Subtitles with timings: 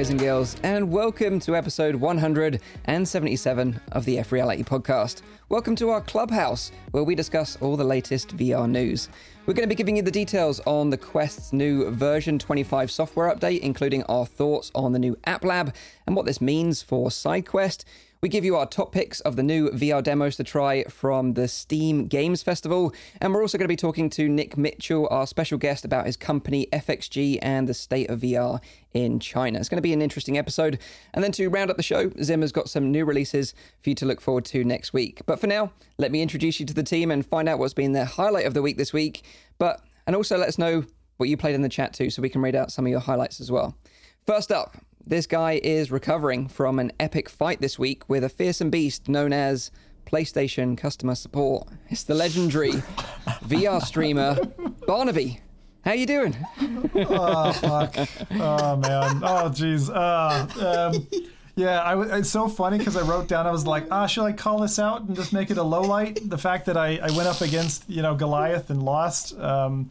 [0.00, 5.20] Guys and girls, and welcome to episode 177 of the F Reality podcast.
[5.50, 9.10] Welcome to our clubhouse, where we discuss all the latest VR news.
[9.44, 13.30] We're going to be giving you the details on the Quest's new version 25 software
[13.30, 15.74] update, including our thoughts on the new App Lab
[16.06, 17.84] and what this means for SideQuest.
[18.22, 21.48] We give you our top picks of the new VR demos to try from the
[21.48, 22.92] Steam Games Festival.
[23.18, 26.18] And we're also going to be talking to Nick Mitchell, our special guest, about his
[26.18, 28.60] company FXG and the state of VR
[28.92, 29.58] in China.
[29.58, 30.80] It's going to be an interesting episode.
[31.14, 34.04] And then to round up the show, Zimmer's got some new releases for you to
[34.04, 35.22] look forward to next week.
[35.24, 37.92] But for now, let me introduce you to the team and find out what's been
[37.92, 39.24] the highlight of the week this week.
[39.56, 40.84] But, and also let us know
[41.16, 43.00] what you played in the chat too, so we can read out some of your
[43.00, 43.74] highlights as well.
[44.26, 44.76] First up,
[45.06, 49.32] this guy is recovering from an epic fight this week with a fearsome beast known
[49.32, 49.70] as
[50.06, 51.68] PlayStation customer support.
[51.88, 52.72] It's the legendary
[53.44, 54.38] VR streamer
[54.86, 55.40] Barnaby.
[55.84, 56.36] How you doing?
[56.60, 57.96] oh fuck!
[58.32, 59.22] Oh man!
[59.24, 59.88] Oh jeez!
[59.88, 61.06] Uh, um,
[61.56, 63.46] yeah, I w- it's so funny because I wrote down.
[63.46, 65.80] I was like, ah, should I call this out and just make it a low
[65.80, 66.20] light?
[66.28, 69.38] The fact that I, I went up against you know Goliath and lost.
[69.40, 69.88] Um,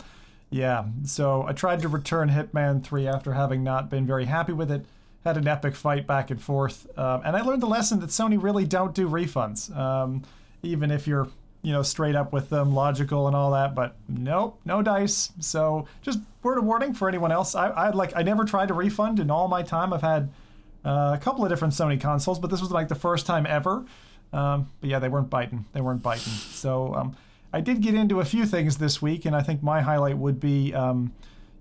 [0.51, 4.71] yeah, so I tried to return Hitman Three after having not been very happy with
[4.71, 4.85] it
[5.25, 6.87] had an epic fight back and forth.
[6.97, 10.23] Um, and I learned the lesson that Sony really don't do refunds, um,
[10.63, 11.27] even if you're
[11.61, 13.75] you know straight up with them, logical and all that.
[13.75, 15.31] But nope, no dice.
[15.39, 17.55] So just word of warning for anyone else.
[17.55, 19.93] I, I like I never tried a refund in all my time.
[19.93, 20.29] I've had
[20.85, 23.85] uh, a couple of different Sony consoles, but this was like the first time ever.
[24.31, 25.65] Um, but yeah, they weren't biting.
[25.73, 26.33] They weren't biting.
[26.33, 27.17] So um,
[27.51, 30.39] I did get into a few things this week, and I think my highlight would
[30.39, 31.11] be um,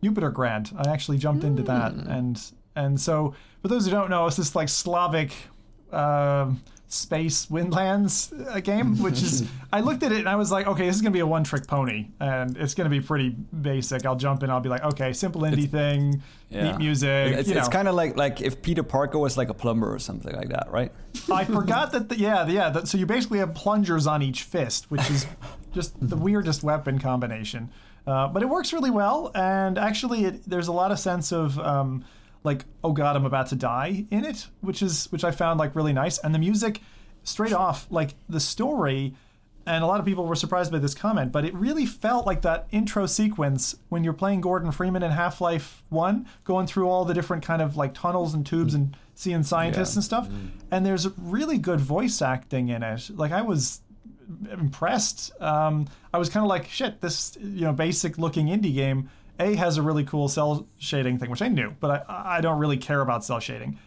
[0.03, 0.70] Jupiter Grad.
[0.77, 1.48] I actually jumped mm.
[1.48, 2.11] into that, hmm.
[2.11, 5.33] and and so, for those who don't know, it's this like Slavic
[5.92, 6.53] uh,
[6.89, 10.87] space windlands uh, game, which is I looked at it and I was like, okay,
[10.87, 14.06] this is gonna be a one trick pony, and it's gonna be pretty basic.
[14.06, 16.72] I'll jump in, I'll be like, okay, simple indie it's, thing, yeah.
[16.72, 17.34] neat music.
[17.34, 20.34] It's, it's kind of like like if Peter Parker was like a plumber or something
[20.34, 20.91] like that, right?
[21.31, 22.09] I forgot that.
[22.09, 22.71] The, yeah, yeah.
[22.71, 25.27] The, so you basically have plungers on each fist, which is
[25.72, 27.71] just the weirdest weapon combination.
[28.06, 31.59] Uh, but it works really well, and actually, it, there's a lot of sense of.
[31.59, 32.05] Um,
[32.44, 35.75] like oh god i'm about to die in it which is which i found like
[35.75, 36.81] really nice and the music
[37.22, 39.15] straight off like the story
[39.66, 42.43] and a lot of people were surprised by this comment but it really felt like
[42.43, 47.15] that intro sequence when you're playing gordon freeman in half-life 1 going through all the
[47.15, 49.99] different kind of like tunnels and tubes and seeing scientists yeah.
[49.99, 50.49] and stuff mm.
[50.70, 53.82] and there's really good voice acting in it like i was
[54.53, 59.10] impressed um, i was kind of like shit this you know basic looking indie game
[59.38, 62.59] a has a really cool cel shading thing, which I knew, but I, I don't
[62.59, 63.78] really care about cel shading.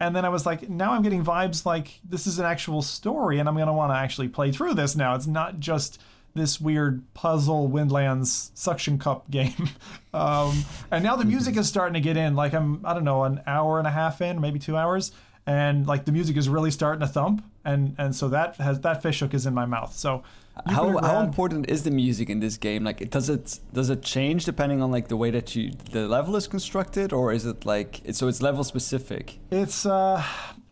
[0.00, 3.38] And then I was like, now I'm getting vibes like this is an actual story,
[3.38, 5.14] and I'm gonna want to actually play through this now.
[5.14, 6.00] It's not just
[6.34, 9.70] this weird puzzle Windlands suction cup game.
[10.14, 12.34] um, and now the music is starting to get in.
[12.34, 15.12] Like I'm, I don't know, an hour and a half in, maybe two hours,
[15.46, 19.02] and like the music is really starting to thump, and and so that has that
[19.02, 19.94] fish hook is in my mouth.
[19.94, 20.22] So
[20.66, 22.84] how how important is the music in this game?
[22.84, 26.36] Like, does it does it change depending on like the way that you the level
[26.36, 29.38] is constructed, or is it like it's, so it's level specific?
[29.50, 30.22] It's uh,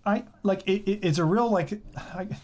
[0.04, 1.69] I like it, it, it's a real like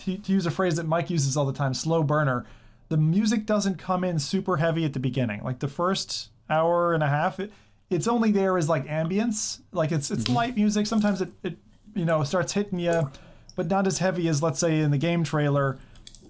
[0.04, 2.46] to, to use a phrase that Mike uses all the time, slow burner.
[2.88, 5.42] The music doesn't come in super heavy at the beginning.
[5.42, 7.52] Like the first hour and a half, it,
[7.90, 9.60] it's only there as like ambience.
[9.72, 10.34] Like it's it's mm-hmm.
[10.34, 10.86] light music.
[10.86, 11.58] Sometimes it, it
[11.96, 13.10] you know starts hitting you,
[13.56, 15.78] but not as heavy as let's say in the game trailer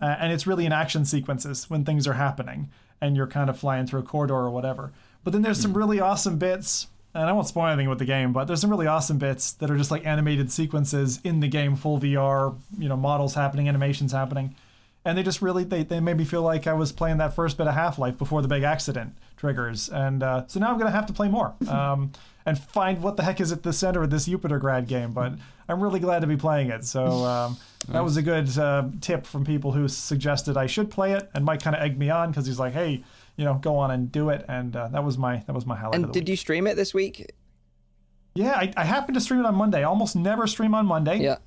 [0.00, 2.69] uh, and it's really in action sequences when things are happening
[3.00, 4.93] and you're kind of flying through a corridor or whatever.
[5.25, 5.78] But then there's some hmm.
[5.78, 8.87] really awesome bits, and I won't spoil anything with the game, but there's some really
[8.87, 12.97] awesome bits that are just like animated sequences in the game, full VR, you know,
[12.97, 14.55] models happening, animations happening.
[15.05, 17.56] And they just really they, they made me feel like I was playing that first
[17.56, 19.88] bit of Half Life before the big accident triggers.
[19.88, 21.55] And uh, so now I'm gonna have to play more.
[21.69, 22.12] Um,
[22.49, 25.12] and find what the heck is at the center of this Jupiter Grad game.
[25.12, 25.32] But
[25.69, 26.85] I'm really glad to be playing it.
[26.85, 27.57] So um,
[27.89, 31.45] that was a good uh, tip from people who suggested I should play it, and
[31.45, 33.05] Mike kind of egged me on because he's like, "Hey,
[33.37, 35.77] you know, go on and do it." And uh, that was my that was my
[35.77, 35.97] highlight.
[35.97, 36.29] And did week.
[36.29, 37.33] you stream it this week?
[38.35, 39.81] Yeah, I, I happened to stream it on Monday.
[39.81, 41.19] I almost never stream on Monday.
[41.19, 41.39] Yeah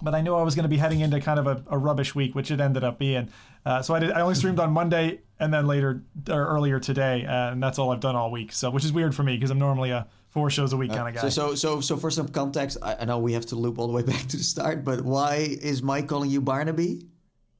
[0.00, 2.14] but I knew I was going to be heading into kind of a, a rubbish
[2.14, 3.28] week, which it ended up being.
[3.66, 4.12] Uh, so I did.
[4.12, 7.90] I only streamed on Monday and then later or earlier today, uh, and that's all
[7.90, 8.52] I've done all week.
[8.52, 10.96] So which is weird for me because I'm normally a four shows a week uh,
[10.96, 11.28] kind of guy.
[11.28, 13.86] So, so, so, so for some context, I, I know we have to loop all
[13.86, 17.06] the way back to the start, but why is Mike calling you Barnaby?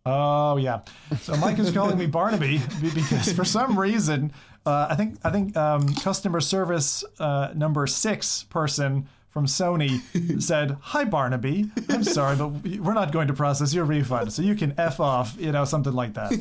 [0.05, 0.81] Oh yeah,
[1.21, 4.33] so Mike is calling me Barnaby because for some reason,
[4.67, 10.01] uh, I think I think um, customer service uh, number six person from Sony
[10.43, 12.49] said, "Hi Barnaby, I'm sorry, but
[12.81, 15.93] we're not going to process your refund, so you can f off," you know, something
[15.93, 16.33] like that.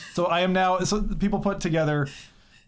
[0.14, 0.80] so I am now.
[0.80, 2.08] So people put together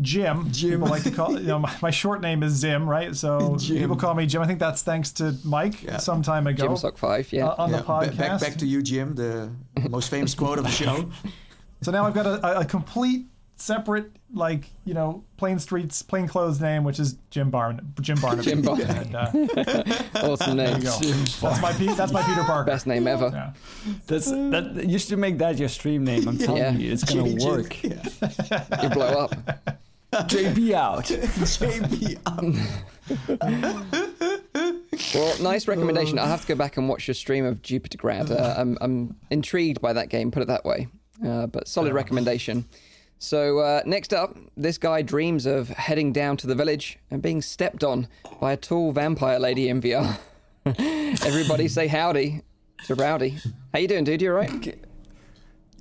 [0.00, 0.50] Jim.
[0.50, 0.71] Jim.
[0.71, 3.15] People like to call you know my, my short name is Zim, right?
[3.15, 3.79] So Jim.
[3.79, 4.43] people call me Jim.
[4.43, 5.99] I think that's thanks to Mike Yeah.
[5.99, 7.47] some time ago Jim Sock 5, yeah.
[7.49, 8.17] uh, on Yeah, the podcast.
[8.17, 9.50] back, back to you, Jim, the
[9.91, 11.11] most famous quote of the show.
[11.83, 13.27] So now I've got a, a, a complete
[13.62, 18.43] separate, like you know, plain streets, plain clothes name, which is Jim Barn, Jim Barnaby.
[18.50, 18.85] Jim Barnaby.
[18.91, 19.31] And, uh,
[20.17, 20.67] awesome name.
[20.67, 20.99] there you go.
[21.41, 22.64] That's my Pe- that's my Peter Parker.
[22.70, 23.31] Best name ever.
[23.32, 23.53] Yeah.
[24.06, 24.85] That's that.
[24.87, 26.29] You should make that your stream name.
[26.29, 26.73] I'm telling Yeah.
[26.73, 27.76] you, it's gonna Jim- work.
[28.82, 29.35] You blow up.
[30.12, 31.05] JB out.
[31.05, 32.19] JB.
[32.26, 32.43] Out.
[35.14, 36.19] well, nice recommendation.
[36.19, 38.31] I'll have to go back and watch your stream of Jupiter Grad.
[38.31, 40.88] Uh, I'm, I'm intrigued by that game, put it that way.
[41.25, 42.64] Uh, but solid recommendation.
[43.23, 47.41] So, uh, next up, this guy dreams of heading down to the village and being
[47.41, 48.09] stepped on
[48.41, 50.19] by a tall vampire lady in VR.
[50.67, 52.43] Everybody say howdy
[52.87, 53.39] to Rowdy.
[53.73, 54.23] How you doing, dude?
[54.23, 54.77] You alright?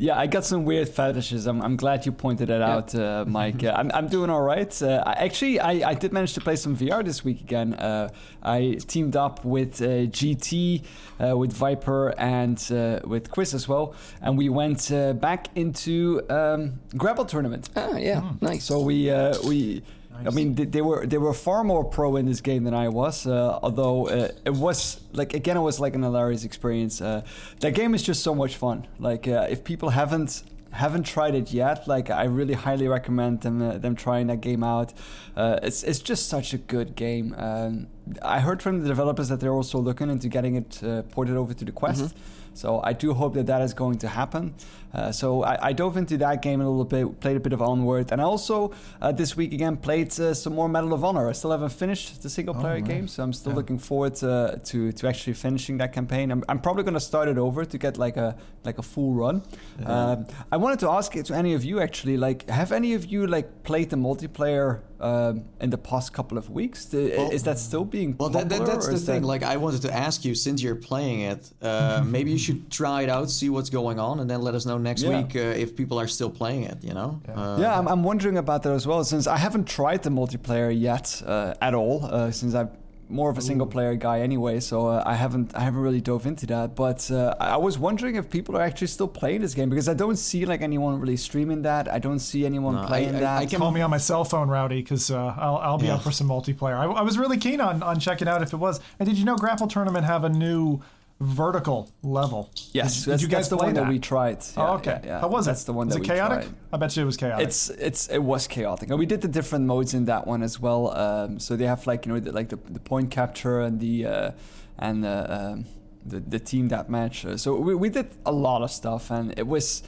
[0.01, 1.45] Yeah, I got some weird fetishes.
[1.45, 3.63] I'm, I'm glad you pointed it out, uh, Mike.
[3.63, 4.81] Uh, I'm, I'm doing all right.
[4.81, 7.75] Uh, I, actually, I, I did manage to play some VR this week again.
[7.75, 8.09] Uh,
[8.42, 10.81] I teamed up with uh, GT,
[11.24, 13.94] uh, with Viper, and uh, with Quiz as well.
[14.24, 17.69] And we went uh, back into um, Grapple Tournament.
[17.75, 18.63] Ah, yeah, nice.
[18.63, 19.83] So we uh, we.
[20.27, 23.25] I mean, they, were they were far more pro in this game than I was.
[23.25, 27.01] Uh, although uh, it was like again, it was like an hilarious experience.
[27.01, 27.21] Uh,
[27.59, 28.88] that game is just so much fun.
[29.00, 33.62] Like uh, if people haven't haven't tried it yet, like I really highly recommend them
[33.62, 34.94] uh, them trying that game out.
[35.35, 37.35] Uh, it's it's just such a good game.
[37.38, 37.88] Um,
[38.21, 41.53] I heard from the developers that they're also looking into getting it uh, ported over
[41.53, 42.15] to the Quest.
[42.53, 44.53] So I do hope that that is going to happen.
[44.94, 47.62] Uh, so I, I dove into that game a little bit, played a bit of
[47.62, 51.30] Onward, and I also uh, this week again played uh, some more Medal of Honor.
[51.30, 52.89] I still haven't finished the single player nice.
[52.89, 53.57] game, so I'm still Yeah.
[53.59, 56.30] looking forward to, to to actually finishing that campaign.
[56.30, 59.13] I'm, I'm probably going to start it over to get like a like a full
[59.13, 59.44] run.
[59.86, 63.06] Um, I wanted to ask it to any of you actually, like, have any of
[63.06, 66.86] you like played the multiplayer um, in the past couple of weeks?
[66.86, 69.21] The- Well- is that still being Well, that, that, that's the thing.
[69.21, 72.62] that- Like, I wanted to ask you, since you're playing it, uh, maybe you should
[72.80, 75.14] try it out, see what's going on, and then let us know next Yeah.
[75.22, 76.78] week uh, if people are still playing it.
[76.84, 77.10] You know?
[77.28, 80.72] Uh, yeah, I'm, I'm wondering about that as well, since I haven't tried the multiplayer
[80.90, 82.70] yet uh, at all, uh, since I'm
[83.10, 86.26] more of a single player guy anyway, so uh, I haven't I haven't really dove
[86.26, 86.68] into that.
[86.78, 89.90] But uh, I I was wondering if people are actually still playing this game because
[89.90, 91.92] I don't see like anyone really streaming that.
[91.92, 93.38] I don't see anyone No, I- playing I- that.
[93.44, 95.96] I can- Call me on my cell phone, Rowdy, because uh, I'll, I'll be Yeah.
[95.96, 96.78] up for some multiplayer.
[96.84, 98.80] I, I was really keen on, on checking out if it was.
[98.98, 100.80] And did you know Grapple Tournament have a new
[101.21, 102.51] vertical level?
[102.73, 103.81] yes, Did, did you guys that's the play one that?
[103.81, 104.44] that we tried.
[104.57, 105.00] Oh, okay.
[105.03, 105.19] yeah, yeah.
[105.21, 106.41] How was That's the one was that it chaotic?
[106.41, 106.56] tried.
[106.73, 107.47] I bet you it was chaotic.
[107.47, 110.59] It's it's it was chaotic, and we did the different modes in that one as
[110.59, 110.91] well.
[110.97, 114.06] Um, so they have like you know the, like the, the point capture and the
[114.06, 114.31] uh,
[114.79, 115.65] and uh, um,
[116.06, 117.25] the the team that match.
[117.25, 119.83] Uh, so we, we did a lot of stuff, and it was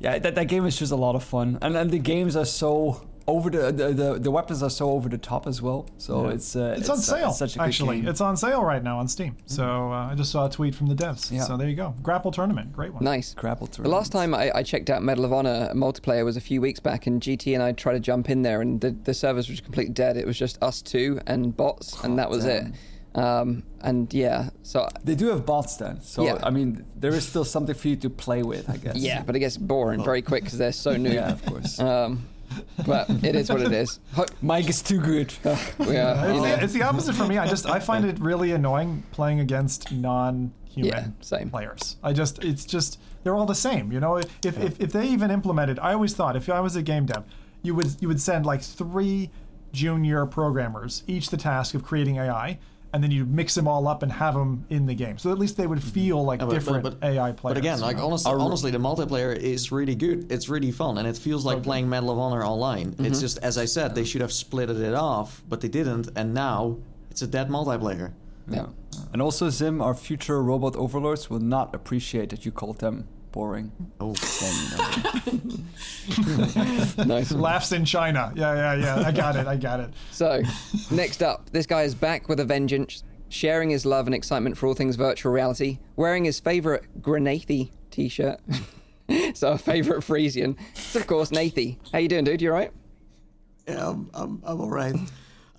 [0.00, 2.44] yeah that, that game was just a lot of fun, and and the games are
[2.46, 5.86] so over the the, the, the weapons are so over the top as well.
[5.98, 6.34] So Yeah.
[6.34, 8.00] it's uh, it's, on uh, sale, such a actually.
[8.00, 8.08] game.
[8.08, 9.36] It's on sale right now on Steam.
[9.46, 11.30] So uh, I just saw a tweet from the devs.
[11.30, 11.44] Yeah.
[11.44, 11.94] So there you go.
[12.02, 12.72] Grapple Tournament.
[12.72, 13.04] Great one.
[13.04, 13.34] Nice.
[13.34, 13.90] Grapple tournament.
[13.90, 16.80] The last time I, I checked out Medal of Honor multiplayer was a few weeks
[16.80, 19.56] back, and GT and I tried to jump in there, and the, the servers were
[19.56, 20.16] completely dead.
[20.16, 22.64] It was just us two and bots, and that was it.
[23.14, 26.38] Um, and yeah, so They do have bots then, so Yeah.
[26.42, 28.96] I mean there is still something for you to play with, I guess.
[28.96, 31.10] yeah, but it gets boring very quick because they're so new.
[31.12, 31.78] yeah, of course.
[31.78, 32.26] Um,
[32.86, 34.00] but it is what it is.
[34.14, 35.32] Ho- Mike is too good.
[35.44, 37.38] we are, It's, you know, the, it's the opposite for me.
[37.38, 40.52] I just I find it really annoying playing against non-human
[40.92, 41.50] Yeah, same.
[41.50, 41.96] players.
[42.02, 43.92] I just it's just they're all the same.
[43.92, 46.82] You know, if, if if they even implemented, I always thought if I was a
[46.82, 47.24] game dev,
[47.62, 49.30] you would you would send like three
[49.72, 52.58] junior programmers each the task of creating AI.
[52.94, 55.38] And then you mix them all up and have them in the game, so at
[55.38, 55.88] least they would mm-hmm.
[55.88, 57.54] feel like Yeah, but- different but- but- AI players.
[57.54, 58.06] But again, like know?
[58.06, 60.30] honestly, honestly, the multiplayer is really good.
[60.30, 62.88] It's really fun, and it feels like playing Medal of Honor online.
[62.88, 63.20] It's mm-hmm.
[63.20, 66.78] just as I said, they should have split it off, but they didn't, and now
[67.10, 68.12] it's a dead multiplayer.
[68.48, 68.66] Yeah.
[69.12, 73.72] And also, Zim, our future robot overlords will not appreciate that you called them boring.
[74.00, 74.12] Oh,
[76.06, 77.32] Then, you nice.
[77.32, 78.32] laughs in China.
[78.36, 79.06] Yeah, yeah, yeah.
[79.06, 79.46] I got it.
[79.46, 79.90] I got it.
[80.10, 80.42] So,
[80.90, 84.66] next up, this guy is back with a vengeance, sharing his love and excitement for
[84.66, 88.40] all things virtual reality, wearing his favorite Grenathy t-shirt.
[89.34, 90.56] so, a favorite Frisian.
[90.72, 91.78] It's of course Nathy.
[91.92, 92.42] How you doing, dude?
[92.42, 92.72] You all right?
[93.68, 94.94] yeah, I'm, I'm, I'm all right.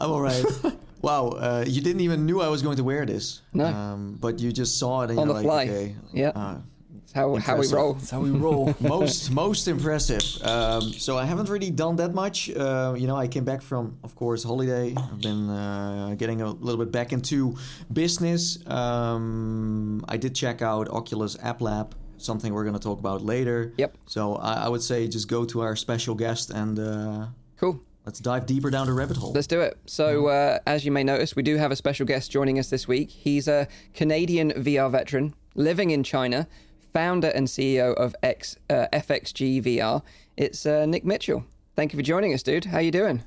[0.02, 0.44] I'm all right.
[1.02, 3.42] wow, uh, you didn't even knew I was going to wear this.
[3.54, 3.66] No.
[3.66, 5.74] Um, but you just saw it and On you're the like, fly.
[5.74, 5.96] okay.
[6.14, 6.30] Yeah.
[6.30, 6.58] Uh,
[7.04, 7.94] It's how how we roll.
[7.94, 8.74] That's how we roll.
[8.80, 10.24] most most impressive.
[10.44, 12.50] Um, so I haven't really done that much.
[12.50, 14.94] Uh, you know, I came back from, of course, holiday.
[14.98, 17.56] I've been uh, getting a little bit back into
[17.92, 18.58] business.
[18.68, 23.74] Um, I did check out Oculus App Lab, something we're going to talk about later.
[23.78, 23.98] Yep.
[24.06, 27.80] So I, I would say just go to our special guest and uh, Cool.
[28.06, 29.34] let's dive deeper down the rabbit hole.
[29.34, 29.78] Let's do it.
[29.86, 32.88] So, uh, as you may notice, we do have a special guest joining us this
[32.88, 33.10] week.
[33.10, 36.48] He's a Canadian VR veteran living in China,
[36.94, 40.02] founder and CEO of X, uh, FXG VR.
[40.38, 41.44] It's uh, Nick Mitchell.
[41.76, 42.66] Thank you for joining us, dude.
[42.66, 43.24] How you doing?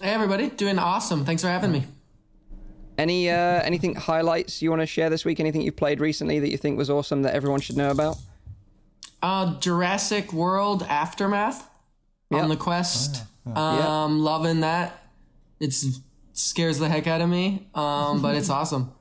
[0.00, 1.24] Hey everybody, doing awesome.
[1.24, 1.84] Thanks for having me.
[2.98, 5.38] Any uh, anything highlights you want to share this week?
[5.40, 8.16] Anything you've played recently that you think was awesome that everyone should know about?
[9.22, 11.68] Uh, Jurassic World Aftermath
[12.30, 12.38] Yeah.
[12.42, 13.22] on the Quest.
[13.46, 14.04] Yeah.
[14.04, 14.98] Um, loving that.
[15.60, 15.74] It
[16.32, 17.68] scares the heck out of me.
[17.74, 18.92] Um, but it's awesome.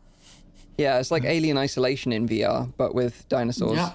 [0.77, 3.77] Yeah, it's like Alien Isolation in VR, but with dinosaurs.
[3.77, 3.91] Yeah.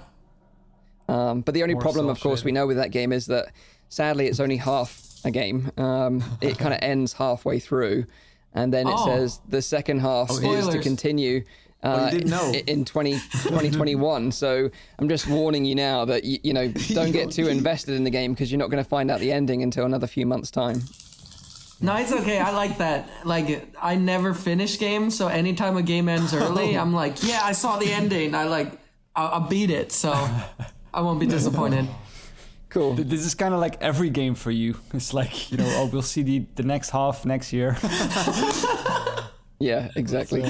[1.09, 2.47] Um, but the only More problem, of course, shaded.
[2.47, 3.49] we know with that game is that
[3.89, 5.71] sadly it's only half a game.
[5.77, 8.07] Um, it kind of ends halfway through,
[8.55, 9.07] and then it Oh.
[9.07, 11.45] says the second half is to continue.
[11.83, 12.53] Uh, you didn't know.
[12.67, 14.31] in 20, 2021.
[14.43, 18.05] so I'm just warning you now that you, you know don't get too invested in
[18.05, 20.51] the game because you're not going to find out the ending until another few months'
[20.51, 20.83] time.
[21.83, 22.39] No, it's okay.
[22.39, 23.09] I like that.
[23.25, 27.53] Like, I never finish games, so anytime a game ends early, I'm like, yeah, I
[27.53, 28.35] saw the ending.
[28.35, 28.73] I like,
[29.17, 30.13] I'll, I'll beat it, so
[30.93, 31.87] I won't be disappointed.
[32.69, 32.95] Cool.
[32.97, 34.77] Th- This is kind of like every game for you.
[34.95, 37.77] It's like you know, oh, we'll see the, the next half next year.
[39.63, 40.43] Yeah, exactly.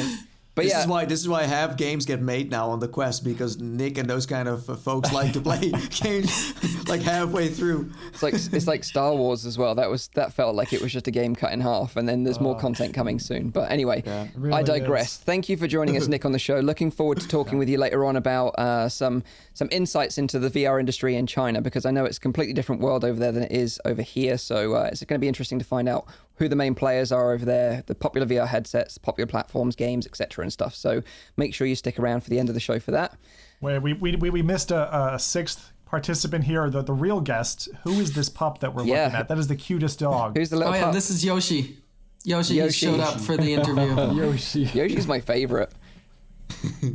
[0.61, 2.89] But This yeah, is why this is why half games get made now on the
[2.89, 6.53] Quest because Nick and those kind of uh, folks like to play games
[6.87, 7.91] like halfway through.
[8.13, 9.75] It's like it's like Star Wars as well.
[9.75, 12.25] That was that felt like it was just a game cut in half, and then
[12.25, 13.49] there's more content coming soon.
[13.49, 15.13] But anyway, it really I digress.
[15.13, 15.17] is.
[15.17, 16.61] Thank you for joining us, Nick, on the show.
[16.61, 19.23] Looking forward to talking with you later on about uh, some
[19.55, 22.83] some insights into the VR industry in China because I know it's a completely different
[22.83, 24.37] world over there than it is over here.
[24.37, 26.05] So uh, it's going to be interesting to find out
[26.41, 30.43] who the main players are over there, the popular VR headsets, popular platforms, games, etc.,
[30.43, 30.75] and stuff.
[30.75, 31.03] So
[31.37, 33.15] make sure you stick around for the end of the show for that.
[33.61, 37.69] Wait, we, we, we, we missed a, a sixth participant here, the, the real guest.
[37.85, 39.05] Who is this pup that we're Yeah.
[39.05, 39.29] looking at?
[39.29, 40.37] That is the cutest dog.
[40.37, 40.95] Who's the little Oh yeah, pup?
[40.95, 41.77] this is Yoshi.
[42.25, 42.87] Yoshi, Yoshi.
[42.87, 43.95] showed up for the interview.
[44.15, 44.63] Yoshi.
[44.73, 45.71] Yoshi's my favorite.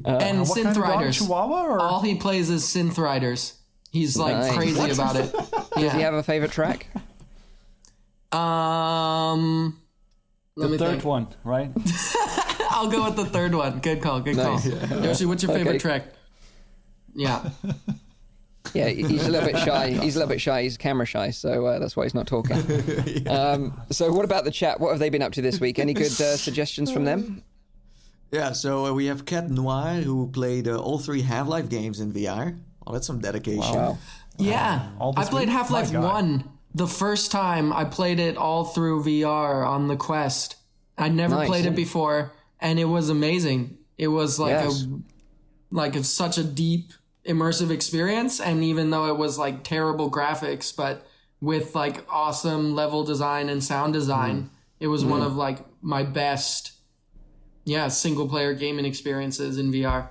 [0.05, 0.83] Uh, and what Synth kind of dog?
[0.99, 1.17] Riders.
[1.19, 3.53] Chihuahua or All he plays is Synth Riders.
[3.91, 4.53] He's like Nice.
[4.55, 5.31] crazy about it.
[5.31, 5.97] Do you Yeah.
[5.99, 6.87] have a favorite track?
[8.35, 9.77] Um,
[10.55, 11.03] let The me third think.
[11.05, 11.71] one, right?
[12.71, 13.79] I'll go with the third one.
[13.79, 14.19] Good call.
[14.19, 14.69] Good Nice.
[14.69, 15.03] call.
[15.03, 15.79] Yoshi, what's your favorite Okay.
[15.79, 16.03] track?
[17.13, 17.49] Yeah.
[18.73, 19.91] Yeah, he's a little bit shy.
[19.91, 20.63] He's a little bit shy.
[20.63, 22.57] He's camera shy, so uh, that's why he's not talking.
[23.27, 24.81] um, so, what about the chat?
[24.81, 25.79] What have they been up to this week?
[25.79, 27.41] Any good uh, suggestions from them?
[28.31, 32.11] Yeah, so uh, we have Cat Noir who played uh, all three Half-Life games in
[32.11, 32.59] VR.
[32.85, 33.61] Oh, that's some dedication.
[33.75, 33.97] Wow.
[34.37, 34.89] Yeah.
[34.99, 35.47] All I played?
[35.47, 36.13] Half Life My God.
[36.25, 36.43] 1
[36.75, 40.55] the first time I played it all through VR on the Quest.
[40.97, 41.47] I never Nice.
[41.47, 43.77] played it before, and it was amazing.
[43.97, 44.83] It was like Yes.
[44.83, 44.99] a
[45.71, 46.91] like a, such a deep
[47.27, 51.07] immersive experience and even though it was like terrible graphics but
[51.41, 54.47] with like awesome level design and sound design
[54.79, 56.73] it was one of like my best
[57.65, 60.09] yeah single player gaming experiences in VR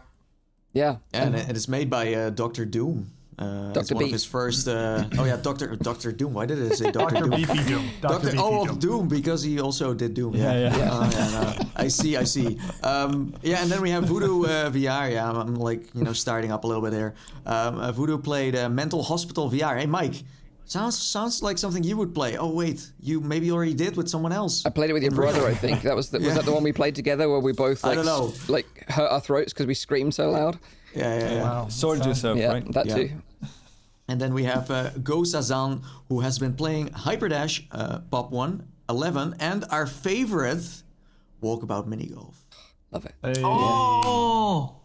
[0.72, 0.96] Yeah.
[1.12, 3.12] And it- it's made by uh, Doctor Doom.
[3.38, 3.94] Uh, it's Dr.
[3.96, 4.08] one Beef.
[4.10, 4.68] of his first.
[4.68, 6.34] Uh, oh yeah, Doctor Doctor Doom.
[6.34, 7.30] Why did I say Doctor Dr.
[7.30, 7.40] Doom?
[7.40, 7.90] Beefy Doom?
[8.00, 8.32] Dr.
[8.38, 8.78] Oh Doom.
[8.78, 10.34] Doom because he also did Doom.
[10.36, 10.88] Yeah, Yeah, yeah.
[10.92, 11.66] Oh, yeah, no.
[11.76, 12.58] I see, I see.
[12.82, 15.10] Um, yeah, and then we have Voodoo uh, VR.
[15.12, 17.14] Yeah, I'm, I'm like you know starting up a little bit here.
[17.46, 19.78] Um, uh, Voodoo played uh, Mental Hospital VR.
[19.80, 20.22] Hey, Mike.
[20.66, 22.38] Sounds sounds like something you would play.
[22.38, 24.64] Oh wait, you maybe already did with someone else.
[24.64, 25.82] I played it with your brother, I think.
[25.82, 27.96] That was the, was that the one we played together where we both I like
[27.96, 28.28] don't know.
[28.28, 30.58] s- like hurt our throats because we screamed so loud?
[30.94, 31.42] Yeah, yeah, yeah.
[31.42, 31.68] Wow.
[31.68, 32.72] Sorted yourself, Yeah, right?
[32.72, 32.94] that Yeah.
[32.96, 33.10] too.
[34.08, 38.62] And then we have uh, Go Sazan, who has been playing Hyperdash, uh, Pop 1,
[38.90, 40.82] 11, and our favorite,
[41.42, 42.44] Walkabout Mini Golf.
[42.92, 43.14] Love it.
[43.22, 43.42] Hey.
[43.44, 44.76] oh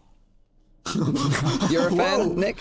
[1.70, 2.58] You're a fan, Nick?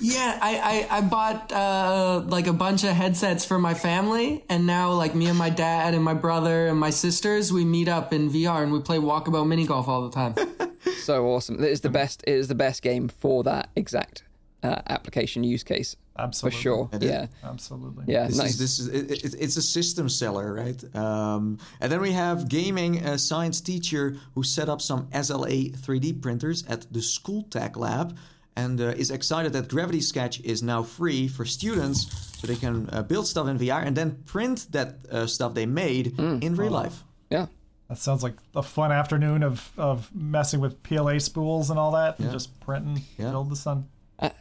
[0.00, 4.66] Yeah, I, I, I bought uh, like a bunch of headsets for my family, and
[4.66, 8.12] now like me and my dad and my brother and my sisters, we meet up
[8.12, 10.34] in VR and we play walkabout mini golf all the time.
[11.02, 11.62] So awesome.
[11.62, 12.22] It is the best.
[12.26, 14.24] It is the best game for that exact
[14.62, 16.56] uh, application use case Absolutely.
[16.56, 16.88] for sure.
[16.94, 17.02] is.
[17.02, 17.26] Yeah.
[17.44, 18.04] Absolutely.
[18.08, 18.26] Yeah.
[18.26, 18.50] This nice.
[18.50, 20.96] is this is it, it, it's a system seller, right?
[20.96, 26.20] Um, and then we have gaming uh, science teacher who set up some SLA 3D
[26.20, 28.16] printers at the School Tech Lab,
[28.56, 32.10] and uh, is excited that Gravity Sketch is now free for students,
[32.40, 35.66] so they can uh, build stuff in VR and then print that uh, stuff they
[35.66, 37.04] made in real life.
[37.30, 37.46] yeah.
[37.88, 42.18] That sounds like a fun afternoon of, of messing with PLA spools and all that,
[42.18, 43.30] and just printing, Yeah.
[43.30, 43.86] build the sun.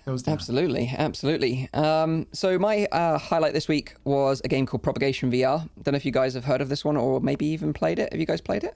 [0.05, 0.34] Goes down.
[0.34, 1.69] Absolutely, absolutely.
[1.74, 5.67] Um, so my uh, highlight this week was a game called Propagation VR.
[5.84, 8.12] Don't know if you guys have heard of this one or maybe even played it.
[8.12, 8.75] Have you guys played it?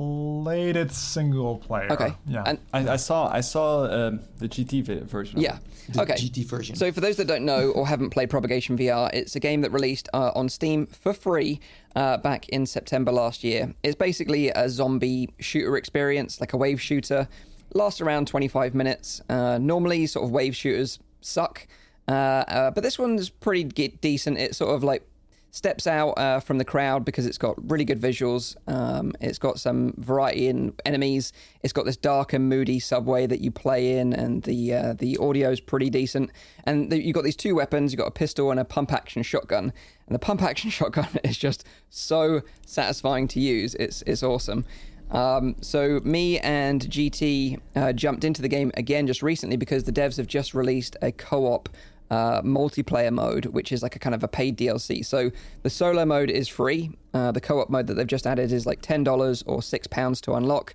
[0.00, 1.92] played it single player.
[1.92, 2.14] Okay.
[2.26, 2.42] Yeah.
[2.46, 5.40] And I, I saw I saw um, the GT version.
[5.40, 5.58] yeah.
[5.90, 6.14] The okay.
[6.14, 6.76] GT version.
[6.76, 9.72] So for those that don't know or haven't played Propagation VR, it's a game that
[9.72, 11.60] released uh, on Steam for free
[11.96, 13.74] uh, back in September last year.
[13.82, 17.28] It's basically a zombie shooter experience, like a wave shooter.
[17.72, 19.20] Lasts around 25 minutes.
[19.28, 21.66] Uh, normally, sort of wave shooters suck,
[22.08, 24.38] uh, uh, but this one's pretty decent.
[24.38, 25.06] It sort of like
[25.52, 28.56] steps out uh, from the crowd because it's got really good visuals.
[28.68, 31.32] Um, it's got some variety in enemies.
[31.62, 35.16] It's got this dark and moody subway that you play in, and the uh, the
[35.18, 36.30] audio is pretty decent.
[36.64, 37.92] And the, you've got these two weapons.
[37.92, 39.72] You've got a pistol and a pump action shotgun.
[40.06, 43.74] And the pump action shotgun is just so satisfying to use.
[43.74, 44.64] It's it's awesome.
[45.10, 49.92] Um, so me and GT uh, jumped into the game again just recently because the
[49.92, 51.68] devs have just released a co-op
[52.10, 55.04] uh, multiplayer mode, which is like a kind of a paid DLC.
[55.04, 55.30] So
[55.62, 56.90] the solo mode is free.
[57.14, 60.20] Uh, the co-op mode that they've just added is like ten dollars or six pounds
[60.22, 60.74] to unlock,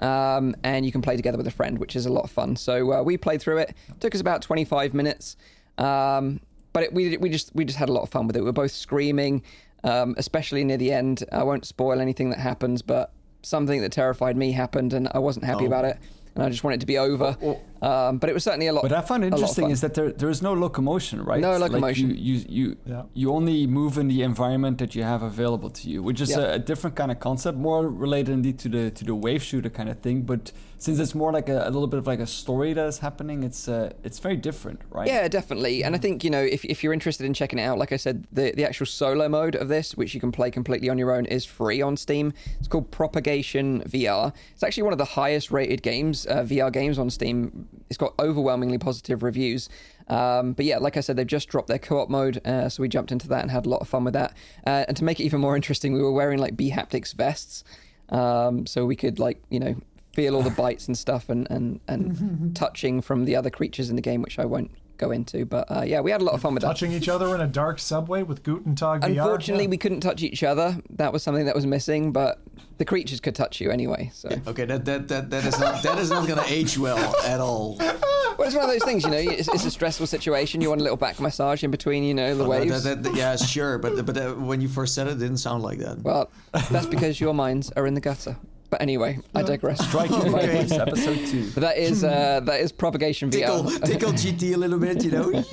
[0.00, 2.56] um, and you can play together with a friend, which is a lot of fun.
[2.56, 3.74] So uh, we played through it.
[4.00, 5.36] took us about twenty five minutes,
[5.78, 6.40] um,
[6.72, 8.40] but it, we we just we just had a lot of fun with it.
[8.40, 9.42] We were both screaming,
[9.84, 11.24] um, especially near the end.
[11.32, 13.10] I won't spoil anything that happens, but
[13.44, 15.68] something that terrified me happened, and I wasn't happy oh.
[15.68, 15.98] about it.
[16.34, 17.36] And I just wanted it to be over.
[17.84, 18.82] Um, but it was certainly a lot.
[18.82, 21.40] What I found a lot of interesting is that there there is no locomotion, right?
[21.40, 22.10] No Like, locomotion.
[22.10, 23.02] you you you, Yeah.
[23.20, 26.40] you only move in the environment that you have available to you, which is Yeah.
[26.40, 29.70] a, a different kind of concept, more related indeed to the to the wave shooter
[29.78, 30.22] kind of thing.
[30.22, 32.98] But since it's more like a, a little bit of like a story that is
[32.98, 35.08] happening, it's uh, it's very different, right?
[35.08, 35.84] Yeah, definitely.
[35.84, 37.96] And I think, you know, if, if you're interested in checking it out, like I
[37.98, 41.12] said, the, the actual solo mode of this, which you can play completely on your
[41.16, 42.32] own, is free on Steam.
[42.58, 44.32] It's called Propagation VR.
[44.54, 47.66] It's actually one of the highest rated games, uh, VR games on Steam.
[47.88, 49.68] It's got overwhelmingly positive reviews.
[50.08, 52.44] Um, but yeah, like I said, they've just dropped their co op mode.
[52.46, 54.36] Uh, so we jumped into that and had a lot of fun with that.
[54.66, 57.64] Uh, and to make it even more interesting, we were wearing like bHaptics vests.
[58.10, 59.76] Um, so we could, like, you know,
[60.12, 63.96] feel all the bites and stuff and, and, and touching from the other creatures in
[63.96, 65.44] the game, which I won't go into.
[65.44, 66.68] But uh, yeah, we had a lot of fun with that.
[66.68, 69.70] Touching each other in a dark subway with Guten Tag Unfortunately, Yeah.
[69.70, 70.76] we couldn't touch each other.
[70.90, 72.40] That was something that was missing, but
[72.78, 74.10] the creatures could touch you anyway.
[74.14, 77.40] So okay, that, that that that is not that is not gonna age well at
[77.40, 77.76] all.
[77.78, 79.16] well, it's one of those things, you know.
[79.18, 80.60] It's, it's a stressful situation.
[80.60, 82.82] You want a little back massage in between, you know, the waves.
[82.84, 85.62] That- that- yeah, sure, but but uh, when you first said it, it didn't sound
[85.62, 85.98] like that.
[86.02, 86.30] Well,
[86.70, 88.36] that's because your minds are in the gutter.
[88.74, 89.78] But anyway, I digress.
[89.86, 91.48] Striking Vipers, episode two.
[91.54, 93.84] But that is uh, that is propagation tickle VR.
[93.84, 95.28] tickle GT a little bit, you know.
[95.28, 95.44] and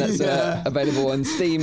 [0.00, 1.60] that's uh, available on Steam,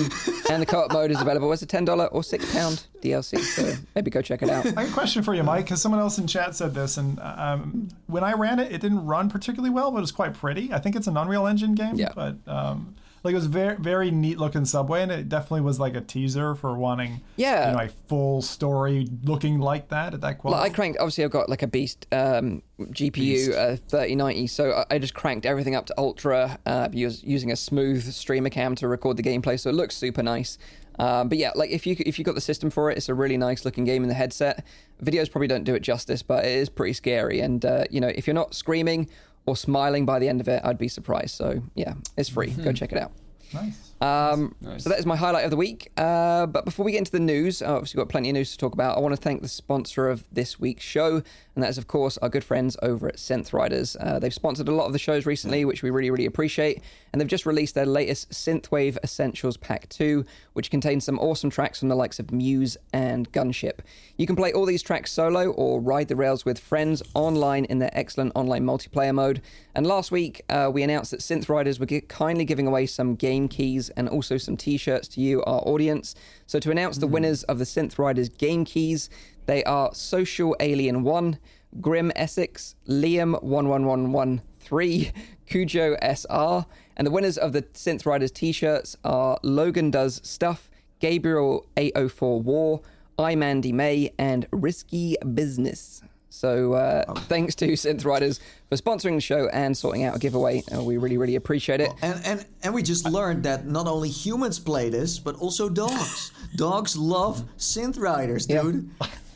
[0.50, 3.40] and the co-op mode is available as a ten dollar or six pound DLC.
[3.40, 4.66] So maybe go check it out.
[4.78, 7.20] I have a question for you, Mike, because someone else in chat said this, and
[7.20, 10.72] um, when I ran it, it didn't run particularly well, but it was quite pretty.
[10.74, 12.14] I think it's an Unreal Engine game, Yeah.
[12.16, 15.96] but um, like it was very very neat looking subway, and it definitely was like
[15.96, 17.72] a teaser for wanting Yeah.
[17.72, 20.58] you know, a full story looking like that at that quality.
[20.60, 20.66] Well.
[20.66, 21.00] I cranked.
[21.00, 25.46] Obviously, I've got like a beast um, GPU, uh, 3090, so I, I just cranked
[25.46, 29.60] everything up to ultra, uh, us- using a smooth streamer cam to record the gameplay,
[29.60, 30.58] so it looks super nice.
[30.98, 33.14] Um, but yeah, like if you if you got the system for it, it's a
[33.14, 34.66] really nice looking game in the headset.
[35.02, 37.40] Videos probably don't do it justice, but it is pretty scary.
[37.40, 39.08] And uh, you know, if you're not screaming
[39.46, 41.36] or smiling by the end of it, I'd be surprised.
[41.36, 42.52] So yeah, it's free.
[42.52, 43.12] Go check it out.
[43.54, 43.86] nice.
[44.02, 44.84] Um, Nice.
[44.84, 45.92] So that is my highlight of the week.
[45.98, 48.52] Uh, but before we get into the news, uh, obviously we've got plenty of news
[48.52, 48.96] to talk about.
[48.98, 51.16] I want to thank the sponsor of this week's show,
[51.56, 53.98] and that is, of course, our good friends over at Synth Riders.
[54.00, 56.82] Uh, they've sponsored a lot of the shows recently, which we really, really appreciate.
[57.12, 60.24] And they've just released their latest Synthwave Essentials Pack 2,
[60.60, 63.80] which contains some awesome tracks from the likes of Muse and Gunship.
[64.18, 67.80] You can play all these tracks solo or ride the rails with friends online in
[67.80, 69.42] their excellent online multiplayer mode.
[69.74, 73.16] And last week, uh, we announced that Synth Riders were gi- kindly giving away some
[73.16, 76.14] game keys and also some t shirts to you, our audience.
[76.46, 79.10] So, to announce the winners of the Synth Riders game keys,
[79.46, 81.40] they are Social Alien 1,
[81.80, 85.14] Grim Essex, Liam 11113,
[85.46, 86.66] Cujo SR,
[87.00, 92.42] and the winners of the Synth Riders t shirts are Logan Does Stuff, Gabriel 804
[92.42, 92.82] War,
[93.18, 96.04] I'm Andy May, and Risky Business.
[96.30, 100.62] So uh, thanks to Synth Riders for sponsoring the show and sorting out a giveaway.
[100.76, 101.92] Uh, we really, really appreciate it.
[102.02, 106.32] And and and we just learned that not only humans play this, but also dogs.
[106.58, 108.72] dogs love synth riders, Yeah.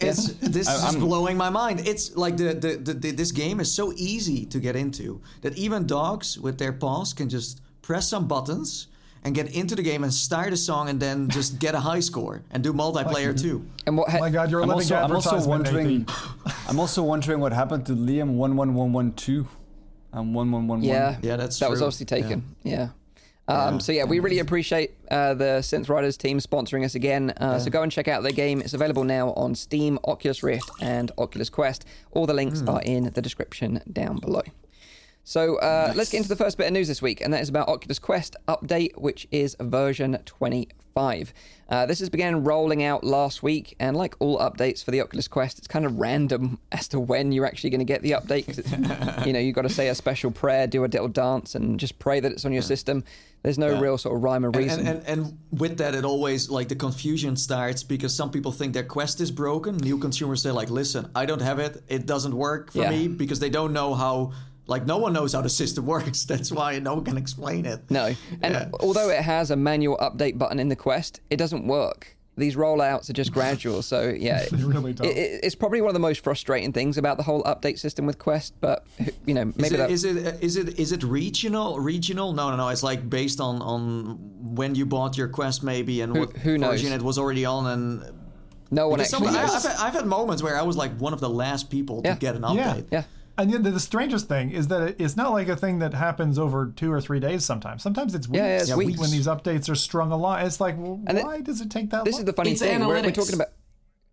[0.03, 0.09] Dude.
[0.09, 1.87] It's this is blowing my mind.
[1.87, 5.57] It's like the, the, the, the this game is so easy to get into that
[5.57, 8.87] even dogs with their paws can just press some buttons
[9.23, 11.99] and get into the game and start a song and then just get a high
[11.99, 13.65] score and do multiplayer too.
[13.85, 14.13] And what?
[14.13, 16.07] Oh my God, you're a I'm living also, I'm also wondering.
[16.67, 19.47] I'm also wondering what happened to Liam one one one one two,
[20.11, 20.83] and one one one one.
[20.83, 22.55] Yeah, Yeah, that's that was obviously taken.
[22.63, 22.89] Yeah.
[23.47, 23.77] Um, Yeah.
[23.79, 27.31] so yeah, we really appreciate uh, the Synth Riders team sponsoring us again.
[27.31, 28.61] Uh, So go and check out their game.
[28.61, 31.85] It's available now on Steam, Oculus Rift, and Oculus Quest.
[32.11, 34.43] All the links are in the description down below.
[35.25, 37.49] So uh, let's get into the first bit of news this week, and that is
[37.49, 40.19] about Oculus Quest update, which is version
[40.93, 41.33] 25.
[41.69, 45.27] Uh, this has began rolling out last week, and like all updates for the Oculus
[45.27, 49.25] Quest, it's kind of random as to when you're actually going to get the update.
[49.25, 51.97] you know, you've got to say a special prayer, do a little dance, and just
[51.99, 53.03] pray that it's on your system.
[53.41, 53.79] There's no Yeah.
[53.81, 54.85] real sort of rhyme or reason.
[54.87, 58.73] and, and, and with that, it always like the confusion starts because some people think
[58.73, 59.75] their Quest is broken.
[59.77, 61.83] New consumers say like, "Listen, I don't have it.
[61.89, 62.89] It doesn't work for Yeah.
[62.91, 64.31] me because they don't know how."
[64.67, 66.23] Like no one knows how the system works.
[66.25, 67.81] That's why no one can explain it.
[67.89, 68.05] No.
[68.41, 68.69] And Yeah.
[68.79, 72.15] although it has a manual update button in the Quest, it doesn't work.
[72.35, 73.83] These rollouts are just gradual.
[73.83, 74.45] So, yeah.
[74.51, 74.91] They really.
[74.91, 78.07] It, it- it's probably one of the most frustrating things about the whole update system
[78.07, 78.85] with Quest, but,
[79.27, 79.91] you know, Is maybe it, that.
[79.91, 81.79] is it is it is it regional?
[81.79, 82.33] Regional?
[82.33, 82.69] No, no, no.
[82.69, 84.17] It's like based on on
[84.55, 86.81] when you bought your Quest, maybe, and what who knows?
[86.81, 88.03] version it was already on, and
[88.71, 90.97] no one because some, actually I, I've, had- I've had moments where I was like
[90.97, 92.13] one of the last people Yeah.
[92.15, 92.47] to get an Yeah.
[92.73, 92.85] update.
[92.91, 93.03] Yeah.
[93.37, 96.37] And the, the strangest thing is that it- it's not like a thing that happens
[96.37, 97.43] over two or three days.
[97.43, 98.37] Sometimes, sometimes it's weeks.
[98.37, 98.99] Yeah, yeah, it's Yeah, weeks.
[98.99, 100.45] when these updates are strung along.
[100.45, 102.05] It's like, well, And it- why does it take that long?
[102.05, 102.21] This long?
[102.21, 102.79] is the funny It's thing.
[102.79, 103.47] We're, we're talking about.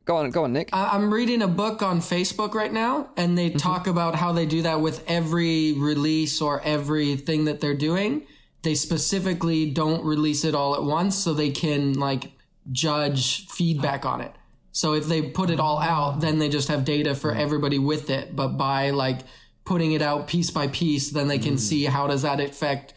[0.07, 0.71] Go on, go on, Nick.
[0.73, 3.59] I- I'm reading a book on Facebook right now, and they mm-hmm.
[3.59, 8.23] talk about how they do that with every release or everything that they're doing.
[8.63, 12.33] They specifically don't release it all at once so they can like
[12.73, 14.33] judge feedback on it.
[14.73, 17.41] So if they put it all out, then they just have data for mm-hmm.
[17.41, 18.35] everybody with it.
[18.35, 19.21] But by like
[19.65, 21.59] putting it out piece by piece, then they can mm-hmm.
[21.59, 22.95] see how does that affect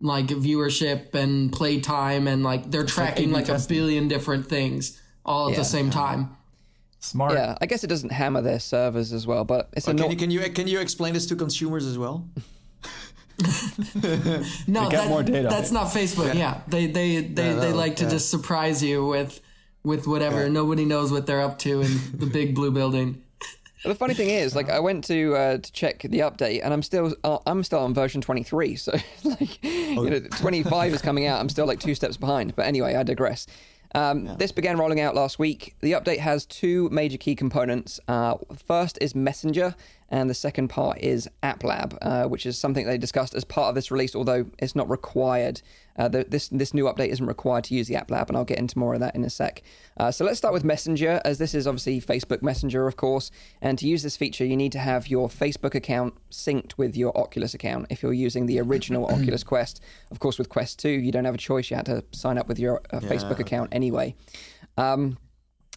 [0.00, 5.52] like viewership and playtime and like they're tracking like, a billion different things all at
[5.52, 5.58] Yeah.
[5.58, 6.36] the same time.
[7.02, 7.32] Smart.
[7.32, 10.10] yeah, I guess it doesn't hammer their servers as well, but it's a Can not.
[10.10, 12.28] you can you can you explain this to consumers as well?
[14.66, 15.48] No, that- more data.
[15.48, 16.34] That's not Facebook.
[16.34, 18.10] Yeah, they they they, they like to yeah.
[18.10, 19.40] just surprise you with
[19.82, 20.48] with whatever.
[20.48, 23.22] Nobody knows what they're up to in the big blue building.
[23.82, 26.82] The funny thing is, like, I went to uh, to check the update, and I'm
[26.82, 28.76] still uh, I'm still on version 23.
[28.76, 28.92] So,
[29.24, 31.40] like, you know, 25 is coming out.
[31.40, 32.54] I'm still like two steps behind.
[32.54, 33.46] But anyway, I digress.
[33.94, 35.76] Um, This began rolling out last week.
[35.80, 37.98] The update has two major key components.
[38.06, 39.74] Uh, first is Messenger,
[40.10, 43.70] and the second part is App Lab, uh, which is something they discussed as part
[43.70, 45.62] of this release, although it's not required.
[46.00, 48.44] Uh, the, this this new update isn't required to use the App Lab, and I'll
[48.44, 49.62] get into more of that in a sec.
[49.98, 53.30] Uh, so let's start with Messenger, as this is obviously Facebook Messenger, of course.
[53.60, 57.16] And to use this feature, you need to have your Facebook account synced with your
[57.18, 57.86] Oculus account.
[57.90, 61.34] If you're using the original Oculus Quest, of course, with Quest 2, you don't have
[61.34, 61.68] a choice.
[61.68, 64.14] You had to sign up with your uh, Facebook account anyway.
[64.78, 65.18] Um,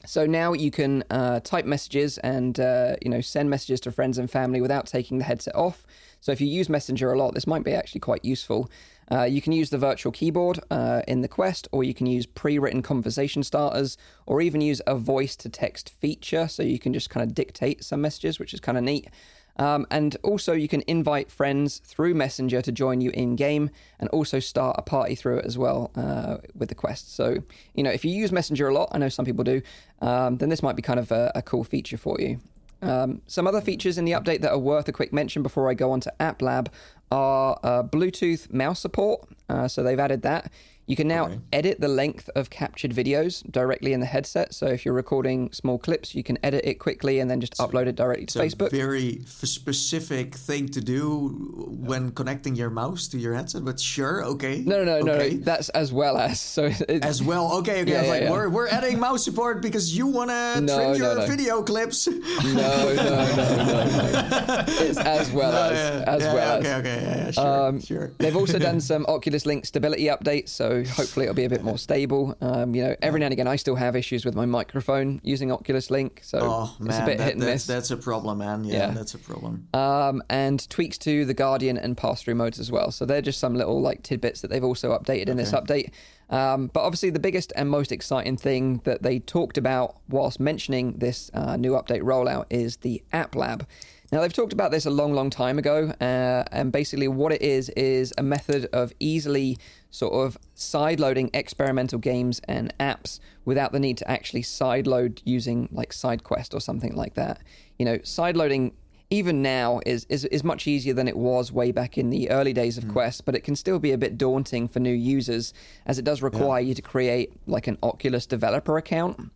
[0.06, 4.18] so now you can uh, type messages and uh, you know send messages to friends
[4.18, 5.86] and family without taking the headset off.
[6.24, 8.72] So if you use Messenger a lot, this might be actually quite useful.
[9.12, 12.26] Uh, you can use the virtual keyboard uh, in the Quest, or you can use
[12.26, 17.36] pre-written conversation starters, or even use a voice-to-text feature, so you can just kind of
[17.36, 19.10] dictate some messages, which is kind of neat.
[19.58, 24.08] Um, and also, you can invite friends through Messenger to join you in game and
[24.12, 27.14] also start a party through it as well uh, with the Quest.
[27.14, 27.36] So,
[27.74, 29.62] you know, if you use Messenger a lot, I know some people do,
[30.02, 32.40] um, then this might be kind of a, a cool feature for you.
[32.84, 35.74] Um, some other features in the update that are worth a quick mention before I
[35.74, 36.72] go on to App Lab
[37.12, 39.28] are uh, Bluetooth mouse support.
[39.50, 40.52] Uh, so they've added that.
[40.86, 44.54] You can now edit the length of captured videos directly in the headset.
[44.54, 47.88] So if you're recording small clips, you can edit it quickly and then just upload
[47.88, 48.69] it directly to Facebook.
[48.72, 51.30] very specific thing to do
[51.69, 53.63] when connecting your mouse to your headset.
[53.63, 54.62] But sure, okay.
[54.65, 55.36] No, no, no, okay.
[55.36, 55.39] no.
[55.43, 56.39] That's as well as.
[56.41, 57.91] So As well, okay, okay.
[57.91, 58.32] Yeah, yeah, like, yeah.
[58.32, 61.26] we're we're adding mouse support because you wanna No, trim no, your no.
[61.28, 62.08] video clips.
[62.08, 64.65] no, no, no, no, no.
[64.67, 66.80] It's as well as, as yeah, well okay, as.
[66.80, 68.12] okay, yeah, yeah, sure, Um, sure.
[68.17, 71.78] they've also done some Oculus Link stability updates, so hopefully it'll be a bit more
[71.78, 72.36] stable.
[72.42, 75.52] Um, you know, every now and again, I still have issues with my microphone using
[75.52, 77.66] Oculus Link, so Oh it's a bit that, hit and that's, miss.
[77.68, 78.64] that's a problem, man.
[78.64, 78.92] Yeah, Yeah.
[78.92, 79.68] that's a problem.
[79.76, 82.90] um, and tweaks to the Guardian and pass-through modes as well.
[82.90, 85.92] So they're just some little like tidbits that they've also updated in this update.
[86.30, 90.94] Um, but obviously, the biggest and most exciting thing that they talked about whilst mentioning
[90.98, 93.68] this uh, new update rollout is the App Lab.
[94.12, 97.42] Now, they've talked about this a long, long time ago, uh, and basically, what it
[97.42, 99.58] is is a method of easily
[99.94, 105.92] sort of sideloading experimental games and apps without the need to actually sideload using like
[105.92, 107.40] SideQuest or something like that.
[107.78, 108.72] You know, sideloading
[109.12, 112.54] even now is, is is much easier than it was way back in the early
[112.54, 115.54] days of Quest, but it can still be a bit daunting for new users
[115.86, 119.32] as it does require you to create like an Oculus developer account.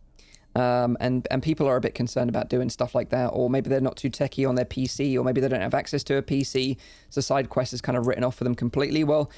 [0.56, 3.70] Um, and and people are a bit concerned about doing stuff like that, or maybe
[3.70, 6.22] they're not too techie on their PC, or maybe they don't have access to a
[6.22, 6.76] PC,
[7.10, 9.04] so SideQuest is kind of written off for them completely.
[9.04, 9.30] Well,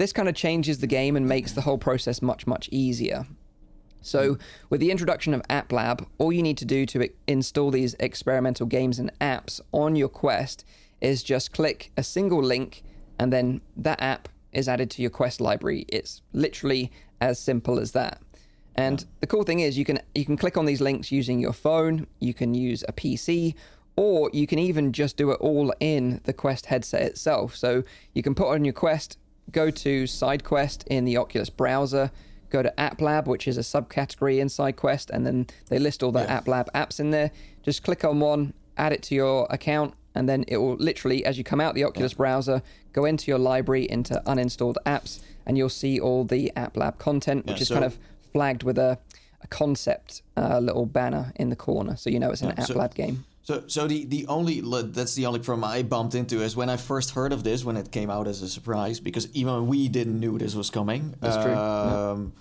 [0.00, 3.26] this kind of changes the game and makes the whole process much, much easier.
[4.00, 4.38] So,
[4.70, 8.64] with the introduction of App Lab, all you need to do to install these experimental
[8.64, 10.64] games and apps on your Quest
[11.02, 12.82] is just click a single link,
[13.18, 15.84] and then that app is added to your Quest library.
[15.88, 18.22] It's literally as simple as that.
[18.76, 21.52] And the cool thing is you can you can click on these links using your
[21.52, 23.54] phone, you can use a PC,
[23.96, 27.54] or you can even just do it all in the Quest headset itself.
[27.54, 27.84] So
[28.14, 29.18] you can put on your Quest,
[29.52, 32.10] go to SideQuest in the Oculus browser,
[32.50, 36.12] go to App Lab, which is a subcategory inside Quest, and then they list all
[36.12, 36.34] the Yeah.
[36.36, 37.30] App Lab apps in there.
[37.62, 41.38] Just click on one, add it to your account, and then it will literally, as
[41.38, 45.68] you come out the Oculus browser, go into your library into uninstalled apps, and you'll
[45.68, 47.98] see all the App Lab content, which Yeah, is kind of
[48.32, 48.98] flagged with a,
[49.42, 52.66] a concept uh, little banner in the corner, so you know it's an Yeah, App
[52.66, 53.24] so- Lab game.
[53.50, 54.60] So, so the the only
[54.92, 57.76] that's the only problem I bumped into is when I first heard of this when
[57.76, 61.16] it came out as a surprise because even we didn't knew this was coming.
[61.20, 62.10] That's true, yeah.
[62.10, 62.32] Um,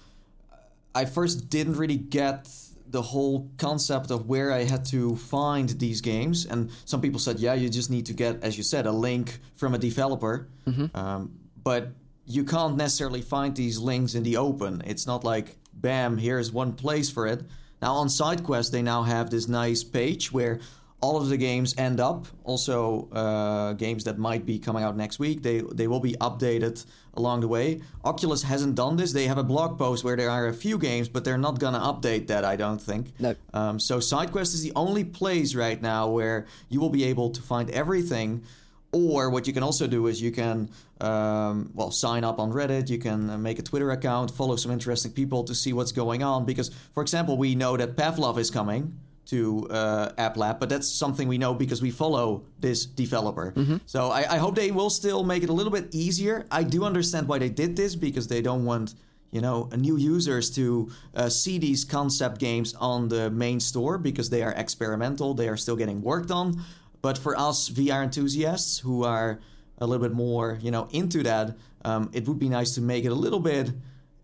[0.93, 2.47] I first didn't really get
[2.91, 7.39] the whole concept of where I had to find these games, and some people said,
[7.39, 10.95] yeah, you just need to get, as you said, a link from a developer, Mm-hmm.
[10.95, 11.31] um,
[11.63, 11.87] but
[12.27, 14.83] you can't necessarily find these links in the open.
[14.85, 17.41] It's not like, bam, here's one place for it.
[17.81, 20.59] Now on SideQuest, they now have this nice page where
[21.01, 22.25] all of the games end up.
[22.43, 26.85] Also, uh, games that might be coming out next week, they they will be updated
[27.13, 27.81] along the way.
[28.03, 29.13] Oculus hasn't done this.
[29.13, 31.79] They have a blog post where there are a few games, but they're not gonna
[31.79, 32.43] update that.
[32.43, 33.13] I don't think.
[33.19, 33.35] No.
[33.53, 37.41] Um, so SideQuest is the only place right now where you will be able to
[37.41, 38.43] find everything.
[38.91, 40.67] Or what you can also do is you can,
[40.99, 42.89] um, well, sign up on Reddit.
[42.89, 46.23] You can uh, make a Twitter account, follow some interesting people to see what's going
[46.23, 46.43] on.
[46.43, 48.97] Because, for example, we know that Pavlov is coming
[49.29, 53.53] to uh, App Lab, but that's something we know because we follow this developer.
[53.85, 56.45] So I, I hope they will still make it a little bit easier.
[56.51, 58.95] I do understand why they did this because they don't want
[59.31, 64.29] you know new users to uh, see these concept games on the main store because
[64.29, 65.33] they are experimental.
[65.35, 66.61] They are still getting worked on.
[67.01, 69.39] But for us VR enthusiasts who are
[69.77, 73.05] a little bit more you know into that, um, it would be nice to make
[73.05, 73.71] it a little bit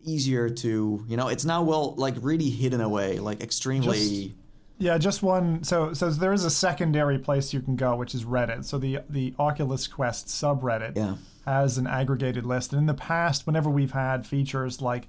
[0.03, 4.35] easier to you know it's now well like really hidden away like extremely.
[4.77, 5.63] Yeah, just one.
[5.63, 8.65] So, so there is a secondary place you can go, which is Reddit.
[8.65, 11.15] So the the Oculus Quest subreddit Yeah.
[11.45, 12.73] has an aggregated list.
[12.73, 15.07] And in the past, whenever we've had features like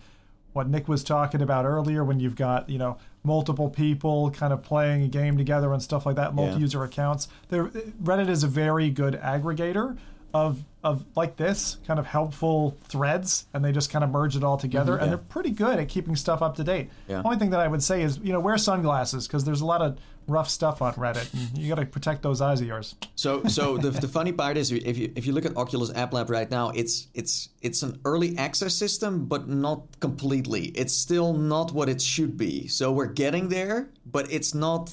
[0.52, 4.62] what Nick was talking about earlier, when you've got you know multiple people kind of
[4.62, 8.88] playing a game together and stuff like that, multi-user accounts, there Reddit is a very
[8.88, 9.96] good aggregator
[10.36, 14.44] of of like this kind of helpful threads, and they just kind of merge it
[14.44, 15.02] all together, mm-hmm.
[15.02, 15.16] and yeah.
[15.16, 16.90] they're pretty good at keeping stuff up to date.
[17.08, 17.22] Yeah.
[17.24, 19.82] Only thing that I would say is, you know, wear sunglasses because there's a lot
[19.82, 21.32] of rough stuff on Reddit.
[21.32, 22.94] And you got to protect those eyes of yours.
[23.14, 26.12] So, so the, the funny part is, if you if you look at Oculus App
[26.12, 30.66] Lab right now, it's it's it's an early access system, but not completely.
[30.68, 32.68] It's still not what it should be.
[32.68, 34.92] So we're getting there, but it's not.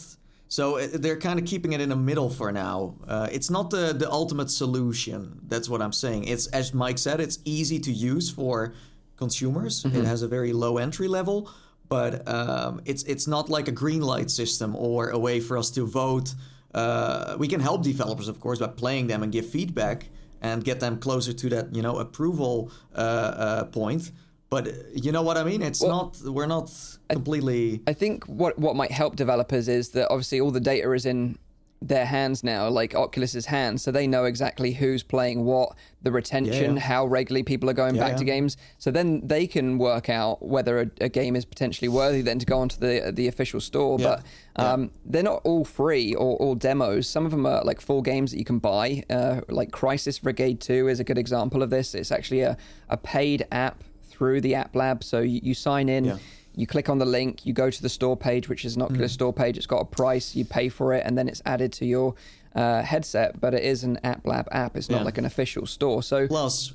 [0.54, 2.94] So uh, they're kind of keeping it in the middle for now.
[3.08, 5.40] Uh, it's not the the ultimate solution.
[5.48, 6.26] That's what I'm saying.
[6.26, 8.76] It's as Mike said, it's easy to use for
[9.18, 9.84] consumers.
[9.84, 11.50] It has a very low entry level,
[11.90, 15.72] but um, it's it's not like a green light system or a way for us
[15.72, 16.36] to vote.
[16.72, 20.80] Uh, we can help developers, of course, by playing them and give feedback and get
[20.80, 24.12] them closer to that you know approval uh, uh, point.
[24.54, 25.64] But you know what I mean?
[25.64, 26.20] It's not.
[26.24, 26.72] We're not
[27.10, 27.82] completely.
[27.88, 31.40] I think what what might help developers is that obviously all the data is in
[31.82, 36.76] their hands now, like Oculus's hands, so they know exactly who's playing what, the retention,
[36.76, 36.82] yeah.
[36.82, 38.58] how regularly people are going Yeah, back to games.
[38.78, 42.46] So then they can work out whether a, a game is potentially worthy then to
[42.46, 44.00] go onto the the official store.
[44.00, 44.22] Yeah,
[44.56, 47.10] But um, they're not all free or all demos.
[47.10, 49.04] Some of them are like full games that you can buy.
[49.10, 51.96] Uh, like Crisis Brigade Two is a good example of this.
[51.96, 52.56] It's actually a,
[52.90, 55.04] a paid app through the App Lab.
[55.04, 56.06] So you, you sign in.
[56.06, 56.18] Yeah.
[56.56, 59.12] You click on the link, you go to the store page, which is an Oculus
[59.12, 59.16] Mm.
[59.16, 59.58] store page.
[59.58, 62.14] It's got a price, you pay for it, and then it's added to your
[62.56, 63.42] uh, headset.
[63.42, 64.78] But it is an App Lab app.
[64.78, 65.06] It's not Yeah.
[65.06, 66.04] like an official store.
[66.04, 66.74] So Plus,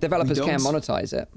[0.00, 1.28] developers can monetize it.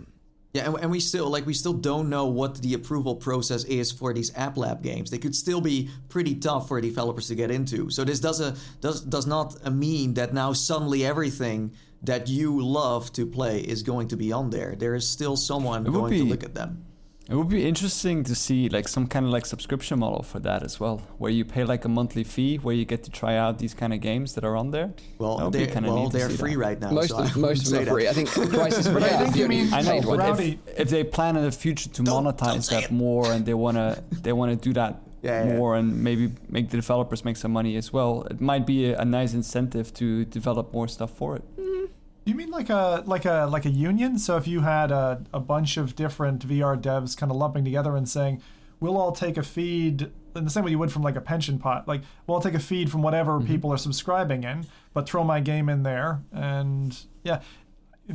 [0.54, 3.92] Yeah, and, and we still like we still don't know what the approval process is
[3.92, 5.10] for these App Lab games.
[5.10, 7.90] They could still be pretty tough for developers to get into.
[7.90, 11.72] So this does a does does not mean that now suddenly everything
[12.04, 14.76] that you love to play is going to be on there.
[14.78, 16.86] There is still someone going to look at them.
[17.32, 20.64] It would be interesting to see like some kind of like subscription model for that
[20.64, 23.58] as well, where you pay like a monthly fee where you get to try out
[23.58, 24.94] these kind of games that are on there.
[25.18, 26.60] Well, they're, kinda well, they're free that.
[26.60, 26.92] right now.
[26.92, 27.92] Most so I of, wouldn't most of them say are that.
[27.94, 28.08] free.
[28.10, 31.38] I think Crisis But I think you mean- I know, but if, if they plan
[31.38, 32.92] in the future to Don't- don't monetize that it.
[32.92, 35.56] more and they wanna they wanna do that Yeah, yeah.
[35.58, 39.00] more and maybe make the developers make some money as well, it might be a,
[39.00, 41.44] a nice incentive to develop more stuff for it.
[41.58, 41.86] Mm-hmm.
[42.26, 44.20] You mean like a like a like a union?
[44.20, 47.96] So if you had a, a bunch of different VR devs kind of lumping together
[47.96, 48.42] and saying,
[48.80, 51.58] "We'll all take a feed in the same way you would from like a pension
[51.60, 51.88] pot.
[51.88, 53.48] Like, we'll all take a feed from whatever Mm-hmm.
[53.48, 57.42] people are subscribing in, but throw my game in there." And yeah,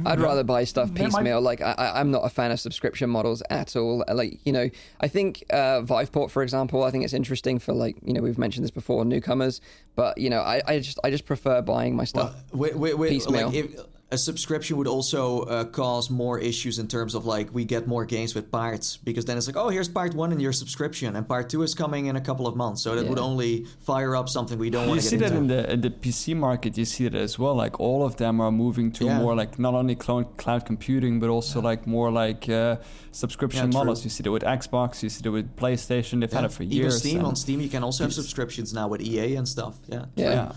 [0.05, 1.41] I'd rather buy stuff piecemeal.
[1.41, 4.05] Like I, I- I'm not a fan of subscription models at all.
[4.09, 7.97] Like you know, I think uh, Viveport, for example, I think it's interesting for like
[8.05, 9.61] you know we've mentioned this before, newcomers.
[9.97, 12.37] But you know, I, I just I just prefer buying my stuff.
[12.53, 13.09] Wait, wait, wait.
[13.09, 13.47] Piecemeal.
[13.49, 13.81] Like if
[14.13, 18.05] a subscription would also uh, cause more issues in terms of like we get more
[18.05, 21.27] games with parts because then it's like oh here's part one in your subscription and
[21.27, 24.29] part two is coming in a couple of months so that would only fire up
[24.29, 25.39] something we don't You want to see that into.
[25.39, 26.79] in the in the PC market.
[26.79, 27.57] You see that as well.
[27.57, 29.19] Like all of them are moving to Yeah.
[29.19, 32.77] more like not only cloud cloud computing, but also like more like uh,
[33.11, 34.05] subscription Yeah, models.
[34.05, 35.03] You see that with Xbox.
[35.03, 36.21] You see that with PlayStation.
[36.21, 36.99] They've had it for Even years.
[36.99, 39.75] Steam on Steam you can also have subscriptions now with EA and stuff.
[39.89, 40.05] Yeah.
[40.15, 40.53] yeah.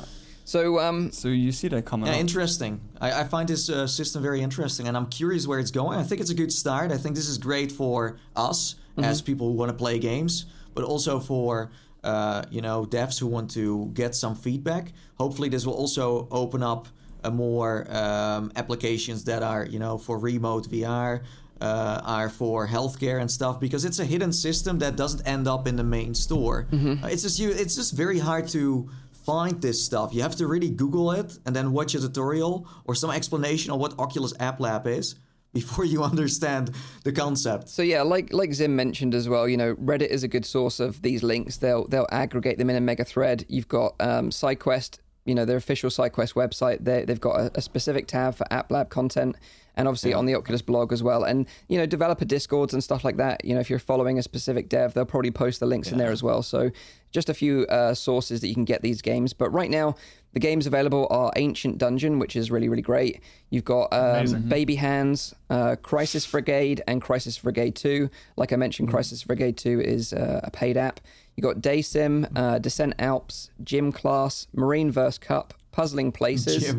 [0.49, 2.19] So um, So you see that coming Yeah, up.
[2.19, 2.81] interesting.
[2.99, 5.99] I, I find this uh, system very interesting, and I'm curious where it's going.
[5.99, 6.91] I think it's a good start.
[6.91, 10.83] I think this is great for us as people who want to play games, but
[10.83, 11.69] also for
[12.03, 14.91] uh, you know devs who want to get some feedback.
[15.23, 16.87] Hopefully, this will also open up
[17.31, 21.21] more um, applications that are you know for remote VR.
[21.61, 25.67] Uh, are for healthcare and stuff because it's a hidden system that doesn't end up
[25.67, 26.65] in the main store.
[26.71, 27.49] Uh, it's just you.
[27.51, 28.87] It's just very hard to
[29.29, 30.11] find this stuff.
[30.11, 33.77] You have to really Google it and then watch a tutorial or some explanation on
[33.77, 35.15] what Oculus App Lab is
[35.53, 36.71] before you understand
[37.03, 37.69] the concept.
[37.69, 40.79] So yeah, like like Zim mentioned as well, you know, Reddit is a good source
[40.79, 41.57] of these links.
[41.57, 43.45] They'll they'll aggregate them in a mega thread.
[43.47, 46.83] You've got um, SideQuest, you know, their official SideQuest website.
[46.83, 49.35] They they've got a, a specific tab for App Lab content,
[49.75, 51.23] and obviously on the Oculus blog as well.
[51.23, 53.45] And you know, developer discords and stuff like that.
[53.45, 56.11] You know, if you're following a specific dev, they'll probably post the links in there
[56.11, 56.41] as well.
[56.41, 56.71] So
[57.11, 59.33] just a few uh, sources that you can get these games.
[59.33, 59.95] But right now,
[60.33, 63.21] the games available are Ancient Dungeon, which is really really great.
[63.49, 68.09] You've got um, Baby Hands, uh, Crisis Brigade, and Crisis Brigade 2.
[68.37, 70.99] Like I mentioned, Crisis Brigade 2 is uh, a paid app.
[71.35, 76.75] You've got Day Sim, uh, Descent Alps, Gym Class, Marineverse Cup, Puzzling Places,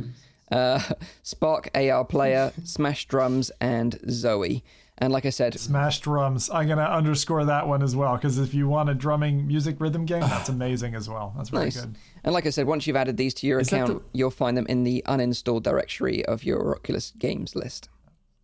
[0.53, 0.81] uh,
[1.23, 4.63] Spark AR Player, Smash Drums, and Zoe.
[5.01, 6.51] And like I said, Smash drums.
[6.51, 10.05] I'm gonna underscore that one as well because if you want a drumming music rhythm
[10.05, 11.33] game, that's amazing as well.
[11.37, 11.81] That's really nice.
[11.81, 11.97] good.
[12.23, 14.57] And like I said, once you've added these to your Is that account, you'll find
[14.57, 17.89] them in the uninstalled directory of your Oculus games list.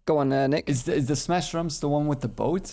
[0.07, 0.69] Go on, uh, Nick.
[0.69, 2.73] Is the, is the Smash Drums the one with the boat?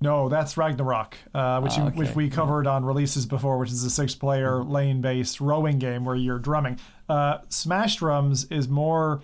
[0.00, 3.82] No, that's Ragnarok, uh, which Ah, you, which we covered on releases before, which is
[3.82, 6.78] a six-player lane-based rowing game where you're drumming.
[7.08, 9.22] Uh, Smash Drums is more.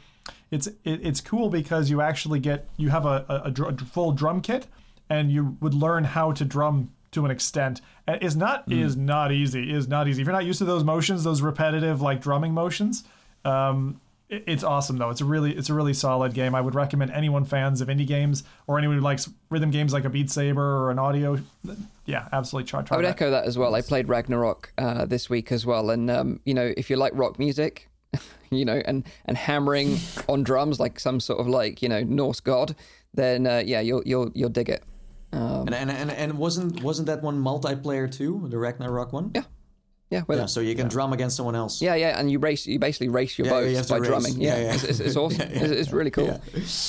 [0.52, 3.84] It's it, it's cool because you actually get you have a, a, a dr- a
[3.84, 4.68] full drum kit,
[5.10, 7.80] and you would learn how to drum to an extent.
[8.06, 9.62] And it's not it is not easy.
[9.70, 12.52] It is not easy if you're not used to those motions, those repetitive like drumming
[12.54, 13.02] motions.
[13.44, 15.10] Um, it- it's awesome though.
[15.10, 16.54] It's a really it's a really solid game.
[16.54, 20.04] I would recommend anyone fans of indie games or anyone who likes rhythm games like
[20.04, 21.42] a Beat Saber or an Audica.
[22.06, 23.10] Yeah, absolutely try try I would that.
[23.10, 23.74] echo that as well.
[23.74, 27.12] I played Ragnarok uh, this week as well, and um, you know, if you like
[27.14, 27.88] rock music,
[28.54, 32.40] you know, and and hammering on drums like some sort of like you know Norse
[32.40, 32.74] god,
[33.14, 34.82] then uh, yeah, you'll you'll you'll dig it.
[35.32, 39.30] Um, And, and and and wasn't wasn't that one multiplayer too, the Ragnarok one?
[39.34, 39.44] Yeah.
[40.12, 41.80] Yeah, with Yeah, so you can drum against someone else.
[41.82, 42.66] Yeah, yeah, and you race.
[42.66, 44.08] You basically race your Yeah, you boats have to by race.
[44.08, 44.40] drumming.
[44.40, 44.74] Yeah, Yeah, yeah.
[44.74, 45.40] It's, it's, it's awesome.
[45.52, 46.28] Yeah, It's, it's really cool.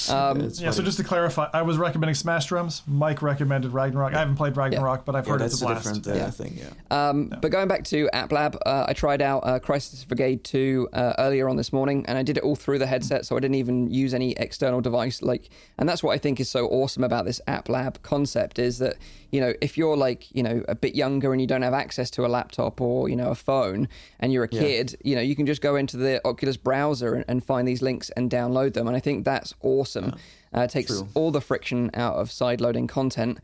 [0.09, 2.81] Um, It's Yeah, so just to clarify, I was recommending Smash Drums.
[2.88, 4.13] Mike recommended Ragnarok.
[4.13, 5.83] I haven't played Ragnarok, but I've heard that's it's a a blast.
[5.86, 6.29] different uh, Yeah.
[6.29, 6.59] thing.
[6.59, 7.09] Yeah.
[7.09, 10.89] Um, But going back to App Lab, uh, I tried out uh, Crisis Brigade 2
[10.93, 13.39] uh, earlier on this morning, and I did it all through the headset, so I
[13.39, 15.21] didn't even use any external device.
[15.21, 18.77] Like, and that's what I think is so awesome about this App Lab concept is
[18.79, 18.97] that
[19.34, 22.12] you know if you're like you know a bit younger and you don't have access
[22.12, 25.36] to a laptop or you know a phone, and you're a kid, you know you
[25.36, 28.88] can just go into the Oculus browser and, and find these links and download them,
[28.88, 30.15] and I think that's awesome.
[30.56, 31.08] Uh, it takes True.
[31.15, 33.39] all the friction out of side loading content.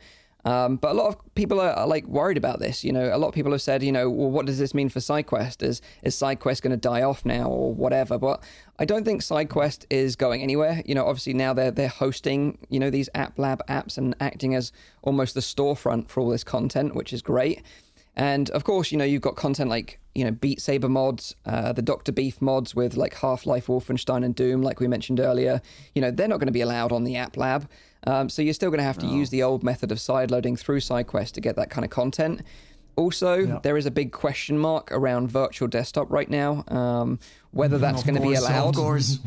[0.46, 2.84] Um, but a lot of people are, are like worried about this.
[2.84, 4.90] You know, a lot of people have said, you know, well, what does this mean
[4.90, 5.62] for SideQuest?
[5.64, 8.18] Is is SideQuest going to die off now or whatever?
[8.18, 8.44] But
[8.80, 10.82] I don't think SideQuest is going anywhere.
[10.86, 14.56] You know, obviously now they're they're hosting, you know, these App Lab apps and acting
[14.56, 14.72] as
[15.02, 17.62] almost the storefront for all this content, which is great.
[18.16, 21.72] And of course, you know, you've got content like, you know, Beat Saber mods, uh,
[21.72, 22.12] the Dr.
[22.12, 25.62] Beef mods with like Half Life, Wolfenstein, and Doom, like we mentioned earlier.
[25.96, 27.70] You know, they're not going to be allowed on the App Lab.
[28.08, 30.80] Um, so you're still going to have to use the old method of sideloading through
[30.80, 32.42] SideQuest to get that kind of content.
[32.96, 36.64] Also, there is a big question mark around virtual desktop right now.
[36.68, 37.20] Um,
[37.52, 38.76] whether that's going to be allowed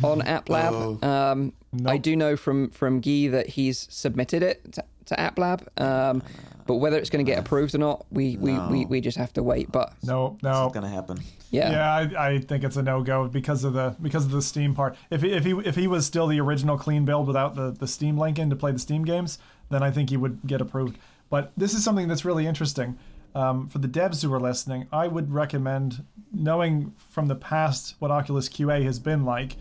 [0.05, 0.73] on App Lab.
[1.03, 1.53] Um,
[1.87, 5.69] I do know from from Guy that he's submitted it to, to App Lab.
[5.79, 6.23] Um,
[6.67, 9.33] but whether it's going to get approved or not, we, we, we, we just have
[9.35, 9.71] to wait.
[9.73, 10.67] But No, no.
[10.67, 11.21] it's gonna happen.
[11.51, 14.43] yeah, Yeah, I, I think it's a no go because of the because of the
[14.43, 14.97] Steam part.
[15.11, 17.89] If he, if he if he was still the original clean build without the the
[17.89, 19.39] Steam link in to play the Steam games,
[19.71, 20.99] then I think he would get approved.
[21.31, 22.99] But this is something that's really interesting.
[23.35, 28.11] Um, for the devs who are listening, I would recommend knowing from the past what
[28.11, 29.57] Oculus QA has been like.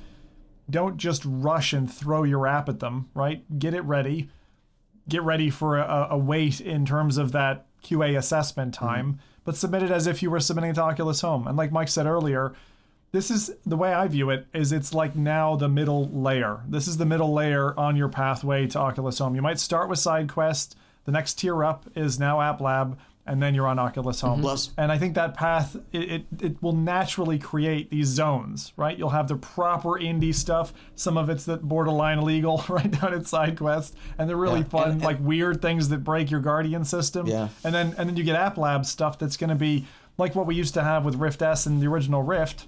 [0.69, 3.09] Don't just rush and throw your app at them.
[3.13, 4.29] Right, get it ready
[5.07, 8.85] get ready for a, a wait in terms of that QA assessment mm-hmm.
[8.85, 11.47] time, but submit it as if you were submitting it to Oculus Home.
[11.47, 12.53] And like Mike said earlier,
[13.11, 16.61] this is the way I view it is it's like now the middle layer.
[16.67, 19.35] This is the middle layer on your pathway to Oculus Home.
[19.35, 20.75] You might start with SideQuest.
[21.03, 22.97] The next tier up is now App Lab,
[23.31, 24.33] and then you're on Oculus Home.
[24.33, 24.41] Mm-hmm.
[24.41, 28.97] Plus- and I think that path it, it it will naturally create these zones, right?
[28.97, 30.73] You'll have the proper indie stuff.
[30.95, 34.91] Some of it's that borderline illegal, right down at SideQuest, and they're really Yeah, fun,
[34.91, 37.25] and- like weird things that break your Guardian system.
[37.27, 37.47] Yeah.
[37.63, 39.85] And then and then you get App Lab stuff that's going to be
[40.17, 42.67] like what we used to have with Rift S and the original Rift.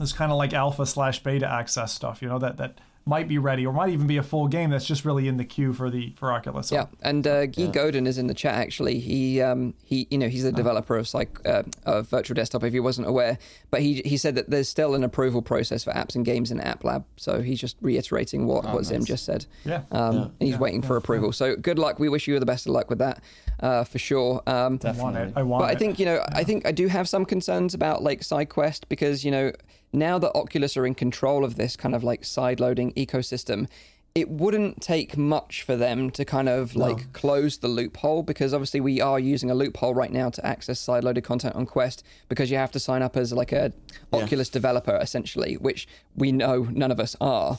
[0.00, 3.38] It's kind of like alpha slash beta access stuff, you know, that that might be
[3.38, 5.88] ready or might even be a full game that's just really in the queue for
[5.88, 6.70] the for Oculus.
[6.70, 8.54] Yeah, and uh, Guy Godin is in the chat.
[8.54, 12.64] Actually, he um, he you know he's a developer of like uh, of Virtual Desktop.
[12.64, 13.38] If he wasn't aware,
[13.70, 16.60] but he he said that there's still an approval process for apps and games in
[16.60, 17.04] App Lab.
[17.16, 19.46] So he's just reiterating what what Zim just said.
[19.64, 19.82] Yeah.
[19.90, 21.32] Um, and he's waiting for approval.
[21.32, 21.98] So good luck.
[21.98, 23.22] We wish you the best of luck with that,
[23.60, 24.42] uh, for sure.
[24.46, 25.32] Um, I want it.
[25.34, 25.76] I want but it.
[25.76, 29.24] I think you know, I think I do have some concerns about like SideQuest because
[29.24, 29.52] you know
[29.92, 33.68] now that Oculus are in control of this kind of like side-loading ecosystem,
[34.14, 38.80] it wouldn't take much for them to kind of like close the loophole because obviously
[38.80, 42.56] we are using a loophole right now to access side-loaded content on Quest because you
[42.56, 43.72] have to sign up as like a
[44.12, 45.86] Oculus developer essentially, which
[46.16, 47.58] we know none of us are.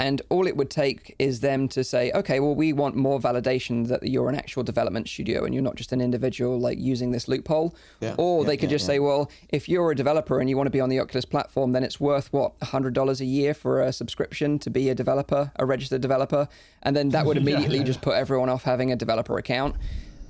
[0.00, 3.86] And all it would take is them to say, okay, well, we want more validation
[3.88, 7.28] that you're an actual development studio and you're not just an individual like using this
[7.28, 7.76] loophole.
[8.00, 10.56] Yeah, Or yeah, they could yeah, just say, well, if you're a developer and you
[10.56, 13.82] want to be on the Oculus platform, then it's worth what $100 a year for
[13.82, 16.48] a subscription to be a developer, a registered developer,
[16.82, 19.76] and then that would immediately just put everyone off having a developer account.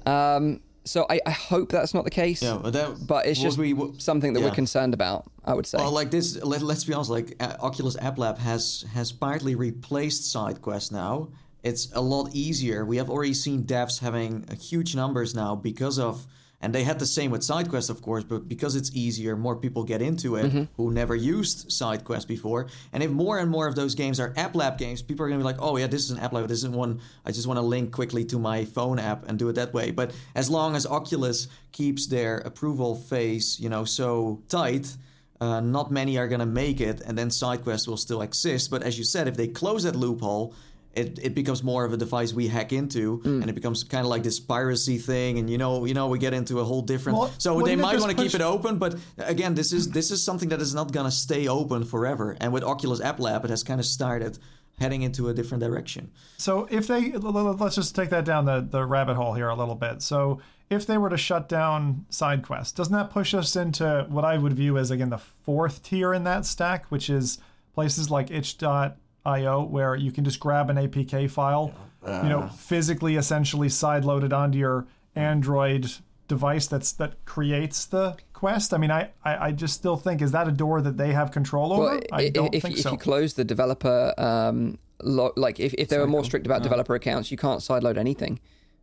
[0.04, 2.42] Um, so I, I hope that's not the case.
[2.42, 5.20] Yeah, but that- but it's just we- what- something that we're concerned about.
[5.50, 5.78] I would say.
[5.78, 7.10] Well, like this, let, let's be honest.
[7.18, 11.28] Like uh, Oculus App Lab has has partly replaced SideQuest now.
[11.62, 12.78] It's a lot easier.
[12.92, 16.26] We have already seen devs having uh, huge numbers now because of,
[16.60, 19.82] and they had the same with SideQuest, of course, but because it's easier, more people
[19.84, 20.64] get into it Mm-hmm.
[20.76, 22.66] who never used SideQuest before.
[22.92, 25.40] And if more and more of those games are App Lab games, people are going
[25.40, 26.48] to be like, oh yeah, this is an App Lab.
[26.48, 27.00] This isn't one.
[27.24, 29.90] I just want to link quickly to my phone app and do it that way.
[29.90, 34.96] But as long as Oculus keeps their approval phase, you know, so tight.
[35.42, 38.70] Uh, not many are going to make it, and then SideQuest will still exist.
[38.70, 40.54] But as you said, if they close that loophole,
[40.94, 43.42] it, it becomes more of a device we hack into, Mm.
[43.42, 45.38] and it becomes kind of like this piracy thing.
[45.38, 47.18] And you know, you know, we get into a whole different.
[47.18, 50.10] Well, so wouldn't they might want to keep it open, but again, this is this
[50.10, 52.36] is something that is not going to stay open forever.
[52.40, 54.38] And with Oculus App Lab, it has kind of started
[54.78, 56.10] heading into a different direction.
[56.38, 59.48] So if they l- l- let's just take that down the, the rabbit hole here
[59.50, 60.00] a little bit.
[60.02, 64.38] So if they were to shut down SideQuest, doesn't that push us into what I
[64.38, 67.38] would view as again the fourth tier in that stack, which is
[67.74, 68.94] places like itch.io
[69.24, 71.72] where you can just grab an APK file,
[72.06, 75.90] you know, physically essentially side loaded onto your Android
[76.28, 78.72] device that's that creates the quest.
[78.72, 81.32] I mean, I, I, I just still think is that a door that they have
[81.32, 81.82] control over?
[81.82, 82.92] Well, I i- don't if, think if so.
[82.92, 86.94] you close the developer, um, lo- like if, if they were more strict about developer
[86.94, 88.38] accounts, you can't sideload anything.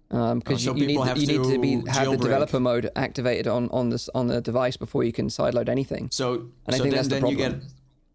[0.09, 2.59] Because Oh, so you, you, need, have you need to to be have the developer
[2.61, 6.07] mode activated on on this on the device before you can sideload anything.
[6.11, 7.59] So, And I so think then, that's the then you problem.
[7.59, 7.69] get,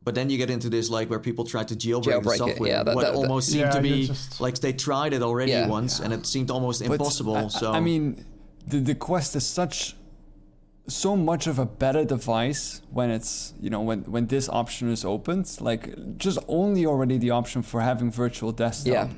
[0.04, 2.38] but then you get into this like where people try to jailbreak, Jailbreak the it,
[2.38, 2.70] software.
[2.70, 5.22] yeah, that- what that- that- almost seemed Yeah, to be just- like they tried it
[5.22, 5.68] already Yeah.
[5.68, 7.36] once, and it seemed almost But impossible.
[7.36, 8.24] I, so I mean,
[8.66, 9.96] the the Quest is such
[10.88, 15.04] so much of a better device when it's you know when when this option is
[15.04, 15.46] opened.
[15.60, 18.92] Like just only already the option for having virtual desktop.
[18.92, 19.08] Yeah.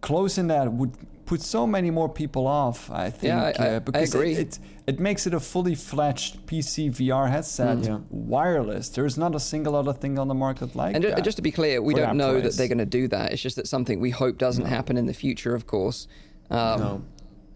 [0.00, 0.92] Closing that would
[1.26, 2.90] put so many more people off.
[2.90, 4.32] I think Yeah, I- I- I uh, because agree.
[4.32, 7.98] It, it it makes it a fully fledged PC VR headset, Yeah.
[8.10, 8.88] wireless.
[8.88, 11.22] There's not a single other thing on the market like And ju- that.
[11.24, 13.32] just to be clear, we don't that know that they're going to do that.
[13.32, 16.08] It's just that something we hope doesn't happen in the future, of course.
[16.50, 17.02] Um, No.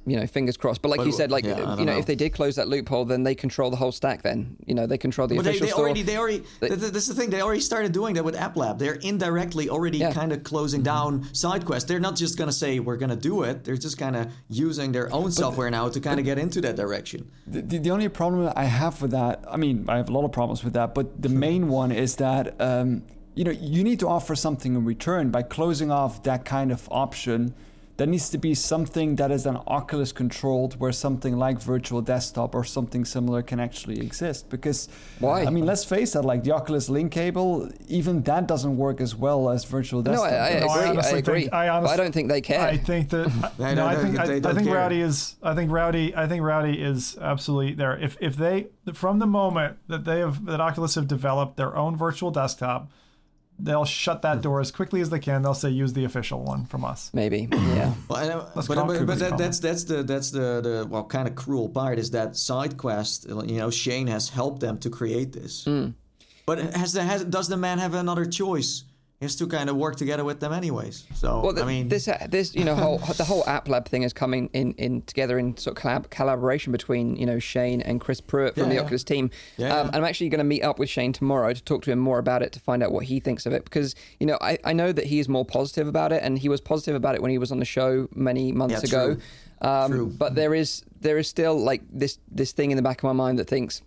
[0.05, 0.83] You know, fingers crossed.
[0.83, 1.99] But like But you said, like yeah, you know, know.
[1.99, 4.23] if they did close that loophole, then they control the whole stack.
[4.23, 5.85] Then you know, they control the But they, official they store.
[5.85, 6.39] already, they already.
[6.61, 7.31] th- th- this is the thing.
[7.31, 8.81] They already started doing that with App Lab.
[8.81, 10.13] They're indirectly already Yeah.
[10.13, 11.87] kind of closing down SideQuest.
[11.87, 13.63] They're not just gonna say we're gonna do it.
[13.63, 16.75] They're just kind of using their own software now to kind of get into that
[16.75, 17.31] direction.
[17.47, 20.25] The, the, the only problem I have with that, I mean, I have a lot
[20.25, 23.03] of problems with that, but the main one is that, um,
[23.37, 26.89] you know, you need to offer something in return by closing off that kind of
[26.91, 27.55] option.
[27.99, 32.55] There needs to be something that is an Oculus controlled, where something like Virtual Desktop
[32.55, 34.49] or something similar can actually exist.
[34.49, 34.89] Because
[35.19, 35.45] Why?
[35.45, 39.15] I mean, let's face it, like the Oculus Link cable, even that doesn't work as
[39.15, 40.33] well as Virtual No, Desktop.
[40.33, 40.61] I, I.
[40.61, 40.87] No, I agree.
[40.87, 41.41] I, honestly agree.
[41.43, 42.61] think- I but I don't think they care.
[42.61, 44.77] I think that They no, I think they I, don't I think care.
[44.77, 47.99] Rowdy is I think Rowdy I think Rowdy is absolutely there.
[47.99, 51.97] If if they from the moment that they have that Oculus have developed their own
[51.97, 52.91] virtual desktop,
[53.63, 55.43] they'll shut that door as quickly as they can.
[55.43, 57.11] They'll say use the official one from us.
[57.15, 57.49] Maybe.
[57.73, 57.95] Yeah.
[58.09, 60.87] Well, and, uh, Let's but, call- but, but that, that's that's the that's the the
[60.91, 63.49] well kind of cruel part is that SideQuest.
[63.49, 65.65] You know, Shane has helped them to create this.
[65.65, 65.91] Hmm.
[66.45, 68.85] But has the has does the man have another choice?
[69.23, 71.05] Has to kind of work together with them anyways.
[71.15, 73.87] So Well, th- I mean, this uh, this you know whole the whole App Lab
[73.89, 77.81] thing is coming in in together in sort of collab, collaboration between you know Shane
[77.83, 78.81] and Chris Pruett from Yeah, the yeah.
[78.83, 79.31] Oculus team.
[79.57, 79.91] Yeah, Um.
[79.93, 82.43] I'm actually going to meet up with Shane tomorrow to talk to him more about
[82.43, 84.91] it to find out what he thinks of it because you know I, I know
[84.93, 87.39] that he is more positive about it and he was positive about it when he
[87.39, 89.15] was on the show many months Yeah, ago.
[89.15, 89.23] true.
[89.71, 90.07] Um, True.
[90.19, 93.13] But there is there is still like this this thing in the back of my
[93.13, 93.81] mind that thinks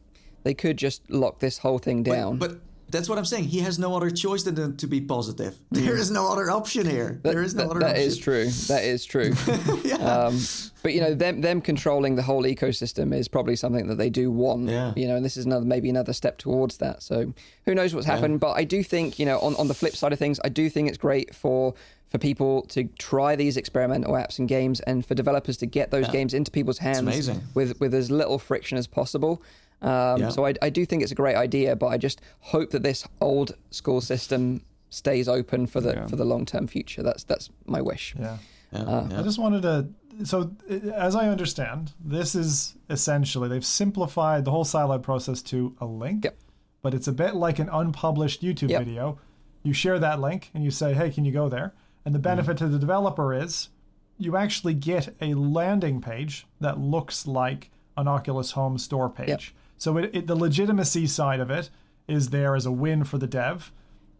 [0.43, 2.37] they could just lock this whole thing down.
[2.37, 2.59] but
[2.89, 3.45] that's what I'm saying.
[3.45, 5.55] He has no other choice than to be positive.
[5.71, 7.19] There is no other option here.
[7.23, 8.03] there is no That- other that option.
[8.05, 8.49] is true.
[8.67, 9.33] That is true.
[9.99, 10.39] um,
[10.83, 14.31] but you know, them them controlling the whole ecosystem is probably something that they do
[14.31, 14.69] want.
[14.69, 14.93] Yeah.
[14.95, 17.01] You know, and this is another maybe another step towards that.
[17.03, 17.33] So
[17.65, 18.39] who knows what's happened?
[18.39, 20.69] But I do think you know, on on the flip side of things, I do
[20.69, 21.73] think it's great for
[22.09, 26.07] for people to try these experimental apps and games, and for developers to get those
[26.09, 29.41] games into people's hands with with as little friction as possible.
[29.81, 30.29] Um, Yeah.
[30.29, 33.07] So I, I do think it's a great idea, but I just hope that this
[33.21, 36.07] old school system stays open for the Yeah.
[36.07, 37.03] for the long term future.
[37.03, 38.15] That's that's my wish.
[38.17, 38.37] Yeah.
[38.71, 39.19] Yeah, yeah.
[39.19, 39.87] I just wanted to.
[40.25, 40.51] So,
[40.93, 46.23] as I understand, this is essentially they've simplified the whole Scilab process to a link,
[46.23, 46.37] Yep.
[46.81, 48.85] but it's a bit like an unpublished YouTube Yep.
[48.85, 49.17] video.
[49.63, 51.73] You share that link and you say, "Hey, can you go there?"
[52.05, 53.69] And the benefit to the developer is
[54.17, 59.53] you actually get a landing page that looks like an Oculus Home Store page.
[59.77, 61.69] So, it, it, the legitimacy side of it
[62.07, 63.71] is there as a win for the dev,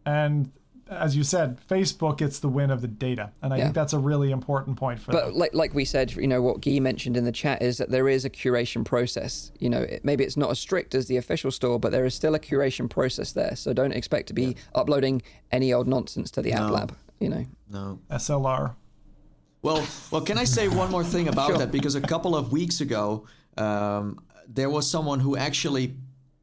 [0.04, 0.52] and
[0.88, 3.62] as you said, Facebook gets the win of the data, and I Yeah.
[3.64, 5.34] think that's a really important point for But them.
[5.34, 8.08] like like we said, you know what Guy mentioned in the chat is that there
[8.08, 9.50] is a curation process.
[9.58, 12.14] You know, it, maybe it's not as strict as the official store, but there is
[12.14, 13.56] still a curation process there.
[13.56, 16.96] So don't expect to be uploading any old nonsense to the App Lab.
[17.18, 17.98] You know, no.
[18.10, 18.76] SLR.
[19.62, 21.58] Well, well, can I say one more thing about Sure.
[21.58, 21.72] that?
[21.72, 23.24] Because a couple of weeks ago,
[23.56, 25.94] um, there was someone who actually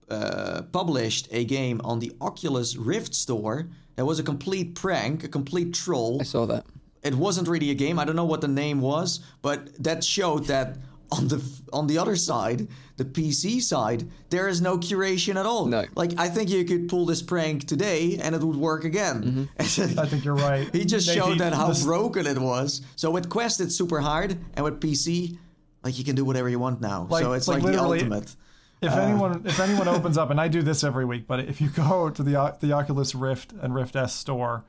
[0.09, 3.67] uh, published a game on the Oculus Rift store.
[3.95, 6.17] That was a complete prank, a complete troll.
[6.21, 6.65] I saw that.
[7.03, 7.99] It wasn't really a game.
[7.99, 10.77] I don't know what the name was, but that showed that
[11.11, 15.65] on the on the other side, the PC side, there is no curation at all.
[15.67, 15.85] No.
[15.95, 19.47] Like I think you could pull this prank today and it would work again.
[19.59, 20.73] I think you're right.
[20.73, 22.81] He just Maybe showed that how this- broken it was.
[22.95, 25.37] So with Quest, it's super hard, and with PC,
[25.83, 27.07] like you can do whatever you want now.
[27.09, 28.35] Like- so it's like like, the ultimate.
[28.81, 31.61] If uh, anyone if anyone opens up, and I do this every week, but if
[31.61, 34.65] you go to the the Oculus Rift and Rift S store,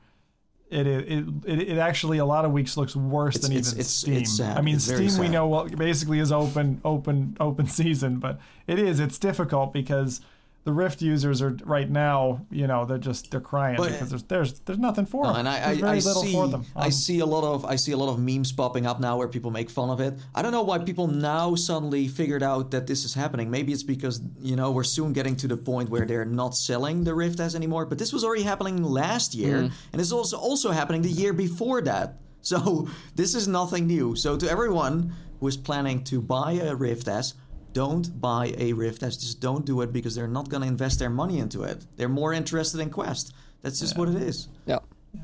[0.69, 3.89] it it it, it actually a lot of weeks looks worse than It's- even it's-
[3.91, 4.13] Steam.
[4.21, 4.57] it's sad.
[4.57, 8.79] I mean, It's Steam we know well, basically is open open open season, but it
[8.79, 10.21] is it's difficult because
[10.65, 14.23] the Rift users are right now, you know, they're just they're crying But- because there's
[14.23, 15.39] there's there's nothing for No, them.
[15.41, 16.65] and I, there's I, very I little see, for them.
[16.75, 19.15] I Um, see a lot of, I see a lot of memes popping up now
[19.19, 20.13] where people make fun of it.
[20.33, 23.51] I don't know why people now suddenly figured out that this is happening.
[23.51, 27.03] Maybe it's because you know we're soon getting to the point where they're not selling
[27.03, 27.85] the Rift S anymore.
[27.85, 29.57] But this was already happening last year,
[29.91, 32.07] and it's also also happening the year before that.
[32.45, 34.15] So this is nothing new.
[34.15, 37.33] So to everyone who is planning to buy a Rift S,
[37.75, 39.17] don't buy a Rift S.
[39.17, 41.85] Just don't do it because they're not going to invest their money into it.
[41.97, 43.33] They're more interested in Quest.
[43.61, 44.47] That's just what it is.
[44.65, 44.79] Yeah,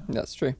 [0.10, 0.54] that's true.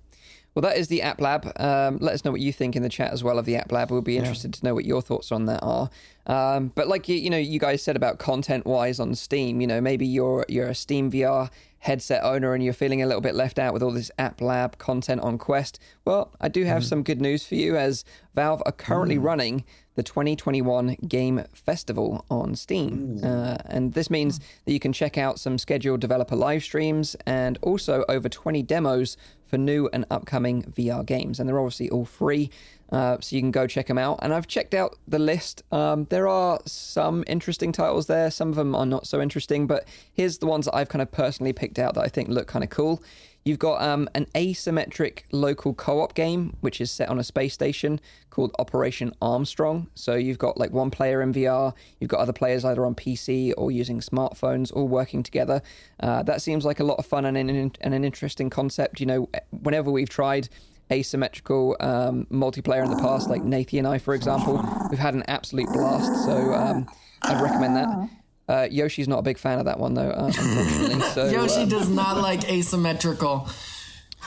[0.56, 1.52] Well, that is the App Lab.
[1.60, 3.72] Um, let us know what you think in the chat as well of the App
[3.74, 3.92] Lab.
[3.92, 5.90] We'll be interested to know what your thoughts on that are.
[6.28, 9.82] Um, but like you, you know, you guys said about content-wise on Steam, you know,
[9.82, 11.50] maybe you're you're a Steam VR
[11.82, 14.78] headset owner and you're feeling a little bit left out with all this App Lab
[14.78, 15.80] content on Quest.
[16.06, 18.06] Well, I do have some good news for you, as
[18.36, 19.66] Valve are currently running
[19.96, 23.20] the 2021 Game Festival on Steam.
[23.24, 27.58] Uh, and this means that you can check out some scheduled developer live streams and
[27.62, 29.18] also over 20 demos
[29.48, 31.40] for new and upcoming VR games.
[31.40, 32.52] And they're obviously all free,
[32.92, 34.20] uh, so you can go check them out.
[34.22, 35.64] And I've checked out the list.
[35.72, 39.88] Um, there are some interesting titles there, some of them are not so interesting, but
[40.14, 42.64] here's the ones that I've kind of personally picked out that I think look kind
[42.64, 43.02] of cool.
[43.44, 48.00] You've got um, an asymmetric local co-op game, which is set on a space station
[48.30, 49.88] called Operation Armstrong.
[49.96, 53.54] So you've got like one player in VR, you've got other players either on PC
[53.58, 55.64] or using smartphones, all working together.
[56.00, 59.00] Uh, that seems like a lot of fun and an, and an interesting concept.
[59.00, 60.48] You know, whenever we've tried
[60.92, 64.64] asymmetrical um, multiplayer in the past, like Nathie and I, for example.
[64.90, 66.88] We've had an absolute blast, so um,
[67.24, 68.10] I'd recommend that.
[68.50, 71.02] Uh, Yoshi's not a big fan of that one, though, uh, unfortunately.
[71.12, 73.48] So, Yoshi um, does not like asymmetrical.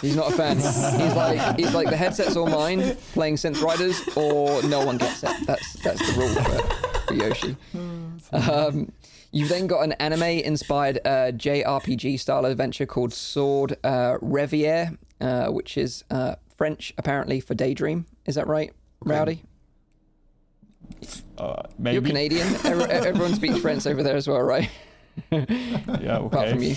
[0.01, 0.57] He's not a fan.
[1.01, 5.23] He's like he's like the headset's all mine, playing Synth Riders, or no one gets
[5.23, 5.31] it.
[5.47, 7.57] That's that's the rule for, for Yoshi.
[8.33, 8.93] Um,
[9.31, 14.89] you've then got an anime-inspired uh, JRPG style adventure called Sword uh, Reverie,
[15.21, 18.07] uh, which is uh, French apparently for daydream.
[18.27, 19.43] Is that right, Rowdy?
[21.39, 21.95] Uh, maybe.
[21.95, 22.47] You're Canadian.
[22.65, 24.71] Everyone speaks French over there as well, right?
[25.31, 26.17] Yeah, okay.
[26.27, 26.75] Apart from you.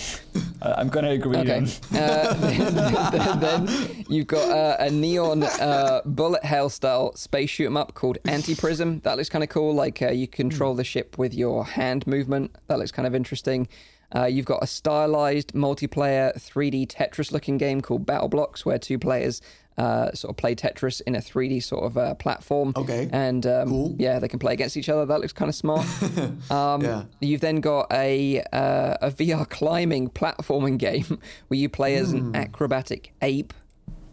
[0.62, 1.60] Uh, I'm gonna agree Okay.
[1.90, 2.00] then.
[2.02, 7.76] Uh, then, then you've got uh, a neon uh, bullet hell style space shoot 'em
[7.76, 9.00] up called Anti Prism.
[9.00, 9.74] That looks kind of cool.
[9.74, 12.56] Like uh, you control the ship with your hand movement.
[12.68, 13.68] That looks kind of interesting.
[14.14, 18.98] Uh, you've got a stylized multiplayer 3D Tetris looking game called Battle Blocks, where two
[18.98, 19.42] players
[19.76, 22.72] uh, sort of play Tetris in a 3D sort of uh, platform.
[22.74, 23.08] Okay.
[23.12, 23.94] And um, Cool.
[23.98, 25.06] yeah, they can play against each other.
[25.06, 25.86] That looks kind of smart.
[26.50, 27.04] Um, Yeah.
[27.20, 31.04] You've then got a uh, a VR climbing platforming game
[31.48, 33.52] where you play as an acrobatic ape.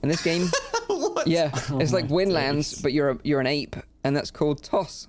[0.04, 0.50] In this game,
[1.26, 5.08] yeah, it's like Windlands, but you're a, you're an ape, and that's called Toss.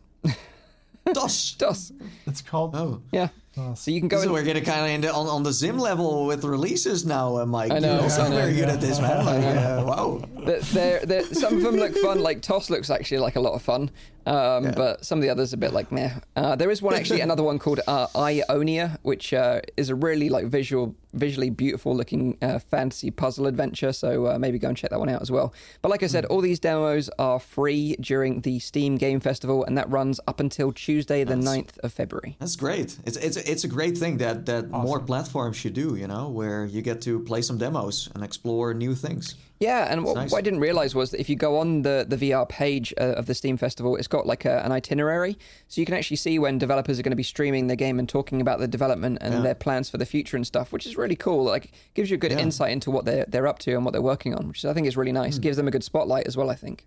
[1.12, 1.52] Dos.
[1.54, 1.92] Toss.
[2.26, 2.74] It's called.
[2.74, 3.02] Oh.
[3.12, 3.28] Yeah.
[3.74, 4.18] So you can go.
[4.18, 7.06] So in, we're getting kind of in the, on, on the Zim level with releases
[7.06, 7.72] now, uh, Mike.
[7.72, 8.74] I know, You're also I know, very good yeah.
[8.74, 9.24] at this, man.
[9.24, 10.22] Like, uh, wow.
[10.44, 12.20] They're, they're, they're- some of them look fun.
[12.20, 13.90] Like Toss looks actually like a lot of fun,
[14.26, 16.10] um, but some of the others are a bit like meh.
[16.34, 20.28] Uh, there is one actually, another one called uh, Ionia, which uh, is a really
[20.28, 23.92] like visual, visually beautiful looking uh, fantasy puzzle adventure.
[23.92, 25.54] So uh, maybe go and check that one out as well.
[25.80, 29.78] But like I said, all these demos are free during the Steam Game Festival, and
[29.78, 32.36] that runs up until Tuesday, the 9th of February.
[32.40, 32.98] That's great.
[33.04, 35.94] It's it's it's a great thing that that more platforms should do.
[35.94, 39.36] You know, where you get to play some demos and explore new things.
[39.58, 40.30] Yeah, and what, nice.
[40.30, 43.14] what I didn't realize was that if you go on the, the VR page uh,
[43.14, 45.38] of the Steam Festival, it's got like a, an itinerary.
[45.68, 48.06] So you can actually see when developers are going to be streaming their game and
[48.08, 51.16] talking about the development and their plans for the future and stuff, which is really
[51.16, 51.44] cool.
[51.44, 52.40] Like, gives you a good Yeah.
[52.40, 54.86] insight into what they're, they're up to and what they're working on, which I think
[54.86, 55.38] is really nice.
[55.38, 56.84] Gives them a good spotlight as well, I think.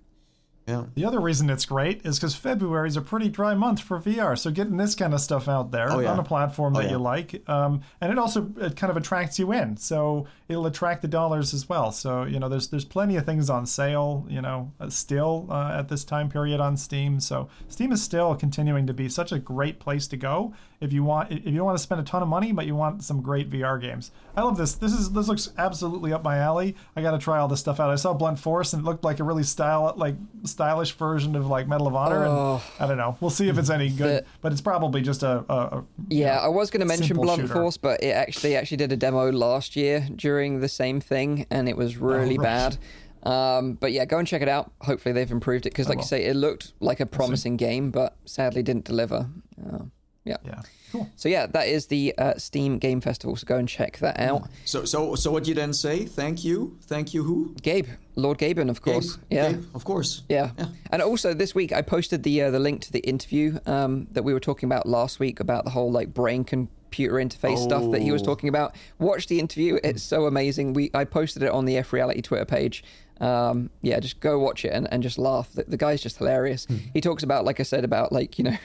[0.68, 0.86] Yeah.
[0.94, 4.38] The other reason it's great is because February is a pretty dry month for VR.
[4.38, 6.12] So getting this kind of stuff out there Oh, yeah.
[6.12, 6.92] on a platform Oh, that yeah.
[6.92, 9.78] you like, um, and it also it kind of attracts you in.
[9.78, 11.92] So it'll attract the dollars as well.
[11.92, 14.28] So you know, there's there's plenty of things on sale.
[14.30, 17.20] You know, uh, still uh, at this time period on Steam.
[17.20, 21.04] So Steam is still continuing to be such a great place to go if you
[21.04, 23.22] want if you don't want to spend a ton of money, but you want some
[23.22, 24.12] great VR games.
[24.36, 24.76] I love this.
[24.76, 26.76] This is this looks absolutely up my alley.
[26.96, 27.90] I got to try all this stuff out.
[27.90, 30.16] I saw Blunt Force and it looked like a really style like
[30.46, 32.26] stylish version of like Medal of Honor.
[32.26, 32.64] Oh.
[32.80, 33.18] And I don't know.
[33.20, 36.40] We'll see if it's any good, The- but it's probably just a, a, a Yeah,
[36.40, 37.54] I was going to mention Blunt shooter.
[37.54, 41.68] Force, but it actually actually did a demo last year during the same thing, and
[41.68, 42.72] it was really Oh, right.
[42.72, 42.78] bad.
[43.22, 44.72] Um, but yeah, go and check it out.
[44.80, 48.16] Hopefully they've improved it because, like you say, it looked like a promising game, but
[48.24, 49.28] sadly didn't deliver.
[49.62, 49.80] Uh,
[50.26, 50.38] yeah.
[50.46, 50.62] yeah.
[50.92, 51.08] Cool.
[51.16, 53.36] So yeah, that is the uh, Steam Game Festival.
[53.36, 54.50] So go and check that out.
[54.66, 56.06] So so so what you then say?
[56.06, 56.78] Thank you.
[56.84, 57.24] Thank you.
[57.24, 57.56] Who?
[57.62, 59.16] Gabe, Lord Gaben, of course.
[59.16, 59.24] Gabe?
[59.30, 59.52] Yeah.
[59.52, 59.64] Gabe?
[59.76, 60.24] Of course.
[60.30, 60.52] Yeah.
[60.58, 60.66] Yeah.
[60.92, 64.24] And also this week I posted the uh, the link to the interview um, that
[64.24, 68.02] we were talking about last week about the whole like brain computer interface stuff that
[68.02, 68.26] he was Oh.
[68.26, 68.76] talking about.
[68.98, 70.74] Watch the interview; it's so amazing.
[70.74, 72.84] We I posted it on the F Reality Twitter page.
[73.22, 75.52] Um, yeah, just go watch it and, and just laugh.
[75.54, 76.66] The, the guy's just hilarious.
[76.94, 78.58] He talks about, like I said, about like you know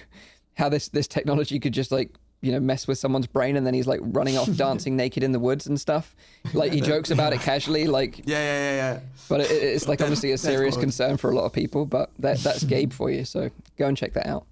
[0.54, 3.72] how this this technology could just like you know mess with someone's brain and then
[3.72, 6.14] he's like running off dancing naked in the woods and stuff
[6.52, 9.00] like he jokes about it casually like Yeah yeah yeah yeah.
[9.28, 11.86] but it, it's like obviously a serious concern for a lot of people.
[11.86, 13.24] But that, that's Gabe for you.
[13.24, 14.46] So go and check that out.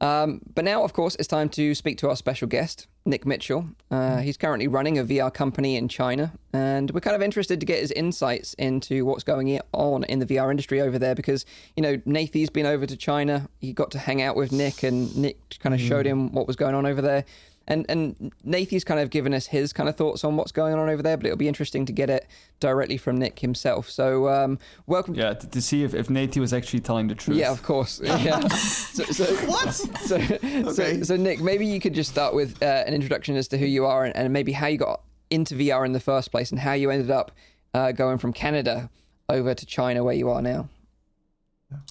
[0.00, 3.66] Um, but now, of course, it's time to speak to our special guest, Nick Mitchell.
[3.90, 7.66] Uh, he's currently running a VR company in China, and we're kind of interested to
[7.66, 11.14] get his insights into what's going on in the VR industry over there.
[11.14, 11.46] Because
[11.76, 13.48] you know, Nathie's been over to China.
[13.60, 16.56] He got to hang out with Nick, and Nick kind of showed him what was
[16.56, 17.24] going on over there.
[17.68, 20.88] And and Nathie's kind of given us his kind of thoughts on what's going on
[20.88, 22.26] over there, but it'll be interesting to get it
[22.60, 23.90] directly from Nick himself.
[23.90, 25.14] So um, welcome.
[25.16, 27.38] Yeah, to, to see if, if Nate was actually telling the truth.
[27.38, 28.00] Yeah, of course.
[28.04, 28.40] Yeah.
[28.48, 29.72] so, so, What?
[29.74, 30.70] So, Okay.
[30.72, 33.66] so, so, Nick, maybe you could just start with uh, an introduction as to who
[33.66, 35.00] you are and, and maybe how you got
[35.30, 37.32] into VR in the first place and how you ended up
[37.74, 38.88] uh, going from Canada
[39.28, 40.68] over to China where you are now.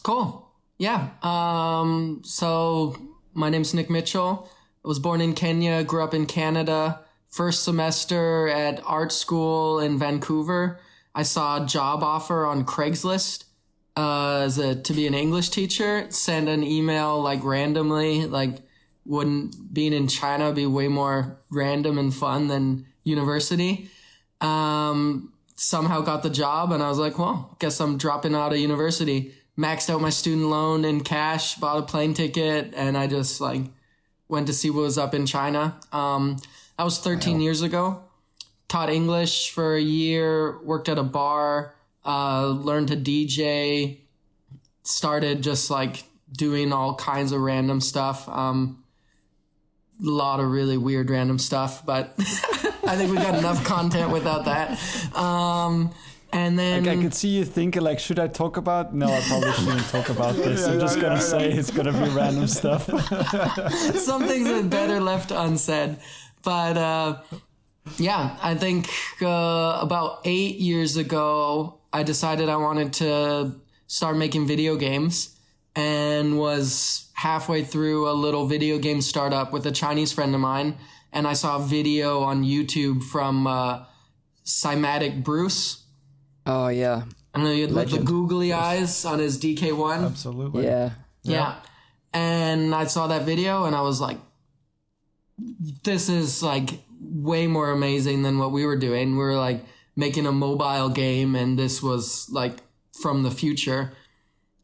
[0.03, 0.47] Cool.
[0.78, 1.09] Yeah.
[1.21, 2.95] Um, so
[3.34, 4.49] my name's Nick Mitchell.
[4.86, 7.01] I was born in Kenya, grew up in Canada.
[7.27, 10.79] First semester at art school in Vancouver.
[11.15, 13.45] I saw a job offer on Craigslist
[13.97, 16.05] uh, as a to be an English teacher.
[16.11, 18.27] Send an email like randomly.
[18.27, 18.61] Like
[19.05, 23.89] wouldn't being in China be way more random and fun than university.
[24.39, 28.59] Um, somehow got the job, and I was like, well, guess I'm dropping out of
[28.59, 29.33] university.
[29.57, 33.63] Maxed out my student loan in cash, bought a plane ticket, and I just like
[34.28, 35.80] went to see what was up in China.
[35.91, 36.38] Um,
[36.78, 38.03] that was 13 years ago.
[38.67, 43.99] Taught English for a year, worked at a bar, uh, learned to DJ,
[44.84, 48.28] started just like doing all kinds of random stuff.
[48.28, 48.84] Um,
[50.01, 52.13] a lot of really weird random stuff, but
[52.88, 54.78] I think we got enough content without that.
[55.15, 55.91] Um,
[56.36, 58.93] and then Like I could see you thinking, like, should I talk about?
[58.93, 60.67] No, I probably shouldn't talk about this.
[60.67, 62.86] I'm just gonna say it's gonna be random stuff.
[63.95, 65.97] some things are better left unsaid.
[66.43, 67.21] But uh,
[67.97, 68.89] yeah, I think
[69.21, 73.55] uh, about eight years ago, I decided I wanted to
[73.88, 75.39] start making video games
[75.73, 80.75] and was halfway through a little video game startup with a Chinese friend of mine.
[81.13, 83.86] And I saw a video on YouTube from uh,
[84.45, 85.84] Cymatic Bruce.
[86.46, 90.06] Oh yeah, I know, you had like the googly eyes on his DK1.
[90.06, 90.66] Absolutely.
[90.66, 90.91] yeah.
[91.24, 91.56] Yeah.
[92.14, 94.18] And I saw that video and I was like,
[95.38, 99.12] this is like way more amazing than what we were doing.
[99.12, 99.66] We were like
[99.98, 102.60] making a mobile game and this was like
[103.02, 103.91] from the future.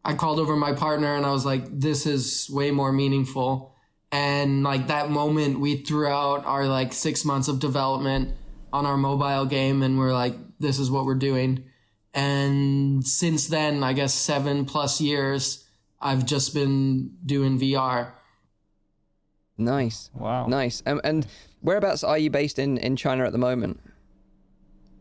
[0.05, 3.75] I called over my partner and I was like, this is way more meaningful.
[4.13, 8.33] And like that moment, we threw out our like six months of development
[8.71, 11.65] on our mobile game and we're like, this is what we're doing.
[12.13, 15.65] And since then, I guess seven plus years,
[15.99, 18.11] I've just been doing VR.
[19.57, 20.09] Nice.
[20.13, 20.47] Wow.
[20.47, 20.83] Nice.
[20.85, 21.25] Um, and
[21.61, 23.79] whereabouts are you based in in China at the moment?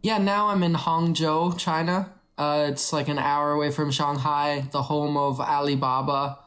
[0.02, 2.12] Yeah, now I'm in Hangzhou, China.
[2.38, 6.38] Uh, it's like an hour away from Shanghai, the home of Alibaba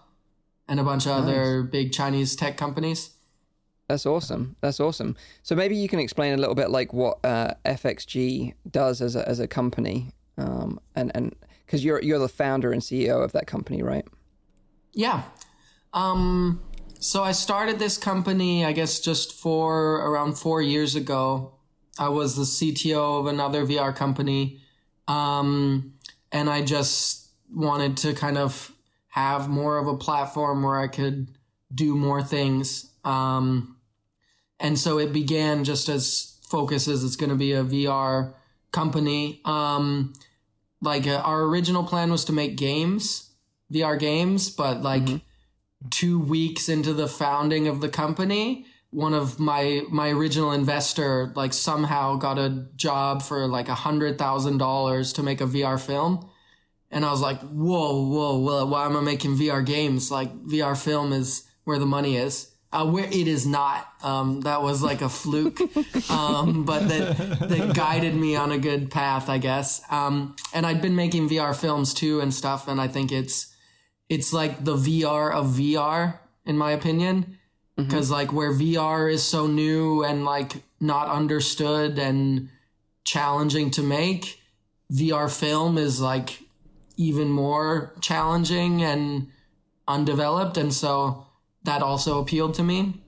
[0.68, 3.12] and a bunch of other big Chinese tech companies.
[3.88, 4.56] That's awesome.
[4.62, 5.16] That's awesome.
[5.44, 9.28] So maybe you can explain a little bit like what uh, FXG does as a
[9.28, 13.48] as a company, um, and and because you're you're the founder and CEO of that
[13.48, 14.06] company, right?
[14.94, 15.24] Yeah.
[15.94, 16.62] Um,
[17.00, 21.54] so I started this company, I guess, just for around four years ago.
[22.00, 24.62] I was the CTO of another VR company.
[25.08, 25.94] Um,
[26.32, 28.72] and I just wanted to kind of
[29.10, 31.28] have more of a platform where I could
[31.74, 32.92] do more things.
[33.04, 33.78] Um,
[34.60, 38.34] and so it began just as focus as it's going to be a VR
[38.74, 39.40] company.
[39.46, 40.14] Um,
[40.82, 43.32] like uh, our original plan was to make games,
[43.72, 45.08] VR games, but like
[45.90, 51.54] two weeks into the founding of the company, one of my my original investor like
[51.54, 56.30] somehow got a job for like a hundred thousand dollars to make a VR film.
[56.92, 60.12] And I was like, whoa, whoa, whoa, why am I making VR games?
[60.12, 62.53] Like VR film is where the money is.
[62.74, 63.88] Uh, where it is not.
[64.02, 65.60] Um, that was like a fluke,
[66.10, 69.80] um, but that that guided me on a good path, I guess.
[69.92, 73.54] Um, and I'd been making VR films too and stuff, and I think it's
[74.10, 76.18] it's like the VR of VR,
[76.48, 77.38] in my opinion,
[77.76, 82.50] because like where VR is so new and like not understood and
[83.04, 84.40] challenging to make,
[84.92, 86.40] VR film is like
[86.98, 89.28] even more challenging and
[89.88, 91.28] undeveloped, and so
[91.64, 93.02] that also appealed to me.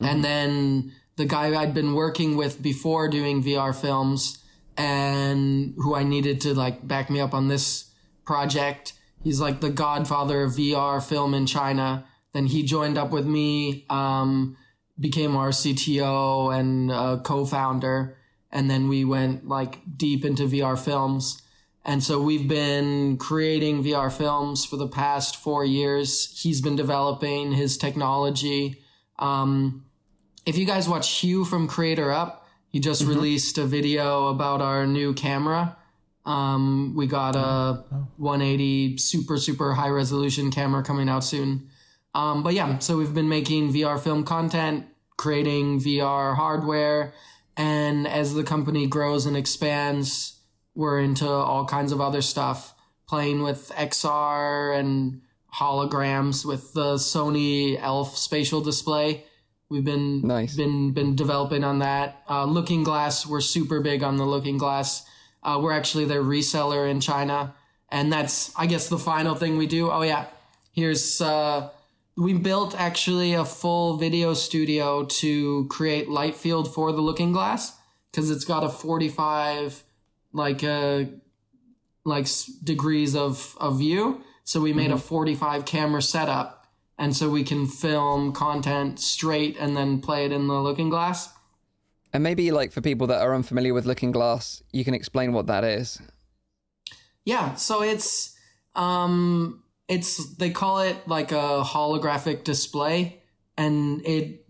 [0.00, 4.38] And then the guy I'd been working with before doing VR films
[4.76, 7.90] and who I needed to like back me up on this
[8.24, 12.06] project, he's like the godfather of VR film in China.
[12.32, 14.56] Then he joined up with me, um,
[14.98, 18.16] became our CTO and uh, co-founder.
[18.52, 21.42] And then we went like deep into VR films.
[21.84, 26.38] And so we've been creating VR films for the past four years.
[26.40, 28.82] He's been developing his technology.
[29.18, 29.86] Um,
[30.44, 32.36] if you guys watch Hugh from CreatorUp,
[32.68, 35.76] he just released a video about our new camera.
[36.26, 37.84] Um, we got a
[38.18, 41.70] 180 super, super high resolution camera coming out soon.
[42.14, 47.14] Um, but yeah, so we've been making VR film content, creating VR hardware,
[47.56, 50.39] and as the company grows and expands,
[50.74, 52.74] we're into all kinds of other stuff,
[53.08, 55.20] playing with XR and
[55.54, 59.24] holograms with the Sony Elf spatial display.
[59.68, 60.56] We've been Nice.
[60.56, 62.22] been been developing on that.
[62.28, 65.04] Uh, Looking Glass, we're super big on the Looking Glass.
[65.42, 67.54] Uh, we're actually their reseller in China,
[67.88, 69.90] and that's I guess the final thing we do.
[69.90, 70.26] Oh yeah,
[70.72, 71.70] here's uh,
[72.16, 77.76] we built actually a full video studio to create light field for the Looking Glass
[78.10, 79.84] because it's got a 45
[80.32, 81.04] like uh
[82.04, 82.26] like
[82.62, 84.22] degrees of of view.
[84.44, 86.66] So we made a 45 camera setup,
[86.98, 91.32] and so we can film content straight and then play it in the Looking Glass.
[92.12, 95.46] And maybe like for people that are unfamiliar with Looking Glass, you can explain what
[95.46, 96.00] that is.
[97.24, 98.36] Yeah, so it's
[98.74, 103.20] um it's they call it like a holographic display
[103.56, 104.46] and it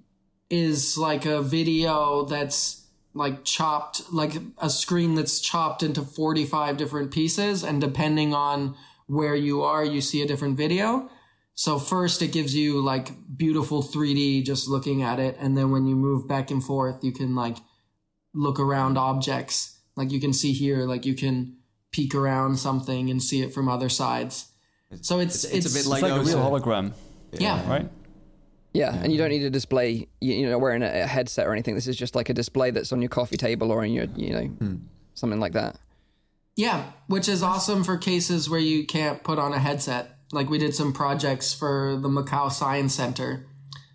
[0.50, 2.79] is like a video that's
[3.14, 9.34] like chopped like a screen that's chopped into 45 different pieces and depending on where
[9.34, 11.10] you are you see a different video.
[11.54, 15.86] So first it gives you like beautiful 3D just looking at it and then when
[15.86, 17.56] you move back and forth you can like
[18.32, 19.78] look around objects.
[19.96, 21.56] Like you can see here like you can
[21.90, 24.46] peek around something and see it from other sides.
[25.02, 26.92] So it's It's, it's, a bit It's like, like a real uh, hologram,
[27.32, 27.68] yeah.
[27.68, 27.88] right?
[28.72, 30.06] Yeah, and you don't um, need a display.
[30.20, 31.74] You, you know, wearing a, a headset or anything.
[31.74, 34.32] This is just like a display that's on your coffee table or in your, you
[34.32, 34.76] know, hmm.
[35.14, 35.76] something like that.
[36.56, 40.16] Yeah, which is awesome for cases where you can't put on a headset.
[40.32, 43.46] Like we did some projects for the Macau Science Center,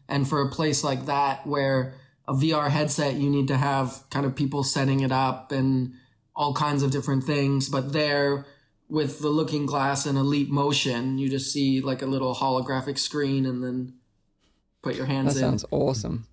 [0.09, 1.93] and for a place like that where
[2.27, 5.93] a VR headset you need to have kind of people setting it up and
[6.35, 7.69] all kinds of different things.
[7.69, 8.45] But there,
[8.89, 13.45] with the Looking Glass and Leap Motion, you just see like a little holographic screen
[13.45, 13.93] and then
[14.85, 15.45] put your hands That in.
[15.49, 16.25] sounds awesome.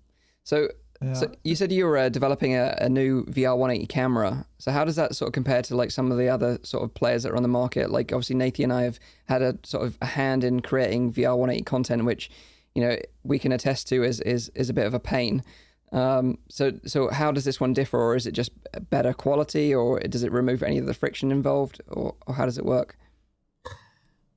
[0.43, 0.69] So,
[1.13, 4.45] so you said you were uh, developing a, a new VR 180 camera.
[4.59, 6.93] So how does that sort of compare to like some of the other sort of
[6.93, 7.89] players that are on the market?
[7.91, 11.35] Like obviously Nathan and I have had a sort of a hand in creating VR
[11.37, 12.29] 180 content, which
[12.75, 15.43] you know we can attest to is is is a bit of a pain.
[15.91, 18.51] Um, so so how does this one differ, or is it just
[18.89, 22.57] better quality, or does it remove any of the friction involved, or, or how does
[22.57, 22.97] it work?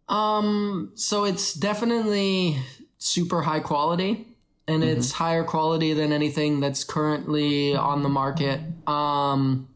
[0.08, 2.58] Um, so it's definitely
[2.98, 4.26] super high quality
[4.68, 8.60] and it's higher quality than anything that's currently on the market.
[8.86, 9.68] Um,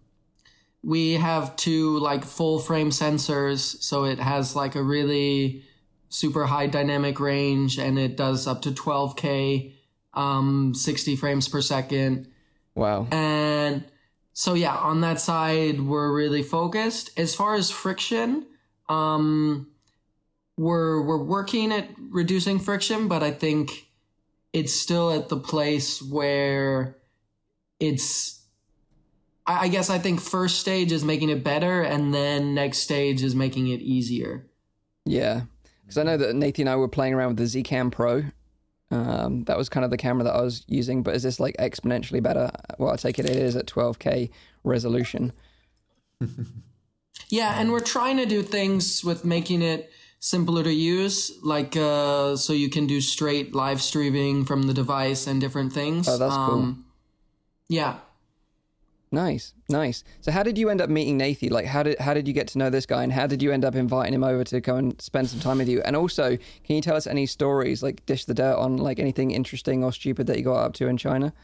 [0.82, 5.64] we have two like full frame sensors, so it has like a really
[6.08, 9.74] super high dynamic range and it does up to 12k,
[10.14, 12.26] um, 60 frames per second.
[12.74, 13.06] Wow.
[13.12, 13.84] And
[14.32, 17.16] so yeah, on that side, we're really focused.
[17.16, 18.46] As far as friction,
[18.88, 19.69] um,
[20.60, 23.88] we're we're working at reducing friction, but I think
[24.52, 26.98] it's still at the place where
[27.80, 28.42] it's.
[29.46, 33.22] I I guess I think first stage is making it better, and then next stage
[33.22, 34.46] is making it easier.
[35.06, 35.42] Yeah,
[35.82, 38.24] because I know that Nathan and I were playing around with the Zcam Pro.
[38.90, 41.56] Um, that was kind of the camera that I was using, but is this like
[41.56, 42.50] exponentially better?
[42.76, 44.28] Well, I take it it is at 12k
[44.62, 45.32] resolution.
[47.30, 52.36] Yeah, and we're trying to do things with making it simpler to use, like uh,
[52.36, 56.08] so you can do straight live streaming from the device and different things.
[56.08, 56.76] Oh, that's cool.
[57.68, 57.96] Yeah.
[59.12, 60.04] Nice, nice.
[60.20, 61.48] So, how did you end up meeting Nathan?
[61.48, 63.50] Like, how did how did you get to know this guy, and how did you
[63.50, 65.82] end up inviting him over to come and spend some time with you?
[65.82, 69.32] And also, can you tell us any stories, like dish the dirt on like anything
[69.32, 71.32] interesting or stupid that you got up to in China?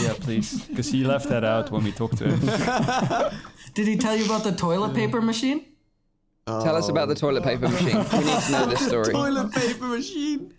[0.00, 2.40] Yeah, please, because he left that out when we talked to him.
[3.74, 5.64] Did he tell you about the toilet paper machine?
[6.64, 7.96] Tell us about the toilet paper machine.
[8.12, 9.12] We need to know this story.
[9.12, 10.52] toilet paper machine.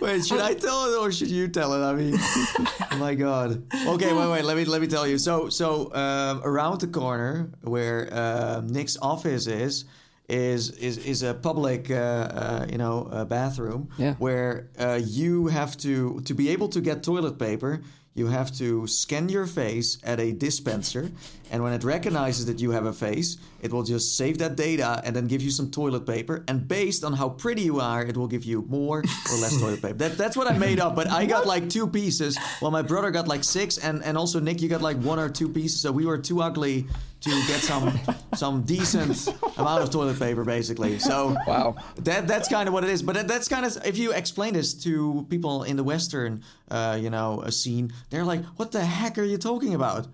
[0.00, 1.82] Wait, should I tell it or should you tell it?
[1.84, 2.14] I mean,
[2.92, 3.62] oh my god.
[3.86, 4.44] Okay, wait, wait.
[4.44, 5.18] Let me let me tell you.
[5.18, 9.84] So, so um, around the corner where uh, Nick's office is,
[10.28, 13.88] is is is a public, uh, uh, you know, uh, bathroom.
[13.96, 14.14] Yeah.
[14.18, 17.80] Where uh, you have to to be able to get toilet paper.
[18.14, 21.12] You have to scan your face at a dispenser,
[21.50, 25.00] and when it recognizes that you have a face, it will just save that data
[25.04, 26.44] and then give you some toilet paper.
[26.48, 29.82] And based on how pretty you are, it will give you more or less toilet
[29.82, 29.94] paper.
[29.94, 30.94] That, that's what I made up.
[30.94, 34.40] But I got like two pieces, while my brother got like six, and, and also
[34.40, 35.80] Nick, you got like one or two pieces.
[35.80, 36.86] So we were too ugly
[37.20, 37.98] to get some
[38.36, 39.26] some decent
[39.56, 41.00] amount of toilet paper, basically.
[41.00, 41.74] So Wow.
[42.04, 43.02] that that's kind of what it is.
[43.02, 46.96] But that, that's kind of if you explain this to people in the Western, uh,
[47.00, 50.06] you know, uh, scene, they're like, "What the heck are you talking about?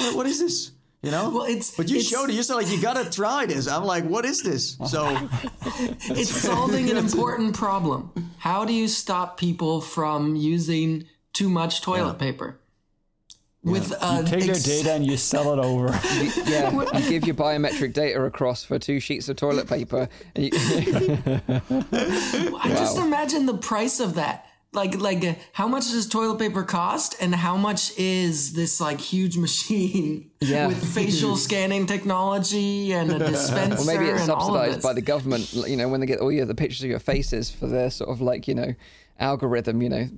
[0.00, 0.72] What, what is this?"
[1.02, 1.30] You know.
[1.30, 2.34] Well, it's- but you it's- showed it.
[2.34, 5.08] You said like, "You gotta try this." I'm like, "What is this?" So
[6.20, 8.10] It's solving an important problem.
[8.38, 12.56] How do you stop people from using too much toilet paper?
[13.62, 15.88] With uh, Take their ex- data and you sell it over.
[16.46, 20.08] Yeah, you give your biometric data across for two sheets of toilet paper.
[20.34, 20.50] And you,
[22.58, 24.46] I just imagine the price of that.
[24.72, 29.36] Like, like, how much does toilet paper cost, and how much is this like huge
[29.36, 30.68] machine Yeah.
[30.68, 33.82] with facial scanning technology and a dispenser?
[33.82, 35.52] or maybe it's subsidized by the government.
[35.52, 38.10] You know, when they get all your the pictures of your faces for their sort
[38.10, 38.74] of like you know
[39.18, 39.82] algorithm.
[39.82, 40.08] You know,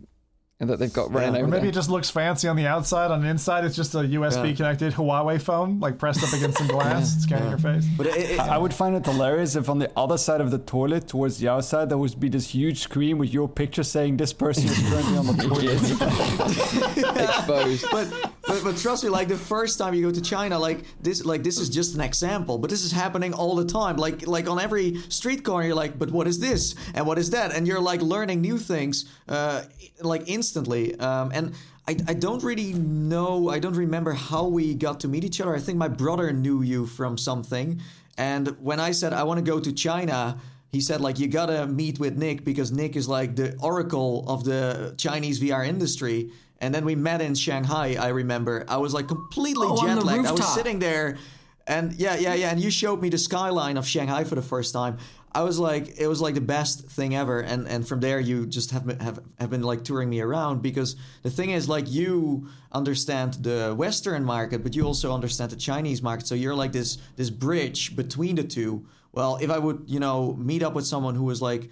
[0.62, 1.68] and that they've got running Or over maybe there.
[1.70, 3.10] it just looks fancy on the outside.
[3.10, 6.68] On the inside, it's just a USB connected Huawei phone, like pressed up against some
[6.76, 7.84] glass, scanning your face.
[7.98, 10.58] but it, it, I would find it hilarious if on the other side of the
[10.58, 14.32] toilet, towards the outside, there would be this huge screen with your picture saying this
[14.32, 17.22] person is currently on the toilet.
[17.28, 17.84] exposed.
[17.90, 18.06] but
[18.46, 21.42] but, but trust me, like the first time you go to China, like this, like
[21.42, 23.96] this is just an example, but this is happening all the time.
[23.96, 27.30] Like, like on every street corner, you're like, but what is this and what is
[27.30, 27.52] that?
[27.52, 29.62] And you're like learning new things, uh,
[30.00, 30.98] like instantly.
[30.98, 31.54] Um, and
[31.86, 33.48] I, I don't really know.
[33.48, 35.54] I don't remember how we got to meet each other.
[35.54, 37.80] I think my brother knew you from something.
[38.18, 40.38] And when I said I want to go to China,
[40.70, 44.44] he said like you gotta meet with Nick because Nick is like the oracle of
[44.44, 46.30] the Chinese VR industry.
[46.62, 47.96] And then we met in Shanghai.
[47.98, 50.26] I remember I was like completely Oh, jet lagged.
[50.26, 51.18] I was sitting there,
[51.66, 52.50] and yeah, yeah, yeah.
[52.50, 54.96] And you showed me the skyline of Shanghai for the first time.
[55.34, 57.40] I was like, it was like the best thing ever.
[57.40, 60.62] And and from there, you just have been, have have been like touring me around
[60.62, 65.56] because the thing is like you understand the Western market, but you also understand the
[65.56, 66.28] Chinese market.
[66.28, 68.86] So you're like this this bridge between the two.
[69.10, 71.70] Well, if I would you know meet up with someone who was like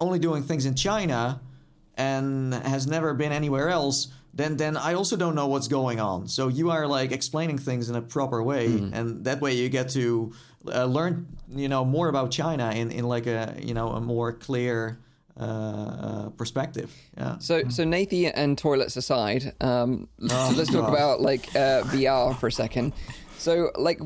[0.00, 1.40] only doing things in China
[1.96, 6.28] and has never been anywhere else, then then I also don't know what's going on.
[6.28, 9.90] So you are like explaining things in a proper way, and that way you get
[9.90, 10.32] to
[10.66, 14.32] uh, learn you know more about China in in like a you know a more
[14.32, 14.98] clear
[15.36, 16.92] uh, uh, perspective.
[17.16, 17.38] Yeah.
[17.38, 22.46] So, so Nathie and toilets aside, um, so let's talk about like uh, VR for
[22.46, 22.92] a second.
[23.36, 24.00] So, like,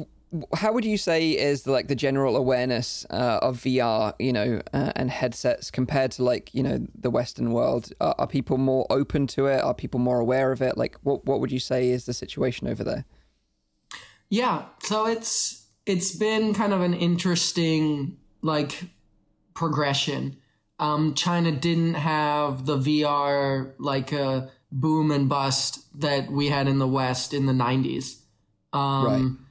[0.54, 4.92] how would you say is like the general awareness uh, of VR, you know, uh,
[4.94, 7.90] and headsets compared to like you know the Western world?
[8.00, 9.62] Are, are people more open to it?
[9.62, 10.76] Are people more aware of it?
[10.76, 13.04] Like, what what would you say is the situation over there?
[14.28, 18.84] Yeah, so it's it's been kind of an interesting like
[19.54, 20.36] progression.
[20.78, 26.78] Um, China didn't have the VR like uh, boom and bust that we had in
[26.78, 28.16] the West in the '90s.
[28.74, 29.47] Um, Right.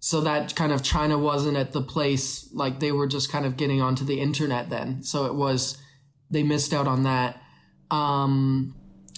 [0.00, 3.56] So that kind of China wasn't at the place like they were just kind of
[3.56, 5.02] getting onto the internet then.
[5.02, 5.78] So it was
[6.30, 7.42] they missed out on that.
[7.90, 8.74] Um,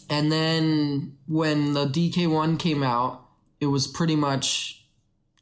[0.08, 3.26] and then when the DK1 came out,
[3.60, 4.86] it was pretty much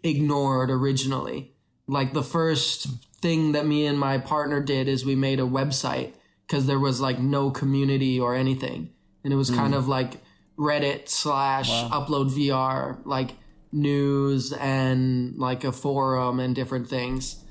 [0.02, 1.54] ignored originally.
[1.86, 2.86] Like the first
[3.20, 6.12] thing that me and my partner did is we made a website
[6.46, 8.90] because there was like no community or anything.
[9.24, 10.22] And it was kind of like
[10.58, 13.34] Reddit slash upload VR, like
[13.72, 17.42] news and like a forum and different things.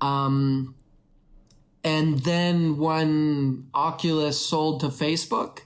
[0.00, 0.74] Um,
[1.84, 5.60] and then when Oculus sold to Facebook,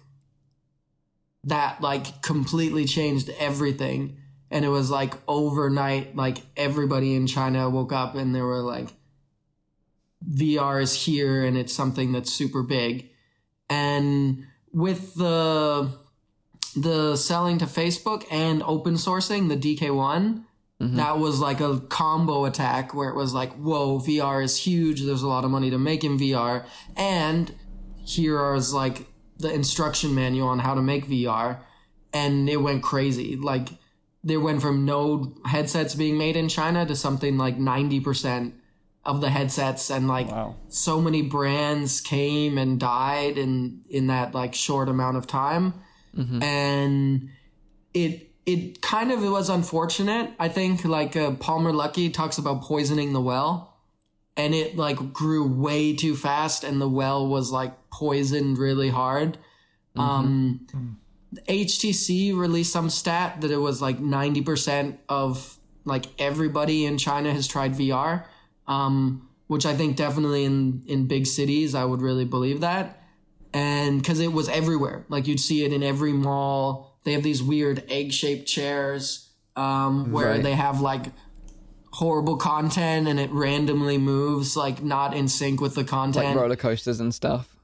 [1.44, 4.18] that like completely changed everything.
[4.50, 8.88] And it was like overnight, like everybody in China woke up and they were like,
[10.30, 13.10] VR is here and it's something that's super big.
[13.68, 15.90] And with the
[16.74, 20.44] the selling to Facebook and open sourcing the DK1,
[20.80, 20.96] mm-hmm.
[20.96, 25.02] that was like a combo attack where it was like, whoa, VR is huge.
[25.02, 26.64] There's a lot of money to make in VR.
[26.96, 27.54] And
[28.04, 29.06] here is like
[29.38, 31.58] the instruction manual on how to make VR.
[32.12, 33.36] And it went crazy.
[33.36, 33.68] Like,
[34.24, 38.52] there went from no headsets being made in China to something like 90%
[39.04, 39.90] of the headsets.
[39.90, 40.56] And like, Wow.
[40.68, 45.74] so many brands came and died in, in that like short amount of time
[46.42, 47.30] and
[47.94, 50.30] it it kind of it was unfortunate.
[50.38, 53.76] I think like uh, Palmer Luckey talks about poisoning the well,
[54.36, 59.38] and it like grew way too fast, and the well was like poisoned really hard.
[59.94, 60.66] Um,
[61.48, 67.32] HTC released some stat that it was like ninety percent of like everybody in China
[67.32, 68.24] has tried VR,
[68.66, 73.01] um, which I think definitely in in big cities I would really believe that
[73.54, 77.42] and because it was everywhere like you'd see it in every mall they have these
[77.42, 80.42] weird egg-shaped chairs um, where Right.
[80.42, 81.06] they have like
[81.92, 86.56] horrible content and it randomly moves like not in sync with the content Like roller
[86.56, 87.54] coasters and stuff.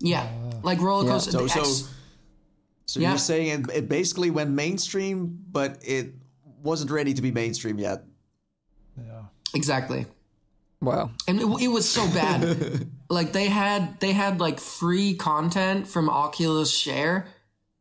[0.00, 0.28] yeah
[0.62, 1.64] like roller coaster So the so
[2.86, 3.08] so Yeah.
[3.10, 6.12] you're saying it, it basically went mainstream, but it
[6.62, 8.04] wasn't ready to be mainstream yet.
[8.96, 9.22] Yeah.
[9.54, 10.06] exactly
[10.84, 11.10] Wow.
[11.28, 12.88] and it, it was so bad.
[13.10, 17.28] Like they had they had like free content from oculus share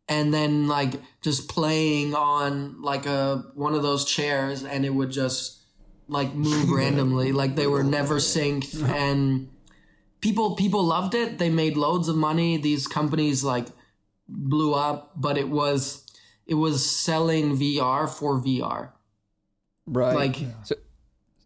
[0.07, 5.09] and then like just playing on like a one of those chairs and it would
[5.09, 5.61] just
[6.07, 7.31] like move randomly.
[7.31, 9.49] Like they were never synced and
[10.19, 11.39] people people loved it.
[11.39, 12.57] They made loads of money.
[12.57, 13.67] These companies like
[14.27, 16.05] blew up but it was
[16.45, 18.89] it was selling vr for vr
[19.87, 20.15] Right.
[20.15, 20.75] like So,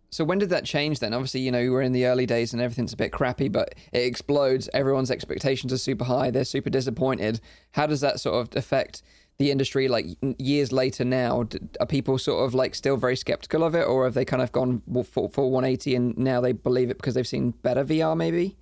[0.09, 1.13] so when did that change then?
[1.13, 3.99] Obviously, you know, we're in the early days and everything's a bit crappy, but it
[4.05, 4.69] explodes.
[4.73, 6.31] Everyone's expectations are super high.
[6.31, 7.41] They're super disappointed.
[7.71, 9.01] How does that sort of affect
[9.37, 10.05] the industry like
[10.39, 11.45] years later now?
[11.79, 14.51] Are people sort of like still very skeptical of it or have they kind of
[14.51, 18.57] gone full, full 180 and now they believe it because they've seen better VR maybe?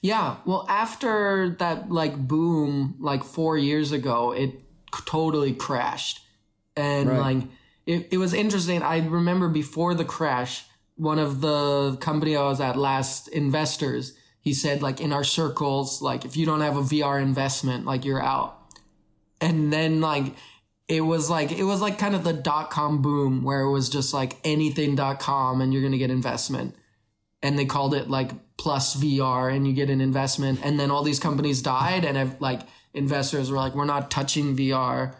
[0.00, 4.60] Yeah, well, after that like boom, like four years ago, it
[5.06, 6.20] totally crashed,
[6.76, 7.18] and Right.
[7.36, 7.48] like
[7.86, 8.82] it, it was interesting.
[8.82, 10.64] I remember before the crash,
[10.96, 16.02] one of the company I was at last investors, he said like in our circles,
[16.02, 18.58] like if you don't have a VR investment, like you're out.
[19.40, 20.34] And then like
[20.88, 23.88] it was like it was like kind of the dot com boom where it was
[23.88, 26.76] just like anything dot com and you're gonna get investment.
[27.42, 30.60] And they called it like plus VR and you get an investment.
[30.62, 32.60] And then all these companies died and like
[32.94, 35.14] investors were like, we're not touching VR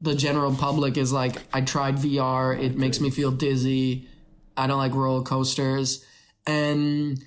[0.00, 4.08] the general public is like, I tried VR, it makes me feel dizzy.
[4.56, 6.04] I don't like roller coasters.
[6.46, 7.22] And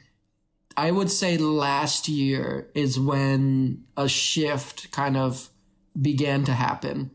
[0.77, 5.49] I would say last year is when a shift kind of
[5.99, 7.11] began to happen.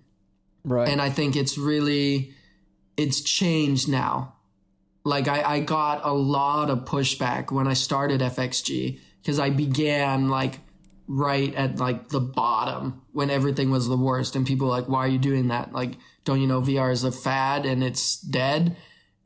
[0.65, 0.89] Right.
[0.89, 2.35] And I think it's really,
[2.97, 4.35] it's changed now.
[5.05, 10.29] Like I, I got a lot of pushback when I started FXG because I began
[10.29, 10.61] like
[11.07, 15.01] right at like the bottom when everything was the worst and people were like why
[15.01, 15.73] are you doing that?
[15.73, 18.77] Like don't you know VR is a fad and it's dead?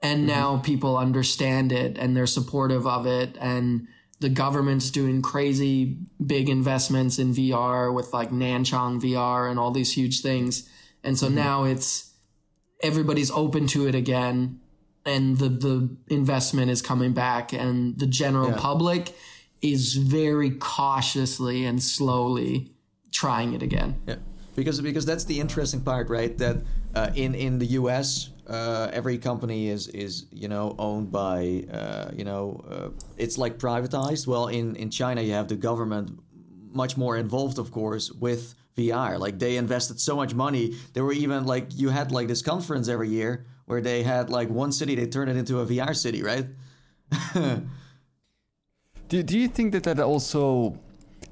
[0.01, 0.29] And mm-hmm.
[0.29, 3.89] now people understand it and they're supportive of it and
[4.21, 9.93] the government's doing crazy big investments in VR with like Nanchang VR and all these
[9.93, 10.69] huge things.
[11.05, 11.37] And so mm-hmm.
[11.37, 12.13] now it's
[12.83, 14.61] everybody's open to it again
[15.05, 18.57] and the the investment is coming back and the general Yeah.
[18.59, 19.15] public
[19.63, 22.71] is very cautiously and slowly
[23.13, 24.01] trying it again.
[24.07, 24.17] Yeah,
[24.55, 26.37] because because that's the interesting part, right?
[26.39, 26.63] That
[26.95, 28.31] uh, in in the U.S.
[28.47, 33.59] Uh, every company is is you know owned by uh, you know uh, it's like
[33.59, 34.27] privatized.
[34.27, 36.19] Well, in in China you have the government
[36.73, 39.19] much more involved, of course, with VR.
[39.19, 40.77] Like they invested so much money.
[40.93, 44.49] There were even like you had like this conference every year where they had like
[44.49, 46.47] one city they turned it into a VR city, right?
[49.09, 50.79] Do, do you think that that also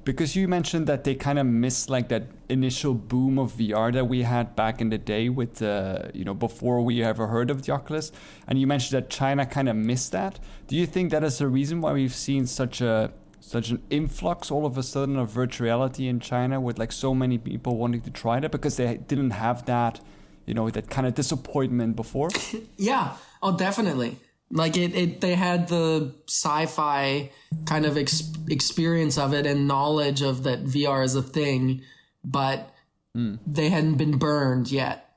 [0.03, 4.05] because you mentioned that they kind of missed like that initial boom of VR that
[4.05, 7.63] we had back in the day with uh, you know before we ever heard of
[7.63, 8.11] the Oculus
[8.47, 11.47] and you mentioned that China kind of missed that do you think that is the
[11.47, 13.11] reason why we've seen such a
[13.41, 17.13] such an influx all of a sudden of virtual reality in China with like so
[17.13, 19.99] many people wanting to try that because they didn't have that
[20.45, 22.29] you know that kind of disappointment before
[22.77, 23.17] Yeah.
[23.43, 24.17] Oh, definitely.
[24.49, 27.31] Like it, it they had the sci-fi
[27.65, 31.81] kind of ex- experience of it and knowledge of that VR is a thing,
[32.23, 32.73] but
[33.13, 35.07] they hadn't been burned yet.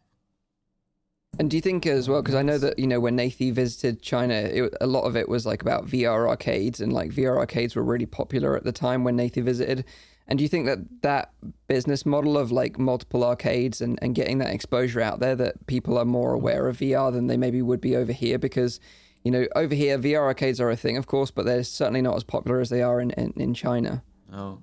[1.38, 2.22] And do you think as well?
[2.22, 5.28] Because I know that you know when Nathie visited China, it, a lot of it
[5.28, 9.04] was like about VR arcades, and like VR arcades were really popular at the time
[9.04, 9.84] when Nathie visited.
[10.28, 11.32] And do you think that that
[11.66, 15.98] business model of like multiple arcades and, and getting that exposure out there, that people
[15.98, 18.38] are more aware of VR than they maybe would be over here?
[18.38, 18.78] Because
[19.22, 22.16] you know over here VR arcades are a thing, of course, but they're certainly not
[22.16, 24.02] as popular as they are in in, in China.
[24.32, 24.60] Oh,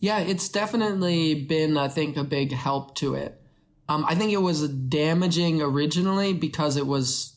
[0.00, 3.40] Yeah, it's definitely been, I think, a big help to it.
[3.88, 7.36] Um, I think it was damaging originally because it was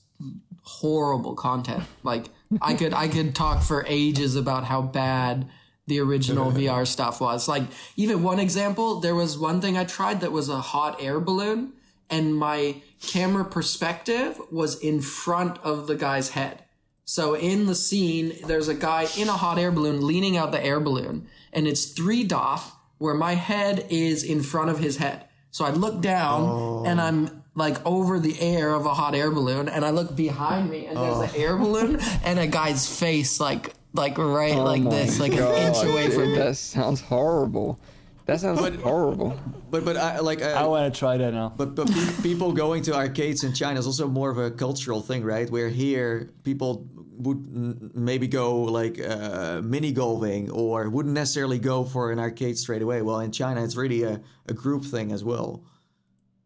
[0.64, 1.84] horrible content.
[2.04, 2.26] Like
[2.62, 5.50] I could I could talk for ages about how bad
[5.88, 7.48] the original VR stuff was.
[7.48, 7.64] Like
[7.96, 11.74] even one example, there was one thing I tried that was a hot air balloon,
[12.10, 16.64] and my camera perspective was in front of the guy's head.
[17.06, 20.64] So in the scene, there's a guy in a hot air balloon leaning out the
[20.64, 22.64] air balloon, and it's three dot
[22.98, 25.26] where my head is in front of his head.
[25.52, 26.84] So I look down oh.
[26.86, 30.70] and I'm like over the air of a hot air balloon, and I look behind
[30.70, 31.40] me and there's an oh.
[31.40, 35.36] air balloon and a guy's face like like right oh like Oh my this, like
[35.36, 36.38] God, an inch away from me.
[36.38, 37.80] That sounds horrible.
[38.26, 39.38] That sounds horrible.
[39.70, 42.82] but but I like I want to try that now But but pe- people going
[42.84, 45.50] to arcades in China is also more of a cultural thing, right?
[45.50, 46.88] Where here people
[47.18, 52.58] would n- maybe go like uh, mini golfing or wouldn't necessarily go for an arcade
[52.58, 53.02] straight away.
[53.02, 55.64] Well, in China, it's really a, a group thing as well.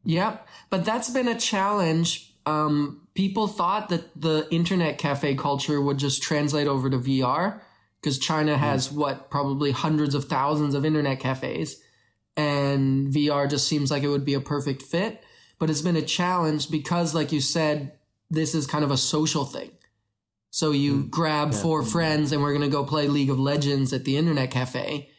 [0.04, 0.48] Yep.
[0.70, 2.34] But that's been a challenge.
[2.46, 7.62] Um, people thought that the internet cafe culture would just translate over to VR
[8.02, 8.62] because China hmm.
[8.62, 11.82] has what, probably hundreds of thousands of internet cafes.
[12.36, 15.24] And VR just seems like it would be a perfect fit.
[15.60, 17.94] But it's been a challenge because, like you said,
[18.30, 19.72] this is kind of a social thing.
[20.52, 21.08] So you hmm.
[21.10, 24.52] grab four friends and we're going to go play League of Legends at the internet
[24.52, 25.10] cafe.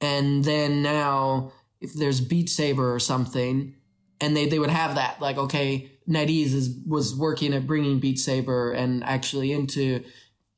[0.00, 3.74] And then now, if there's Beat Saber or something,
[4.20, 8.18] and they, they would have that like okay NetEase is was working at bringing Beat
[8.18, 10.04] Saber and actually into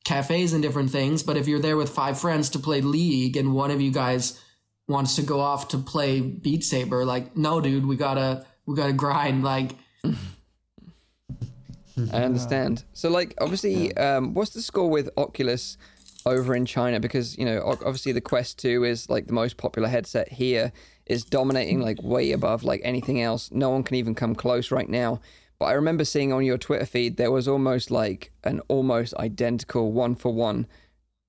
[0.04, 3.54] cafes and different things but if you're there with five friends to play League and
[3.54, 4.40] one of you guys
[4.86, 8.92] wants to go off to play Beat Saber like no dude we gotta we gotta
[8.92, 9.72] grind like
[12.12, 12.84] I understand.
[12.92, 15.76] So, like, obviously, um, what's the score with Oculus
[16.26, 16.98] over in China?
[16.98, 20.72] Because you know, obviously, the Quest Two is like the most popular headset here.
[21.06, 23.50] is dominating like way above like anything else.
[23.52, 25.20] No one can even come close right now.
[25.64, 29.92] But I remember seeing on your Twitter feed there was almost like an almost identical
[29.92, 30.66] one for one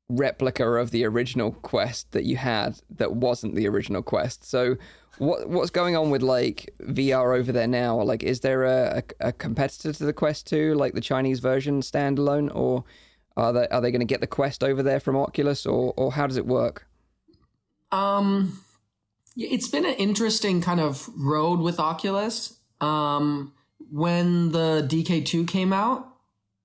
[0.10, 4.44] replica of the original quest that you had that wasn't the original quest.
[4.44, 4.76] So
[5.20, 8.02] what what's going on with like VR over there now?
[8.02, 11.80] Like is there a, a, a competitor to the Quest 2 like the Chinese version
[11.80, 12.84] standalone or
[13.38, 16.12] are they are they going to get the Quest over there from Oculus or or
[16.12, 16.86] how does it work?
[17.94, 18.62] Um
[19.38, 22.60] it's been an interesting kind of road with Oculus.
[22.82, 23.54] Um
[23.92, 26.08] when the DK2 came out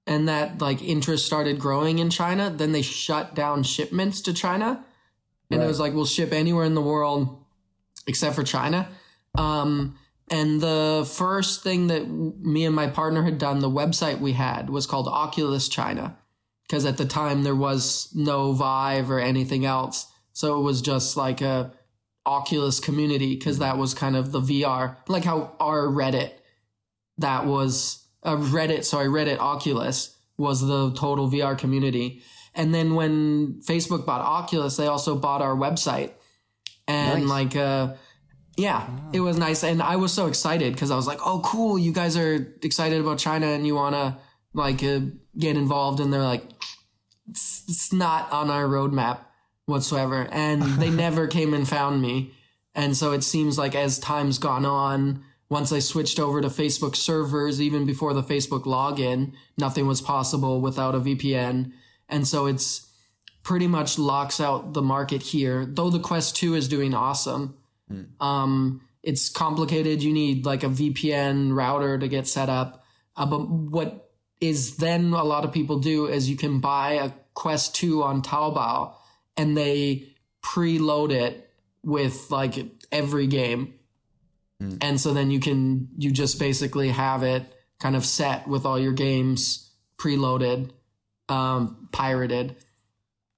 [0.07, 4.85] and that like interest started growing in China, then they shut down shipments to China.
[5.51, 5.65] And Right.
[5.65, 7.45] it was like, we'll ship anywhere in the world
[8.07, 8.89] except for China.
[9.37, 9.97] Um,
[10.31, 14.71] and the first thing that me and my partner had done, the website we had
[14.71, 16.17] was called Oculus China.
[16.63, 20.07] Because at the time there was no Vive or anything else.
[20.33, 21.73] So it was just like a
[22.27, 26.33] Oculus community because that was kind of the VR, like how our Reddit
[27.21, 32.23] that was uh, Reddit, sorry, Reddit Oculus was the total VR community.
[32.55, 36.13] And then when Facebook bought Oculus, they also bought our website.
[36.89, 37.31] And Nice.
[37.31, 37.95] like, uh,
[38.57, 39.63] yeah, it was nice.
[39.63, 41.79] And I was so excited because I was like, oh, cool.
[41.79, 44.19] You guys are excited about China and you want to
[44.53, 45.01] like uh,
[45.39, 46.01] get involved.
[46.01, 46.45] And they're like,
[47.29, 49.21] it's, it's not on our roadmap
[49.67, 50.27] whatsoever.
[50.33, 52.35] And they never came and found me.
[52.75, 56.95] And so it seems like as time's gone on, once I switched over to Facebook
[56.95, 61.73] servers, even before the Facebook login, nothing was possible without a VPN.
[62.09, 62.89] And so it's
[63.43, 67.57] pretty much locks out the market here, though the Quest 2 is doing awesome.
[68.21, 70.03] Um, it's complicated.
[70.03, 72.85] You need like a VPN router to get set up.
[73.17, 74.11] Uh, but what
[74.41, 78.23] is then a lot of people do is you can buy a Quest 2 on
[78.23, 78.95] Taobao
[79.37, 80.15] and they
[80.45, 81.51] preload it
[81.83, 82.55] with like
[82.93, 83.75] every game.
[84.61, 87.45] And so then you can, you just basically have it
[87.79, 90.71] kind of set with all your games preloaded,
[91.29, 92.57] um, pirated.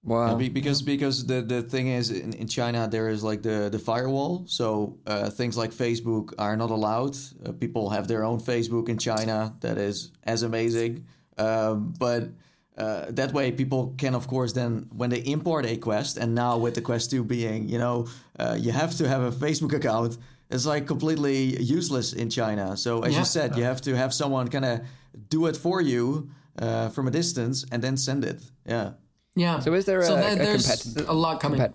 [0.04, 0.30] Wow.
[0.30, 3.68] Yeah, be- because because the, the thing is in, in China there is like the,
[3.70, 7.16] the firewall so uh, things like Facebook are not allowed
[7.46, 11.06] uh, people have their own Facebook in China that is as amazing
[11.38, 12.30] um, but
[12.76, 16.58] uh, that way people can of course then when they import a quest and now
[16.58, 18.08] with the quest 2 being you know
[18.40, 20.18] uh, you have to have a Facebook account
[20.52, 23.18] it's like completely useless in China so as Yeah.
[23.20, 24.80] you said you have to have someone kind of
[25.28, 28.92] do it for you uh, from a distance and then send it yeah
[29.34, 29.60] Yeah.
[29.64, 31.58] So is there a- so there- a there's competitor- a lot coming?
[31.60, 31.74] Compet-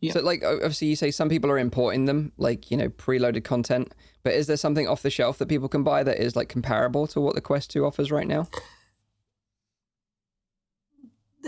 [0.00, 0.12] Yeah.
[0.14, 3.94] So, like, obviously, you say some people are importing them, like you know, preloaded content.
[4.24, 7.06] But is there something off the shelf that people can buy that is like comparable
[7.12, 8.42] to what the Quest Two offers right now?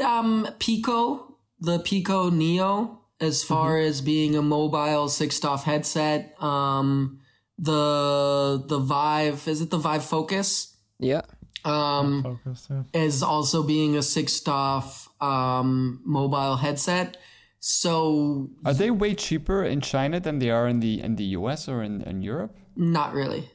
[0.04, 3.88] um, Pico, the Pico Neo, as far Mm-hmm.
[3.88, 6.40] as being a mobile six DOF headset.
[6.42, 7.20] Um,
[7.58, 10.76] the the Vive is it the Vive Focus?
[10.98, 11.22] Yeah.
[11.64, 12.68] Um, Focus.
[12.70, 12.82] Yeah.
[12.92, 17.16] is also being a six DOF um mobile headset.
[17.60, 21.68] So Are they way cheaper in China than they are in the in the US
[21.68, 22.54] or in, in Europe?
[22.76, 23.48] not really.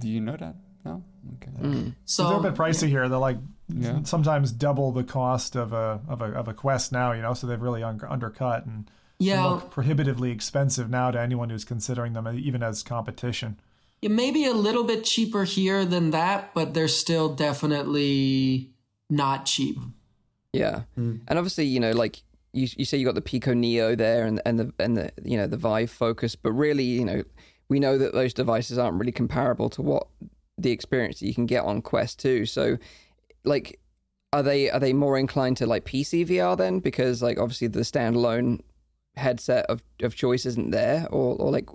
[0.00, 0.56] Do you know that?
[0.84, 1.02] No.
[1.36, 1.52] Okay.
[1.62, 1.94] Mm.
[2.04, 3.08] So they're a bit pricey here.
[3.08, 3.38] They're like
[3.68, 4.00] Yeah.
[4.04, 7.12] sometimes double the cost of a of a of a Quest now.
[7.12, 11.50] You know, so they've really un- undercut and yeah, look prohibitively expensive now to anyone
[11.50, 13.58] who's considering them uh, even as competition.
[14.02, 18.70] it may be a little bit cheaper here than that, but they're still definitely
[19.08, 19.78] not cheap.
[20.52, 21.16] Yeah, hmm.
[21.28, 22.22] and obviously, you know, like
[22.52, 25.36] you, you say you got the Pico Neo there, and and the and the you
[25.36, 27.22] know the Vive Focus, but really, you know,
[27.68, 30.06] we know that those devices aren't really comparable to what
[30.58, 32.46] the experience that you can get on Quest Two.
[32.46, 32.78] So,
[33.44, 33.80] like,
[34.32, 36.80] are they are they more inclined to like PC VR then?
[36.80, 38.60] Because like obviously the standalone
[39.16, 41.68] headset of, of choice isn't there, or or like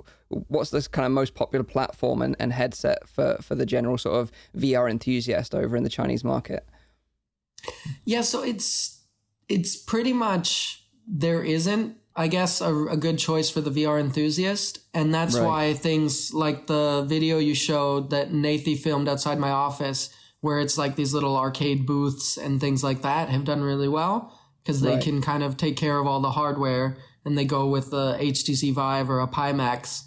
[0.47, 4.15] what's this kind of most popular platform and, and headset for for the general sort
[4.15, 6.68] of VR enthusiast over in the Chinese market?
[8.05, 9.01] Yeah, so it's
[9.49, 14.80] it's pretty much there isn't, I guess, a, a good choice for the VR enthusiast,
[14.93, 15.45] and that's Right.
[15.45, 20.09] why things like the video you showed that Nathie filmed outside my office,
[20.41, 24.38] where it's like these little arcade booths and things like that, have done really well
[24.63, 25.03] because they Right.
[25.03, 28.73] can kind of take care of all the hardware, and they go with the HTC
[28.73, 30.03] Vive or a Pimax.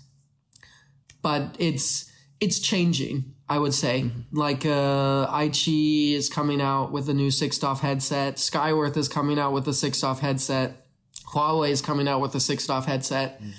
[1.22, 2.10] But it's
[2.40, 3.34] it's changing.
[3.46, 4.36] I would say, mm-hmm.
[4.36, 8.36] like uh, iQIYI is coming out with a new six DOF headset.
[8.36, 10.86] Skyworth is coming out with a six DOF headset.
[11.28, 13.52] Huawei is coming out with a six DOF headset, mm.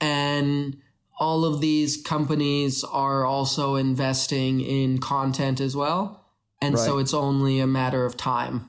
[0.00, 0.76] and
[1.18, 6.24] all of these companies are also investing in content as well.
[6.60, 8.68] And so it's only a matter of time.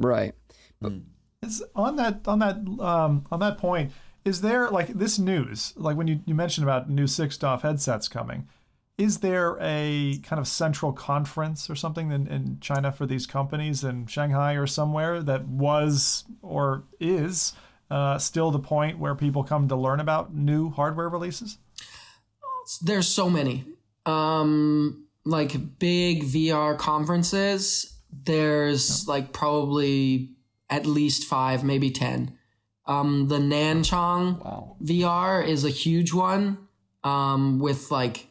[0.00, 0.34] Right.
[0.82, 1.02] Mm.
[1.42, 3.92] Is on that on that um, on that point,
[4.24, 5.72] is there like this news?
[5.76, 8.48] Like when you, you mentioned about new six DOF headsets coming,
[8.98, 13.84] is there a kind of central conference or something in, in China for these companies
[13.84, 17.52] in Shanghai or somewhere that was or is
[17.90, 21.58] uh, still the point where people come to learn about new hardware releases?
[22.82, 23.64] There's so many.
[24.04, 29.12] Um, like big VR conferences, there's yeah.
[29.12, 30.30] like probably
[30.70, 32.36] at least five, maybe 10.
[32.86, 34.76] Um, the Nanchang wow.
[34.82, 36.68] VR is a huge one
[37.04, 38.28] um, with like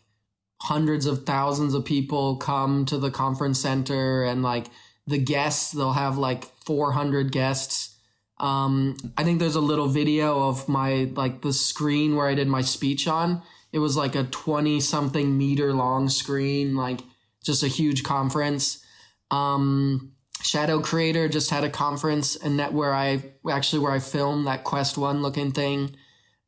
[0.61, 4.67] hundreds of thousands of people come to the conference center and like
[5.05, 7.95] the guests they'll have like 400 guests
[8.39, 12.47] um i think there's a little video of my like the screen where i did
[12.47, 13.41] my speech on
[13.71, 17.01] it was like a 20 something meter long screen like
[17.43, 18.83] just a huge conference
[19.31, 20.11] um
[20.43, 24.63] shadow creator just had a conference and that where i actually where i filmed that
[24.63, 25.95] quest one looking thing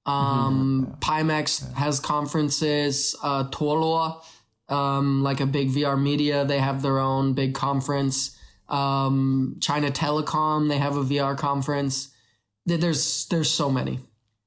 [0.10, 0.94] um, mm-hmm.
[1.00, 1.80] Pimax yeah.
[1.80, 3.16] has conferences.
[3.22, 4.24] Uh, Tolo,
[4.68, 8.38] um, like a big VR media, they have their own big conference.
[8.68, 12.10] Um, China Telecom, they have a VR conference.
[12.66, 14.00] There's there's so many.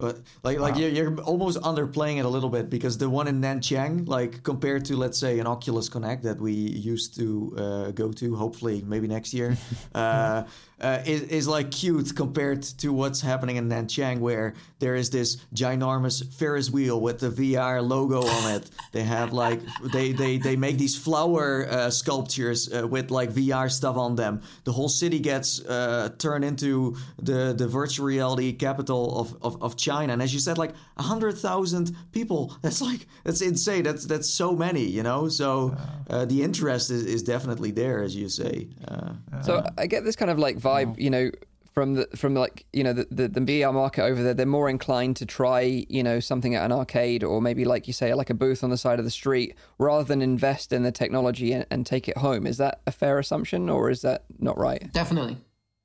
[0.03, 0.81] But like like wow.
[0.81, 4.85] you're, you're almost underplaying it a little bit because the one in Nanchang, like compared
[4.87, 9.07] to let's say an Oculus Connect that we used to uh, go to, hopefully maybe
[9.07, 9.57] next year,
[9.95, 10.43] uh,
[10.83, 15.37] uh, is, is like cute compared to what's happening in Nanchang, where there is this
[15.55, 18.71] ginormous Ferris wheel with the VR logo on it.
[18.93, 19.61] They have like
[19.93, 24.43] they they they make these flower uh, sculptures uh, with like VR stuff on them.
[24.65, 29.77] The whole city gets uh, turned into the the virtual reality capital of, of, of
[29.77, 30.13] China.
[30.13, 32.57] And as you said, like a hundred thousand people.
[32.63, 33.83] That's like that's insane.
[33.83, 35.29] That's that's so many, you know.
[35.29, 35.77] So
[36.09, 38.69] uh, the interest is, is definitely there, as you say.
[38.87, 41.01] Uh, so I get this kind of like vibe, mm.
[41.01, 41.31] you know,
[41.73, 44.69] from the from like you know the, the, the VR market over there, they're more
[44.69, 48.31] inclined to try you know something at an arcade or maybe like you say like
[48.31, 51.67] a booth on the side of the street rather than invest in the technology and,
[51.71, 52.47] and take it home.
[52.47, 54.93] Is that a fair assumption or is that not right?
[54.93, 55.39] Definitely.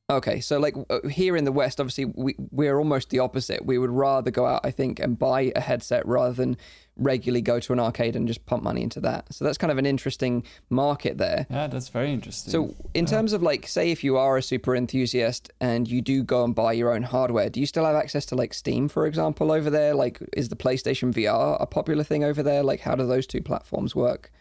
[0.10, 0.76] Okay, so like
[1.10, 3.66] here in the West, obviously we we're almost the opposite.
[3.66, 6.58] We would rather go out, I think, and buy a headset rather than
[6.98, 9.34] regularly go to an arcade and just pump money into that.
[9.34, 11.46] So that's kind of an interesting market there.
[11.50, 12.52] Yeah, that's very interesting.
[12.52, 13.12] So in yeah.
[13.12, 16.54] terms of like, say, if you are a super enthusiast and you do go and
[16.54, 19.70] buy your own hardware, do you still have access to like Steam, for example, over
[19.70, 19.94] there?
[19.94, 22.64] Like, is the PlayStation VR a popular thing over there?
[22.64, 24.32] Like, how do those two platforms work?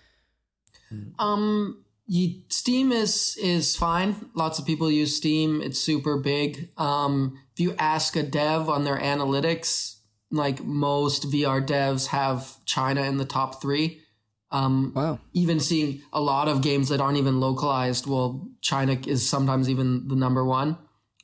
[1.18, 4.30] Um you, Steam is is fine.
[4.34, 5.60] Lots of people use Steam.
[5.60, 6.70] It's super big.
[6.78, 9.95] Um, if you ask a dev on their analytics,
[10.30, 14.00] like most VR devs have China in the top three.
[14.50, 15.18] Um, wow.
[15.32, 20.08] Even seeing a lot of games that aren't even localized, well, China is sometimes even
[20.08, 20.78] the number one.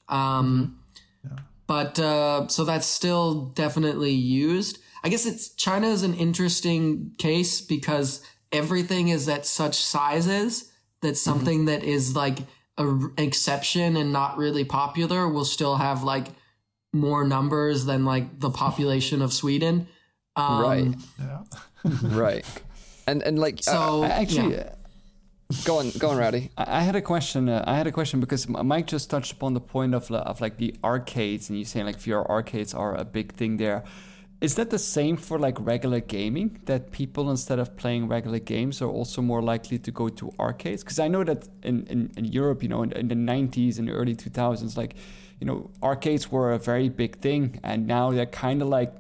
[0.08, 0.78] Um,
[1.24, 1.34] mm-hmm.
[1.34, 1.42] yeah.
[1.66, 4.78] But uh, so that's still definitely used.
[5.04, 8.22] I guess it's China is an interesting case because
[8.52, 10.70] everything is at such sizes
[11.00, 11.14] that mm-hmm.
[11.14, 11.66] something mm-hmm.
[11.66, 12.40] that is like
[12.76, 16.28] a, an exception and not really popular will still have like
[16.92, 19.88] more numbers than like the population of Sweden.
[20.36, 20.94] Um, right.
[21.18, 21.42] Yeah.
[22.02, 22.44] right.
[23.06, 24.54] And and like so uh, actually.
[24.54, 24.74] Yeah.
[25.64, 26.50] Go on, go on, Rowdy.
[26.56, 27.50] I had a question.
[27.50, 30.56] Uh, I had a question because Mike just touched upon the point of of like
[30.56, 33.84] the arcades, and you saying like VR arcades are a big thing there.
[34.42, 36.58] Is that the same for like regular gaming?
[36.64, 40.82] That people instead of playing regular games are also more likely to go to arcades?
[40.82, 43.88] Because I know that in, in, in, Europe, you know, in, in the 90s and
[43.88, 44.96] early 2000s, like,
[45.42, 48.94] you know, arcades were a very big thing, and now they're kind of like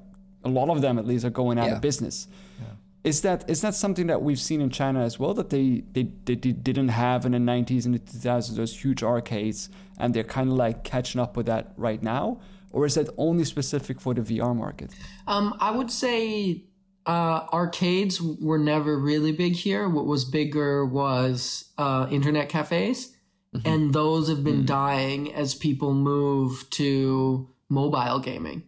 [0.44, 1.76] a lot of them at least are going out yeah.
[1.76, 2.26] of business.
[2.58, 2.66] Yeah.
[3.04, 6.08] Is that is that something that we've seen in China as well that they, they,
[6.24, 10.48] they didn't have in the 90s and the 2000s those huge arcades and they're kind
[10.50, 12.40] of like catching up with that right now?
[12.72, 14.90] or is that only specific for the VR market?
[15.26, 16.64] Um, I would say
[17.06, 19.88] uh, arcades were never really big here.
[19.88, 23.11] What was bigger was uh, internet cafes,
[23.54, 23.68] mm-hmm.
[23.68, 24.66] and those have been mm.
[24.66, 28.64] dying as people move to mobile gaming.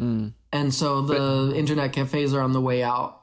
[0.00, 0.32] Mm.
[0.52, 3.16] And so the but, internet cafes are on the way out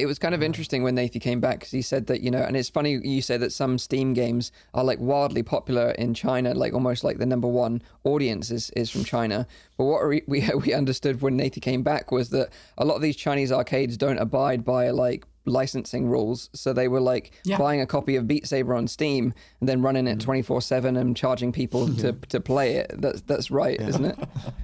[0.00, 2.42] it was kind of interesting when Nathan came back because he said that you know,
[2.42, 6.54] and it's funny you say that some Steam games are like wildly popular in China,
[6.54, 9.46] like almost like the number one audience is, is from China.
[9.76, 12.48] But what we, we we understood when Nathan came back was that
[12.78, 16.50] a lot of these Chinese arcades don't abide by like licensing rules.
[16.54, 17.58] So they were like yeah.
[17.58, 20.22] buying a copy of Beat Saber on Steam and then running it mm.
[20.22, 22.92] twenty four seven and charging people to to play it.
[22.98, 23.88] That's that's right, yeah.
[23.88, 24.18] isn't it?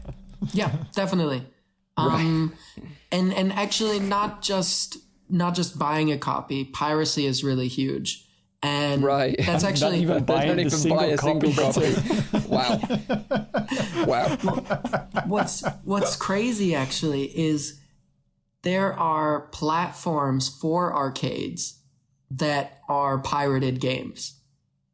[0.52, 1.46] yeah, definitely.
[1.96, 2.84] Um, right.
[3.12, 4.98] and and actually not just
[5.28, 8.24] not just buying a copy, piracy is really huge.
[8.62, 9.36] and Right.
[9.38, 11.94] that's Not actually even buying don't even buy a single copy.
[11.94, 12.48] copy.
[12.48, 12.80] wow.
[14.06, 14.36] Wow.
[15.26, 17.80] what's what's crazy actually is
[18.66, 21.78] there are platforms for arcades
[22.28, 24.40] that are pirated games.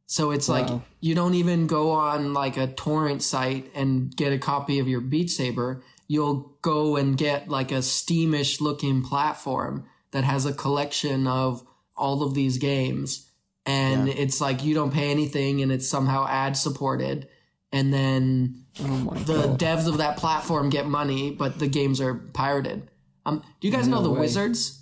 [0.04, 0.68] So it's like
[1.00, 5.00] you don't even go on like a torrent site and get a copy of your
[5.00, 5.82] Beat Saber.
[6.06, 11.66] You'll go and get like a Steamish looking platform that has a collection of
[11.96, 13.30] all of these games.
[13.64, 17.26] And it's like you don't pay anything and it's somehow ad supported.
[17.72, 19.58] And then Oh the god.
[19.58, 22.90] devs of that platform get money, but the games are pirated.
[23.24, 24.20] Um, do you guys know the way.
[24.20, 24.80] Wizards?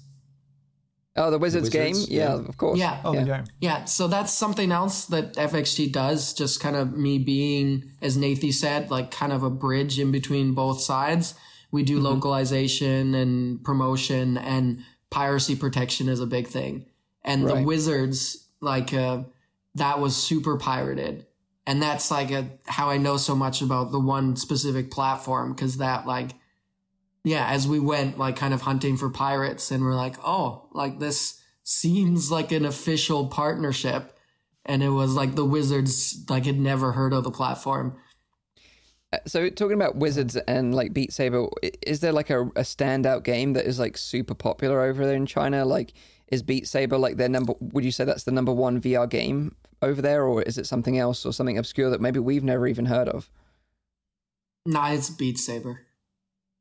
[1.17, 2.17] Oh, the Wizards, Wizards, game?
[2.17, 2.49] Yeah, yeah.
[2.49, 2.79] of course.
[2.79, 3.01] Yeah.
[3.05, 3.21] Oh, yeah.
[3.21, 3.45] the game.
[3.61, 6.33] Yeah, so that's something else that FXG does.
[6.33, 10.55] Just kind of me being, as Nathie said, like kind of a bridge in between
[10.55, 11.35] both sides.
[11.73, 16.87] We do localization and promotion, and piracy protection is a big thing.
[17.23, 19.25] And the Wizards, like, uh,
[19.75, 21.27] that was super pirated.
[21.67, 25.77] And that's like a, how I know so much about the one specific platform, because
[25.77, 26.31] that, like,
[27.25, 30.99] yeah, as we went, like, kind of hunting for pirates, and we're like, oh, like,
[30.99, 34.17] this seems like an official partnership.
[34.65, 37.97] And it was like the Wizards, like, had never heard of the platform.
[39.13, 41.49] Uh, so talking about Wizards and like Beat Saber,
[41.83, 45.27] is there like a, a standout game that is like super popular over there in
[45.27, 45.65] China?
[45.65, 45.93] Like,
[46.29, 47.55] is Beat Saber like their number?
[47.61, 50.99] Would you say that's the number one VR game over there, or is it something
[50.99, 53.31] else or something obscure that maybe we've never even heard of?
[54.67, 55.87] Nah, it's Beat Saber.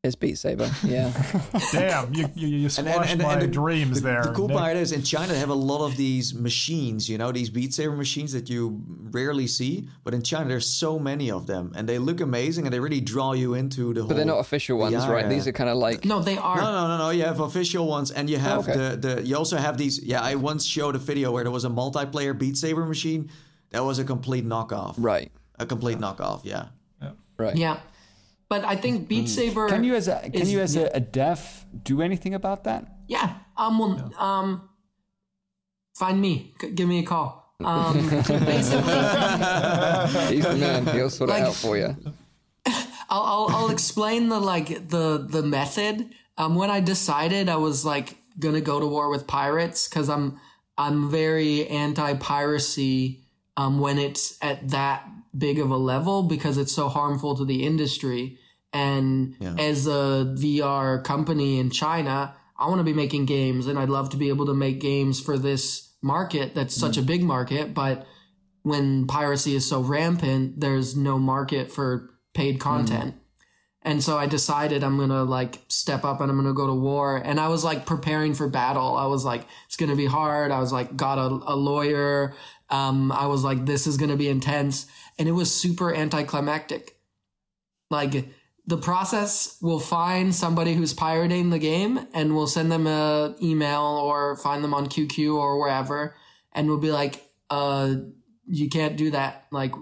[0.01, 0.71] Is Beat Saber?
[0.81, 1.11] Yeah.
[1.73, 4.23] Damn, you you, you And, squashed and, and, my and the, dreams the, there.
[4.23, 4.55] The cool Nick.
[4.55, 7.73] part is in China they have a lot of these machines, you know, these Beat
[7.73, 8.81] Saber machines that you
[9.11, 9.89] rarely see.
[10.05, 13.01] But in China there's so many of them, and they look amazing, and they really
[13.01, 14.07] draw you into the whole.
[14.07, 15.09] but they're not official ones, VR.
[15.09, 15.27] right?
[15.27, 16.55] These are kind of like No, they are.
[16.55, 17.09] No, no, no, no.
[17.09, 18.77] You have official ones, and you oh, have okay.
[18.77, 19.27] the, the.
[19.27, 20.01] You also have these.
[20.01, 23.29] Yeah, I once showed a video where there was a multiplayer Beat Saber machine.
[23.71, 24.95] That was a complete knockoff.
[24.97, 26.45] right, A complete knockoff.
[26.45, 26.67] Yeah.
[27.37, 27.57] right.
[27.57, 27.79] Yeah.
[28.49, 29.69] But I think Beat Saber.
[29.69, 32.85] Can you as a can is- you as a, a dev do anything about that?
[33.07, 33.35] Yeah.
[33.55, 34.69] Um, well, um,
[35.95, 36.53] find me.
[36.59, 37.55] C- give me a call.
[37.63, 38.93] Um, basically,
[40.35, 40.85] He's the man.
[40.87, 41.95] He'll sort Like- it out for you.
[43.11, 46.09] I'll, I'll I'll explain the like the the method.
[46.37, 50.39] Um, when I decided I was like gonna go to war with pirates because I'm
[50.77, 53.25] I'm very anti piracy.
[53.57, 55.05] Um, when it's at that
[55.37, 58.38] big of a level because it's so harmful to the industry.
[58.71, 63.89] And as a VR company in China, I want to be making games, and I'd
[63.89, 67.73] love to be able to make games for this market that's such a big market,
[67.73, 68.05] but
[68.63, 73.15] when piracy is so rampant, there's no market for paid content.
[73.81, 76.67] And so I decided I'm going to like step up and I'm going to go
[76.67, 77.17] to war.
[77.17, 78.97] And I was like preparing for battle.
[78.97, 80.51] I was like, it's going to be hard.
[80.51, 82.35] I was like, got a, a lawyer.
[82.69, 84.85] Um, I was like, this is going to be intense.
[85.17, 86.97] And it was super anticlimactic.
[87.89, 88.29] Like
[88.69, 93.81] the process will find somebody who's pirating the game and we'll send them a email
[93.81, 96.15] or find them on QQ or wherever.
[96.53, 97.95] And we'll be like, uh,
[98.45, 99.47] you can't do that.
[99.51, 99.73] Like,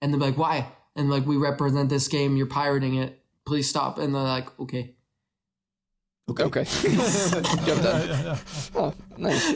[0.00, 0.72] and they're like, why?
[0.96, 2.34] And like, we represent this game.
[2.34, 3.22] You're pirating it.
[3.44, 3.98] Please stop.
[3.98, 4.94] And they're like, okay.
[6.30, 6.44] Okay.
[6.44, 6.64] Okay.
[7.66, 8.38] Job done.
[8.74, 9.54] Oh, nice.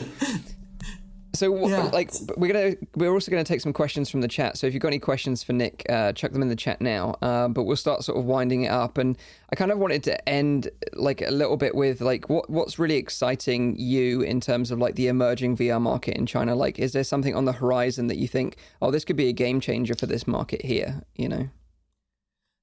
[1.35, 1.89] So, Yeah.
[1.93, 4.57] like, we're gonna we're also gonna take some questions from the chat.
[4.57, 7.15] So, if you've got any questions for Nick, uh, chuck them in the chat now.
[7.21, 9.17] Uh, but we'll start sort of winding it up, and
[9.51, 12.95] I kind of wanted to end like a little bit with like what what's really
[12.95, 16.55] exciting you in terms of like the emerging VR market in China.
[16.55, 19.33] Like, is there something on the horizon that you think, oh, this could be a
[19.33, 21.03] game changer for this market here?
[21.15, 21.49] You know?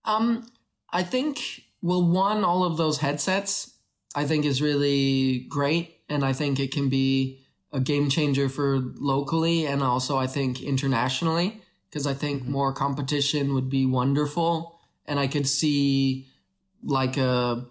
[0.04, 0.46] Um,
[0.92, 1.38] I think
[1.82, 3.74] well, one, all of those headsets,
[4.14, 7.41] I think is really great, and I think it can be
[7.72, 11.62] a game changer for locally and also I think internationally
[11.92, 16.26] because I think more competition would be wonderful, and I could see
[16.82, 17.66] like a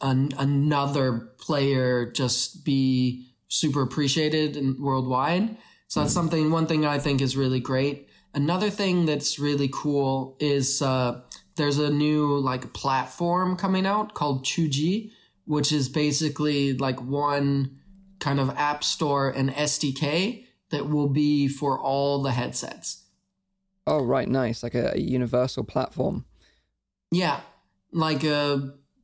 [0.00, 5.56] an, another player just be super appreciated and worldwide.
[5.86, 6.50] So that's something.
[6.50, 8.08] One thing I think is really great.
[8.34, 11.20] Another thing that's really cool is uh,
[11.56, 15.12] there's a new like platform coming out called Chuji,
[15.44, 17.79] which is basically like one
[18.20, 23.04] kind of app store and SDK that will be for all the headsets.
[23.86, 26.24] Oh, right, nice, like a, a universal platform.
[27.10, 27.40] Yeah,
[27.92, 28.58] like uh,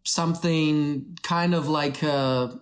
[0.04, 2.52] something kind of like uh,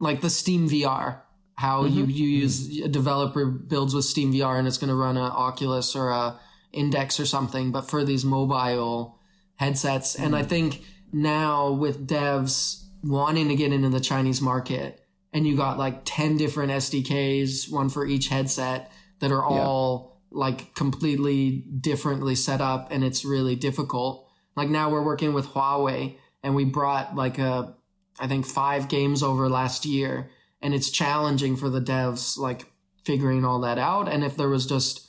[0.00, 1.20] like the Steam VR.
[1.54, 5.16] How you, you use a developer builds with Steam VR and it's going to run
[5.16, 6.40] a Oculus or a
[6.72, 9.18] Index or something, but for these mobile
[9.56, 10.16] headsets.
[10.16, 10.82] And I think
[11.12, 15.01] now with devs wanting to get into the Chinese market
[15.32, 20.74] and you got like 10 different SDKs, one for each headset that are all like
[20.74, 21.50] completely
[21.80, 24.28] differently set up and it's really difficult.
[24.56, 27.74] Like now we're working with Huawei and we brought like a,
[28.18, 30.30] I think five games over last year
[30.60, 32.66] and it's challenging for the devs like
[33.04, 34.08] figuring all that out.
[34.08, 35.08] And if there was just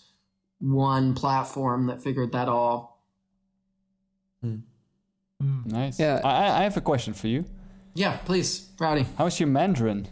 [0.60, 3.04] one platform that figured that all,
[4.42, 4.56] hmm.
[5.42, 5.62] Hmm.
[5.66, 6.00] Nice.
[6.00, 6.22] Yeah.
[6.24, 7.46] I, I- I have a question for you.
[7.96, 9.06] Yeah, please, Rowdy.
[9.18, 10.06] How's your Mandarin?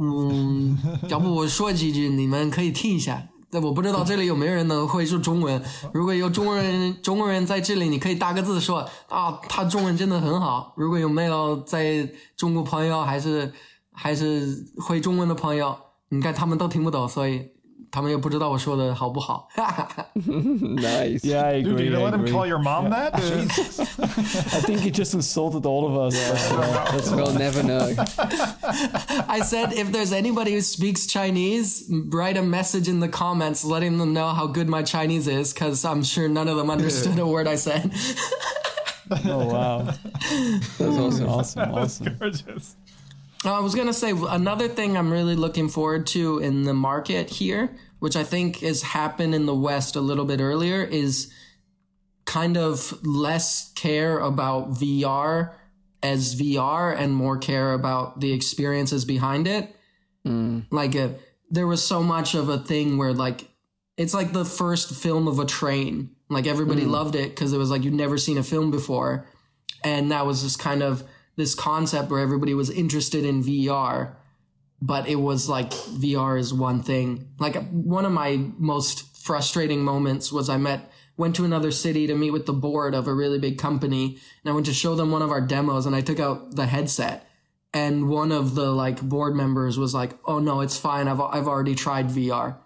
[0.00, 3.28] 嗯， 要不我说几句，你们可以听一下。
[3.50, 5.62] 但我不知道这里有没有人能会说中文。
[5.92, 10.72] 如果有中国人，中国人在这里，你可以打个字说啊，他中文真的很好。
[10.74, 13.52] 如果有没有在中国朋友，还是
[13.92, 15.76] 还是会中文的朋友，
[16.08, 17.46] 你看他们都听不懂，所以
[17.91, 19.47] 他们也不知道我说的好不好。
[20.15, 21.21] nice.
[21.23, 21.85] Yeah, I Dude, agree.
[21.85, 22.31] you I gonna let him agree.
[22.31, 23.15] call your mom that?
[23.15, 23.79] Jesus.
[23.99, 26.15] I think he just insulted all of us.
[26.49, 27.93] but, uh, that's We'll never know.
[29.29, 33.97] I said if there's anybody who speaks Chinese, write a message in the comments letting
[33.97, 37.25] them know how good my Chinese is, because I'm sure none of them understood a
[37.25, 37.91] word I said.
[39.25, 39.83] oh wow,
[40.77, 41.29] That's awesome.
[41.29, 42.17] awesome, awesome.
[42.19, 42.75] Gorgeous.
[43.44, 47.76] I was gonna say another thing I'm really looking forward to in the market here,
[47.98, 51.32] which I think has happened in the West a little bit earlier, is
[52.24, 55.52] kind of less care about VR
[56.02, 59.74] as VR and more care about the experiences behind it.
[60.70, 61.08] Like uh
[61.50, 63.48] there was so much of a thing where like
[63.96, 66.10] it's like the first film of a train.
[66.30, 69.26] Like everybody loved it because it was like you'd never seen a film before,
[69.84, 71.04] and that was just kind of
[71.36, 74.14] this concept where everybody was interested in VR,
[74.80, 77.28] but it was like VR is one thing.
[77.38, 82.14] Like one of my most frustrating moments was I met went to another city to
[82.14, 85.10] meet with the board of a really big company and I went to show them
[85.10, 87.28] one of our demos and I took out the headset
[87.74, 91.08] and one of the like board members was like, "Oh no, it's fine.
[91.08, 92.56] I've I've already tried VR."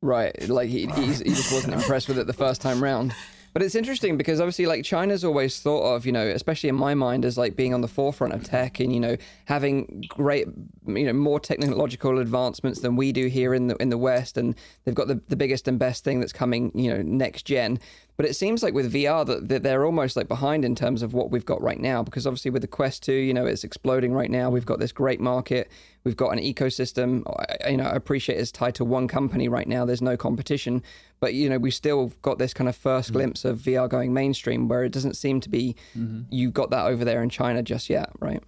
[0.00, 3.14] Right, like he, he just wasn't impressed with it the first time round.
[3.58, 6.94] But it's interesting because obviously, like China's always thought of, you know, especially in my
[6.94, 9.16] mind, as like being on the forefront of tech and you know
[9.46, 10.46] having great,
[10.86, 14.54] you know, more technological advancements than we do here in the in the West, and
[14.84, 17.80] they've got the, the biggest and best thing that's coming, you know, next gen.
[18.18, 21.12] But it seems like with VR that, that they're almost like behind in terms of
[21.12, 24.12] what we've got right now, because obviously with the Quest 2, you know, it's exploding
[24.12, 24.50] right now.
[24.50, 25.70] We've got this great market.
[26.02, 27.22] We've got an ecosystem.
[27.70, 29.84] You know, I appreciate it's tied to one company right now.
[29.84, 30.82] There's no competition,
[31.20, 33.14] but you know, we still got this kind of first mm.
[33.14, 36.22] glimpse of VR going mainstream, where it doesn't seem to be mm-hmm.
[36.30, 38.42] you got that over there in China just yet, right?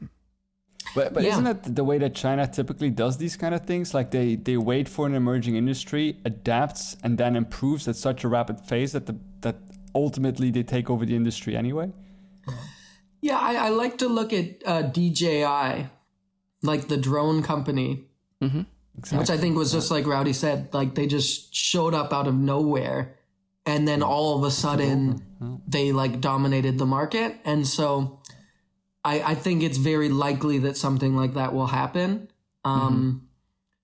[0.94, 1.32] But but Yeah.
[1.32, 3.94] isn't that the way that China typically does these kind of things?
[3.94, 8.28] Like they they wait for an emerging industry, adapts, and then improves at such a
[8.28, 9.56] rapid pace that the that
[9.94, 11.92] ultimately they take over the industry anyway.
[13.20, 15.90] Yeah, I, I like to look at uh, DJI,
[16.62, 18.06] like the drone company,
[18.42, 18.62] mm-hmm.
[19.12, 22.34] Which I think was just like Rowdy said, like they just showed up out of
[22.34, 23.16] nowhere,
[23.66, 25.22] and then all of a sudden
[25.66, 28.20] they like dominated the market, and so
[29.04, 32.28] I, I think it's very likely that something like that will happen.
[32.64, 33.26] Um,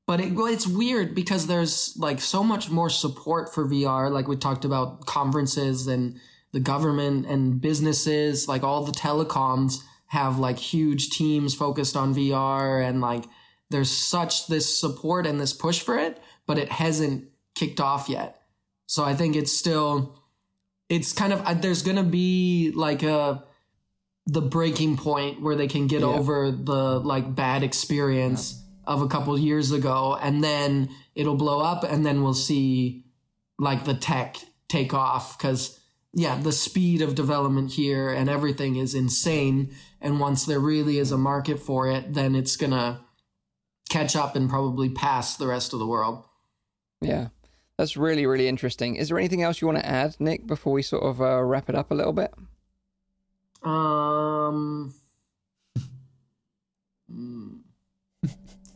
[0.07, 4.11] But it, well, it's weird because there's like so much more support for VR.
[4.11, 6.21] Like we talked about conferences and
[6.53, 12.87] the government and businesses, like all the telecoms have like huge teams focused on VR
[12.87, 13.25] and like
[13.71, 18.43] there's such this support and this push for it, but it hasn't kicked off yet.
[18.87, 20.23] So I think it's still,
[20.89, 23.43] it's kind of, uh, there's going to be like a,
[24.27, 29.37] the breaking point where they can get over the like bad experience of a couple
[29.39, 33.05] years ago and then it'll blow up and then we'll see
[33.59, 34.37] like the tech
[34.69, 35.79] take off because
[36.13, 41.13] yeah the speed of development here and everything is insane and once there really is
[41.13, 43.01] a market for it then it's gonna
[43.97, 46.25] catch up and probably pass the rest of the world
[47.01, 47.29] Yeah,
[47.79, 48.97] that's really really interesting.
[48.97, 51.69] Is there anything else you want to add, Nick, before we sort of uh, wrap
[51.69, 52.33] it up a little bit?
[53.63, 54.95] um.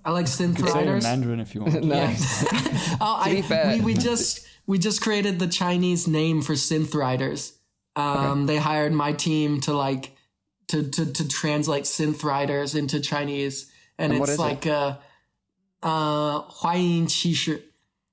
[0.04, 1.04] I like synth You can say in riders.
[1.04, 1.84] Mandarin if you want.
[2.02, 2.44] nice.
[3.00, 6.54] oh, To be I, fair- we, we just we just created the Chinese name for
[6.54, 7.52] synth riders.
[7.96, 10.16] Um, They hired my team to like
[10.68, 14.70] to to to translate synth riders into Chinese, and, And it's like it?
[14.70, 14.98] like
[15.82, 17.62] uh Huayin Qi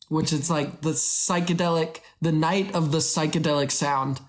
[0.09, 4.21] which is like the psychedelic the night of the psychedelic sound.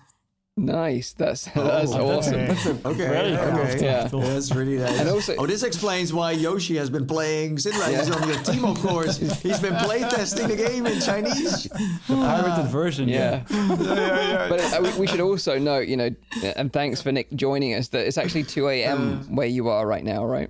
[0.59, 1.13] Nice.
[1.13, 2.47] That's oh, that's oh, awesome.
[2.47, 3.37] That's a, okay.
[3.37, 3.81] Okay.
[3.81, 4.07] Yeah.
[4.07, 4.99] That's really nice.
[4.99, 8.15] And also, oh, this explains why Yoshi has been playing Synth Riders yeah.
[8.15, 9.17] on your team, of course.
[9.17, 11.67] He's been playtesting the game in Chinese.
[12.09, 12.67] The pirated ah.
[12.69, 13.07] version.
[13.19, 13.43] Yeah.
[13.49, 13.75] yeah.
[13.79, 16.09] yeah but uh, we, we, should also note, you know,
[16.55, 17.87] and thanks for Nick joining us.
[17.89, 18.97] That it's actually two a.m.
[18.97, 19.35] Um, uh.
[19.35, 20.49] where you are right now, right?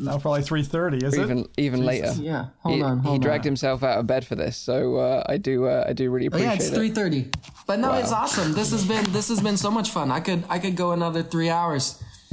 [0.00, 1.04] Now probably three thirty.
[1.04, 1.24] Is or it?
[1.24, 2.12] even even later.
[2.18, 3.50] Yeah, hold he, on, hold he dragged on.
[3.50, 6.28] himself out of bed for this, so uh, I do uh, I do really Oh,
[6.28, 6.74] appreciate yeah, it's it.
[6.74, 7.28] three thirty.
[7.66, 8.52] But no, it's awesome.
[8.52, 10.10] This has been this has been so much fun.
[10.10, 12.02] I could I could go another three hours.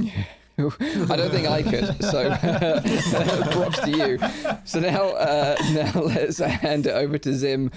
[0.58, 2.02] I don't think I could.
[2.02, 2.30] So
[3.52, 4.18] props to you.
[4.64, 7.70] So now, uh, now let's hand it over to Zim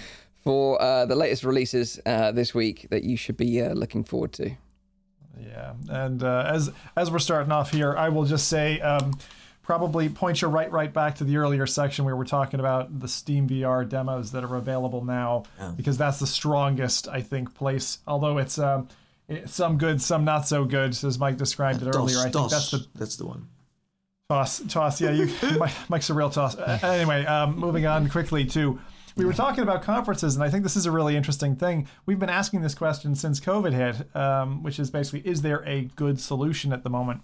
[0.43, 4.33] for uh, the latest releases uh, this week that you should be uh, looking forward
[4.33, 4.49] to.
[5.39, 9.13] Yeah, and uh, as as we're starting off here, I will just say, um,
[9.61, 13.07] probably point you right right back to the earlier section where we're talking about the
[13.07, 15.43] Steam VR demos that are available now,
[15.75, 17.99] because that's the strongest I think place.
[18.07, 18.87] Although it's um,
[19.45, 22.17] some good, some not so good, as Mike described it earlier.
[22.19, 23.47] I think DOS, that's the that's the one.
[24.29, 25.01] Toss, toss.
[25.01, 25.29] Yeah, you.
[25.59, 26.57] Mike, Mike's a real toss.
[26.57, 28.79] Uh, anyway, um, moving on quickly to.
[29.17, 31.89] We were talking about conferences, and I think this is a really interesting thing.
[32.05, 35.89] We've been asking this question since COVID hit, um, which is basically, is there a
[35.97, 37.19] good solution at the moment?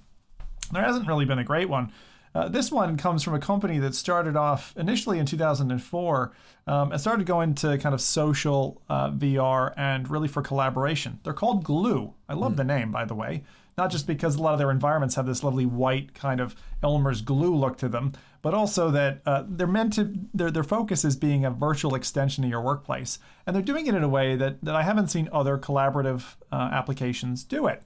[0.73, 1.93] There hasn't really been a great one.
[2.38, 6.31] Uh, this one comes from a company that started off initially in 2004
[6.68, 11.19] um, and started going to kind of social uh, VR and really for collaboration.
[11.23, 12.14] They're called Glue.
[12.30, 13.43] I love the name, by the way.
[13.76, 17.23] Not just because a lot of their environments have this lovely white kind of Elmer's
[17.23, 21.15] glue look to them, but also that uh, they're meant to, their, their focus is
[21.15, 23.18] being a virtual extension of your workplace.
[23.47, 26.69] And they're doing it in a way that, that I haven't seen other collaborative uh,
[26.72, 27.81] applications do it.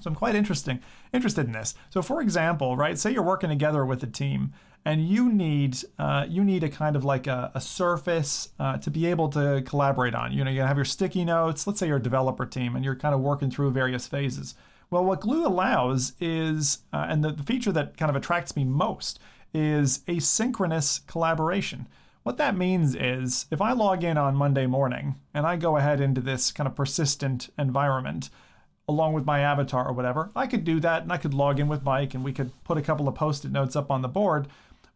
[0.00, 0.80] So I'm quite interesting
[1.12, 1.74] interested in this.
[1.90, 4.52] So for example, right, say you're working together with a team
[4.84, 8.90] and you need uh, you need a kind of like a, a surface uh, to
[8.90, 10.32] be able to collaborate on.
[10.32, 11.66] You know, you have your sticky notes.
[11.66, 14.54] Let's say you're a developer team and you're kind of working through various phases.
[14.90, 18.64] Well, what Glue allows is, uh, and the, the feature that kind of attracts me
[18.64, 19.18] most
[19.52, 21.86] is asynchronous collaboration.
[22.22, 26.00] What that means is if I log in on Monday morning and I go ahead
[26.00, 28.30] into this kind of persistent environment,
[28.88, 30.30] along with my avatar or whatever.
[30.34, 32.78] I could do that and I could log in with Mike and we could put
[32.78, 34.48] a couple of post it notes up on the board.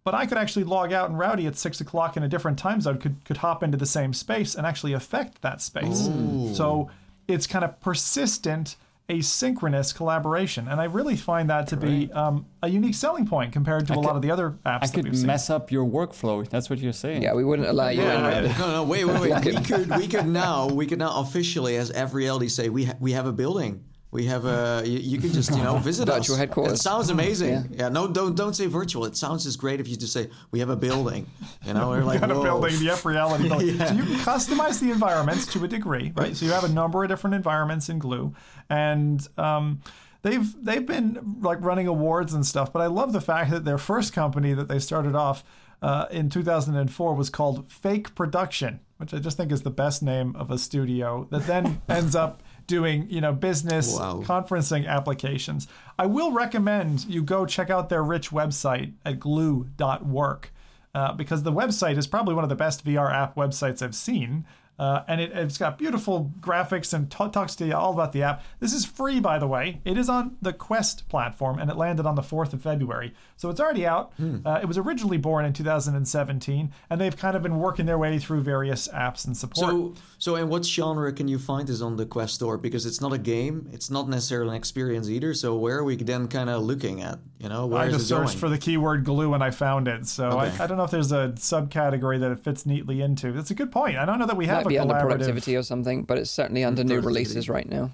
[0.05, 2.81] But I could actually log out and Rowdy at six o'clock in a different time
[2.81, 6.09] zone could, could hop into the same space and actually affect that space.
[6.57, 6.91] So
[7.29, 8.75] it's kind of persistent,
[9.13, 10.69] asynchronous collaboration.
[10.69, 14.01] And I really find that to be um, a unique selling point compared to a
[14.01, 15.27] lot of the other apps I that we've could seen.
[15.27, 16.49] mess up your workflow.
[16.49, 17.23] That's what you're saying.
[17.23, 18.07] Yeah, we wouldn't allow you in.
[18.07, 19.45] Yeah, no, no, wait, wait, wait.
[19.45, 22.95] we could, we could now, we could now officially, as every LD say, we ha-
[23.01, 23.85] we have a building.
[24.13, 24.83] We have a.
[24.85, 26.19] You, you can just you know visit us.
[26.19, 26.81] Virtual headquarters.
[26.81, 27.53] It sounds amazing.
[27.53, 27.65] Yeah.
[27.71, 27.89] yeah.
[27.89, 29.07] No, don't don't say virtual.
[29.07, 31.27] It sounds as great if you just say we have a building.
[31.65, 32.45] You know, we're like kind of whoa.
[32.45, 33.79] building the F reality building.
[33.83, 36.37] So you can customize the environments to a degree, right?
[36.37, 38.35] So you have a number of different environments in Glue,
[38.69, 39.81] and um,
[40.21, 42.71] they've they've been like running awards and stuff.
[42.71, 45.43] But I love the fact that their first company that they started off
[45.81, 50.37] uh, in 2004 was called Fake Production, which I just think is the best name
[50.37, 54.23] of a studio that then ends up doing you know business Wow.
[54.25, 55.67] conferencing applications.
[55.99, 60.53] I will recommend you go check out their rich website at glue.work
[60.95, 64.45] uh, because the website is probably one of the best VR app websites I've seen.
[64.79, 68.23] Uh, and it, it's got beautiful graphics and t- talks to you all about the
[68.23, 68.43] app.
[68.59, 69.81] This is free, by the way.
[69.85, 73.15] It is on the Quest platform, and it landed on the 4th of February.
[73.37, 74.13] So it's already out.
[74.45, 78.19] Uh, it was originally born in 2017, and they've kind of been working their way
[78.19, 79.71] through various apps and support.
[79.71, 82.59] So, so in what genre can you find this on the Quest Store?
[82.59, 85.35] Because it's not a game, it's not necessarily an experience either.
[85.35, 87.19] So where are we then kind of looking at?
[87.39, 88.39] You know, where I is just searched going?
[88.39, 90.07] for the keyword glue and I found it.
[90.07, 90.57] So Okay.
[90.61, 93.33] I, I don't know if there's a subcategory that it fits neatly into.
[93.33, 93.97] That's a good point.
[93.97, 96.65] I don't know that we have Might be under productivity or something, but it's certainly
[96.65, 97.91] under new releases right now.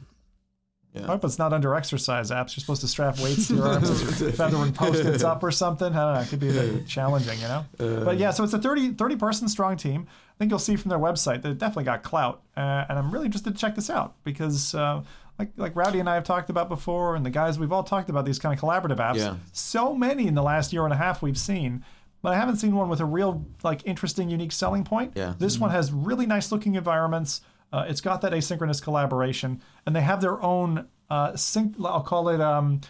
[0.97, 2.57] I hope it's not under exercise apps.
[2.57, 5.95] You're supposed to strap weights to your arms, and feather and post-its up or something.
[5.95, 6.21] I don't know.
[6.21, 7.65] It could be a bit challenging, you know.
[8.05, 10.07] but yeah, so it's a 30, 30 person strong team.
[10.09, 13.11] I think you'll see from their website that it definitely got clout, uh, and I'm
[13.13, 14.75] really interested to check this out because.
[14.75, 15.03] Uh,
[15.39, 18.11] like, like Rowdy and I have talked about before, and the guys we've all talked
[18.11, 19.19] about these kind of collaborative apps.
[19.19, 19.37] Yeah.
[19.53, 21.85] So many in the last year and a half we've seen,
[22.23, 25.13] but I haven't seen one with a real like interesting, unique selling point.
[25.15, 25.35] Yeah.
[25.39, 27.41] This one has really nice looking environments.
[27.73, 31.77] Uh, it's got that asynchronous collaboration, and they have their own uh, sync.
[31.85, 32.81] I'll call it um,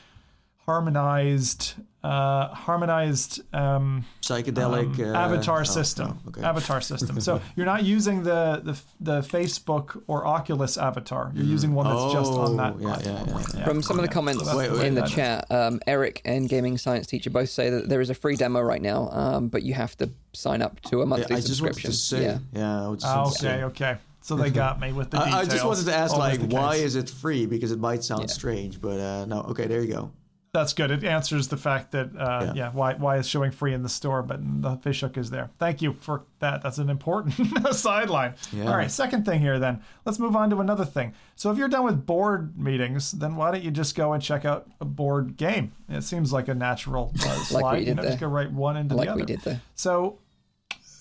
[0.66, 6.20] harmonized, uh, harmonized um, psychedelic uh, avatar oh, system.
[6.24, 6.42] no, okay.
[6.42, 7.20] Avatar system.
[7.20, 11.32] So you're not using the, the the Facebook or Oculus avatar.
[11.34, 12.94] You're using one that's just on that Oh, yeah, yeah,
[13.24, 13.28] platform.
[13.52, 13.64] yeah, yeah.
[13.64, 15.14] From some of the comments that's Wait, wait, in the that is.
[15.14, 18.60] chat, um, Eric and Gaming Science Teacher both say that there is a free demo
[18.60, 21.60] right now, um, but you have to sign up to a Yeah, monthly I just
[21.60, 21.90] wanted subscription.
[21.90, 22.38] to say, Yeah.
[22.52, 23.54] yeah, I would just Ah, say.
[23.54, 23.96] okay, okay.
[24.20, 25.34] So they got me with the details.
[25.36, 27.46] I, I just wanted to ask, Always like, why is it free?
[27.46, 28.26] Because it might sound Yeah.
[28.34, 29.40] strange, but uh, no.
[29.50, 30.10] Okay, there you go.
[30.52, 30.90] That's good.
[30.90, 32.52] It answers the fact that uh, yeah.
[32.54, 32.70] Yeah.
[32.70, 35.50] why why it's showing free in the store, but the fish hook is there.
[35.58, 36.62] Thank you for that.
[36.62, 37.34] That's an important
[37.74, 38.34] sideline.
[38.52, 38.70] Yeah.
[38.70, 39.82] All right, second thing here then.
[40.04, 41.12] Let's move on to another thing.
[41.36, 44.44] So if you're done with board meetings, then why don't you just go and check
[44.44, 45.72] out a board game?
[45.88, 47.72] It seems like a natural uh, slide.
[47.72, 49.20] we did you know, just go right one into like the other.
[49.20, 49.60] Like we did there.
[49.74, 50.18] So,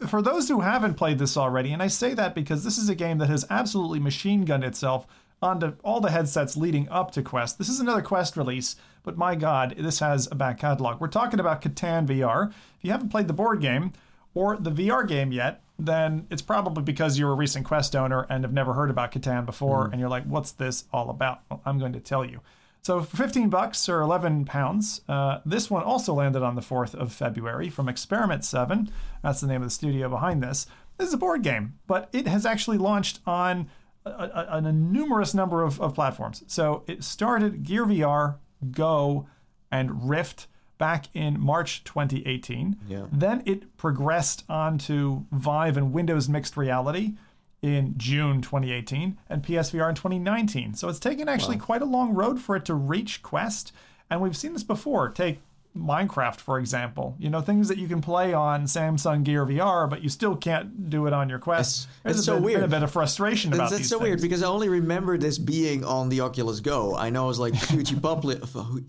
[0.08, 2.96] for those who haven't played this already, and I say that because this is a
[2.96, 5.08] game that has absolutely machine gunned itself
[5.42, 7.58] onto all the headsets leading up to Quest.
[7.58, 11.00] This is another Quest release, but my God, this has a back catalog.
[11.00, 12.50] We're talking about Catan VR.
[12.50, 13.94] If you haven't played the board game
[14.34, 18.44] or the VR game yet, then it's probably because you're a recent Quest owner and
[18.44, 21.42] have never heard about Catan before, and you're like, what's this all about?
[21.50, 22.42] Well, I'm going to tell you.
[22.82, 26.96] So for 15 bucks or 11 pounds, uh, this one also landed on the 4th
[26.96, 28.90] of February from Experiment 7.
[29.22, 30.68] That's the name of the studio behind this.
[30.98, 33.70] This is a board game, but it has actually launched on
[34.08, 36.44] a, a, a numerous number of, of platforms.
[36.48, 38.36] So it started Gear VR,
[38.72, 39.28] Go,
[39.72, 40.48] and Rift
[40.78, 42.78] back in March 2018.
[42.88, 43.06] Yeah.
[43.12, 47.14] Then it progressed onto Vive and Windows Mixed Reality
[47.62, 50.76] in June 2018 and PSVR in 2019.
[50.76, 53.72] So it's taken actually quite a long road for it to reach Quest.
[54.10, 55.10] And we've seen this before.
[55.10, 55.40] Take
[55.80, 57.16] Minecraft, for example.
[57.20, 60.90] You know, things that you can play on Samsung Gear VR, but you still can't
[60.90, 61.88] do it on your Quest.
[62.04, 64.10] That's There's so been, been a bit of frustration about that's these so things.
[64.10, 66.96] weird because I only remember this being on the Oculus Go.
[66.96, 68.40] I know it's like hugely popular,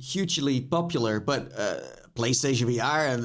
[0.01, 1.81] hugely popular, but uh,
[2.19, 3.25] PlayStation VR and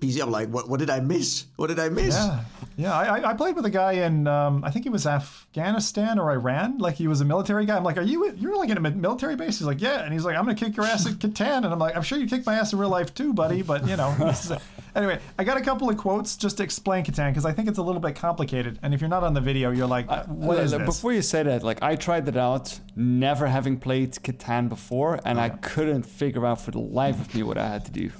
[0.00, 0.22] PC.
[0.22, 0.68] I'm like, what?
[0.68, 1.44] What did I miss?
[1.56, 2.14] What did I miss?
[2.16, 2.40] Yeah,
[2.76, 2.92] yeah.
[2.98, 6.30] I, I- I played with a guy in, um, I think he was Afghanistan or
[6.32, 6.78] Iran.
[6.78, 7.76] Like he was a military guy.
[7.76, 9.58] I'm like, are you you're like in a military base?
[9.58, 10.02] He's like, yeah.
[10.02, 11.58] And he's like, I'm gonna kick your ass at Catan.
[11.58, 13.60] And I'm like, I'm sure you kick my ass in real life too, buddy.
[13.62, 14.14] But you know.
[14.18, 14.60] this is a-
[14.96, 17.78] anyway, I got a couple of quotes just to explain Catan because I think it's
[17.78, 18.78] a little bit complicated.
[18.82, 20.82] And if you're not on the video, you're like, what Uh, is this?
[20.86, 25.38] Before you say that, like I tried it out, never having played Catan before, and
[25.38, 28.10] I couldn't figure out for the life of me what I had to do.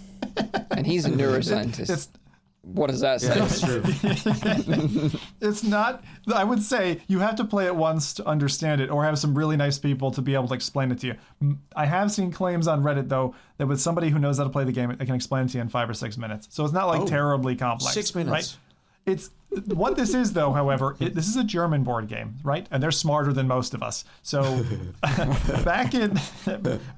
[0.71, 1.91] And he's a neuroscientist.
[1.91, 2.09] it's
[2.63, 3.39] what does that say?
[3.39, 3.83] That's true.
[5.41, 9.03] it's not i would say you have to play it once to understand it or
[9.05, 12.13] have some really nice people to be able to explain it to you I have
[12.13, 14.95] seen claims on reddit though that with somebody who knows how to play the game
[14.99, 17.01] they can explain it to you in five or six minutes so it's not like
[17.01, 18.31] Oh, terribly complex six minutes.
[18.31, 18.57] right
[19.07, 19.31] it's
[19.67, 22.67] what this is though however it, this is a german board game right?
[22.71, 24.05] And they're smarter than most of us.
[24.23, 24.65] So
[25.65, 26.19] back in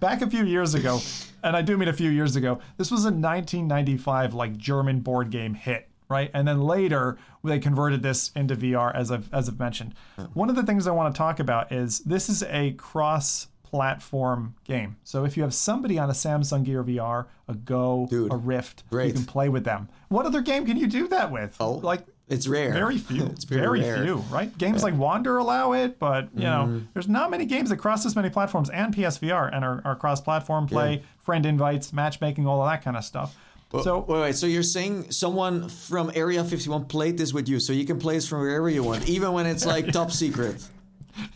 [0.01, 1.01] back a few years ago
[1.43, 5.31] and i do mean a few years ago this was a 1995 like german board
[5.31, 6.31] game hit right?
[6.35, 9.95] And then later they converted this into vr as i've as i've mentioned.
[10.35, 14.55] One of the things i want to talk about is this is a cross platform
[14.65, 18.37] game so if you have somebody on a samsung gear vr a go Dude, a
[18.37, 21.73] rift you can play with them what other game can you do that with Oh,
[21.73, 22.73] like It's rare.
[22.73, 23.25] very few.
[23.27, 24.05] It's very rare.
[24.05, 24.57] few, right?
[24.57, 26.85] Games like Wander allow it, but you know, Mm-hmm.
[26.95, 30.67] there's not many games that cross this many platforms and PSVR and are, are cross-platform
[30.69, 33.35] play, friend invites, matchmaking, all of that kind of stuff.
[33.83, 34.37] so Wait, wait.
[34.37, 38.15] So you're saying someone from Area 51 played this with you, so you can play
[38.17, 40.57] this from wherever you want, even when it's like top secret.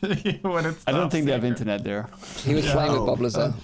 [0.43, 1.48] when it's I don't think they have secret.
[1.48, 2.09] internet there.
[2.44, 3.55] He was playing with Bob Lazar.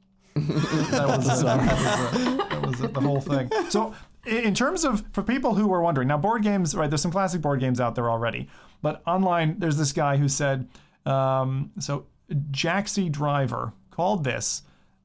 [0.34, 1.44] that was, it.
[1.44, 2.38] that was, it.
[2.50, 3.50] That was it, the whole thing.
[3.70, 3.94] So,
[4.26, 6.88] in terms of for people who were wondering, now board games, right?
[6.88, 8.48] There's some classic board games out there already,
[8.82, 10.68] but online there's this guy who said,
[11.06, 12.06] um, so
[12.50, 14.62] Jaxie Driver called this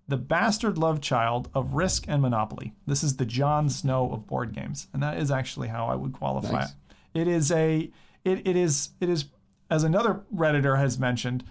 [0.08, 2.74] the bastard love child of Risk and Monopoly.
[2.86, 6.14] This is the Jon Snow of board games, and that is actually how I would
[6.14, 6.70] qualify Nice.
[7.14, 7.22] it.
[7.22, 7.90] It is a,
[8.26, 9.26] it, it is, it is,
[9.74, 11.44] as another redditor has mentioned,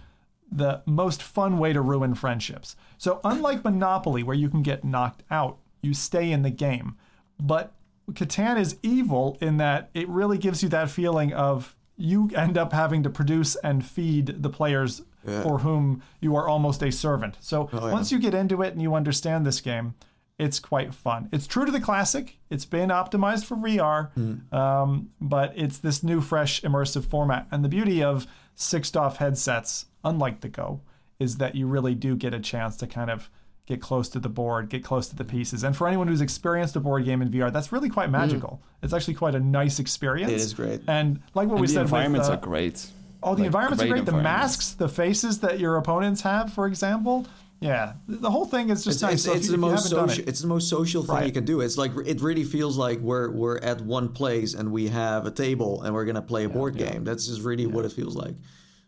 [0.49, 2.77] the most fun way to ruin friendships.
[2.97, 6.95] So unlike Monopoly, where you can get knocked out, you stay in the game.
[7.37, 7.73] But
[8.11, 12.71] Catan is evil in that it really gives you that feeling of you end up
[12.71, 15.01] having to produce and feed the players
[15.41, 17.37] for whom you are almost a servant.
[17.41, 19.95] So oh, once you get into it and you understand this game,
[20.39, 21.29] it's quite fun.
[21.31, 22.37] It's true to the classic.
[22.49, 27.47] It's been optimized for VR, um, but it's this new, fresh, immersive format.
[27.51, 30.81] And the beauty of six DOF headsets, unlike the Go,
[31.19, 33.29] is that you really do get a chance to kind of
[33.65, 35.63] get close to the board, get close to the pieces.
[35.63, 38.61] And for anyone who's experienced a board game in VR, that's really quite magical.
[38.81, 40.31] It's actually quite a nice experience.
[40.31, 40.81] It is great.
[40.87, 42.87] And like what And we the said, environments with, uh, are great.
[43.21, 44.05] Oh, the Like, environments are great.
[44.05, 47.25] The masks, the faces that your opponents have, for example.
[47.63, 49.13] Yeah, the whole thing is just It's, nice.
[49.13, 50.21] it's, So it's you- the most social.
[50.23, 51.25] it- It's the most social thing Right.
[51.27, 51.61] you can do.
[51.61, 55.31] It's like it really feels like we're we're at one place and we have a
[55.31, 57.03] table and we're gonna play a board game.
[57.07, 58.35] That's just really what it feels like.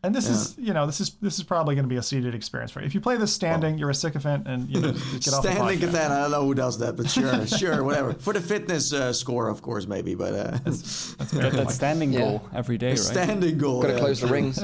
[0.06, 2.36] And this is, you know, this is this is probably going to be a seated
[2.36, 2.86] experience for you.
[2.86, 5.52] If you play this standing, you're a sycophant, and you know, just get off the
[5.52, 5.84] Standing podcast.
[5.88, 8.14] at that, I don't know who does that, but sure, sure, whatever.
[8.14, 10.72] For the fitness uh, score, of course, maybe, but uh, Get
[11.54, 12.20] that standing Yeah.
[12.20, 13.00] goal every day, right?
[13.00, 13.82] standing goal.
[13.82, 14.00] Got to yeah.
[14.00, 14.60] close the rings.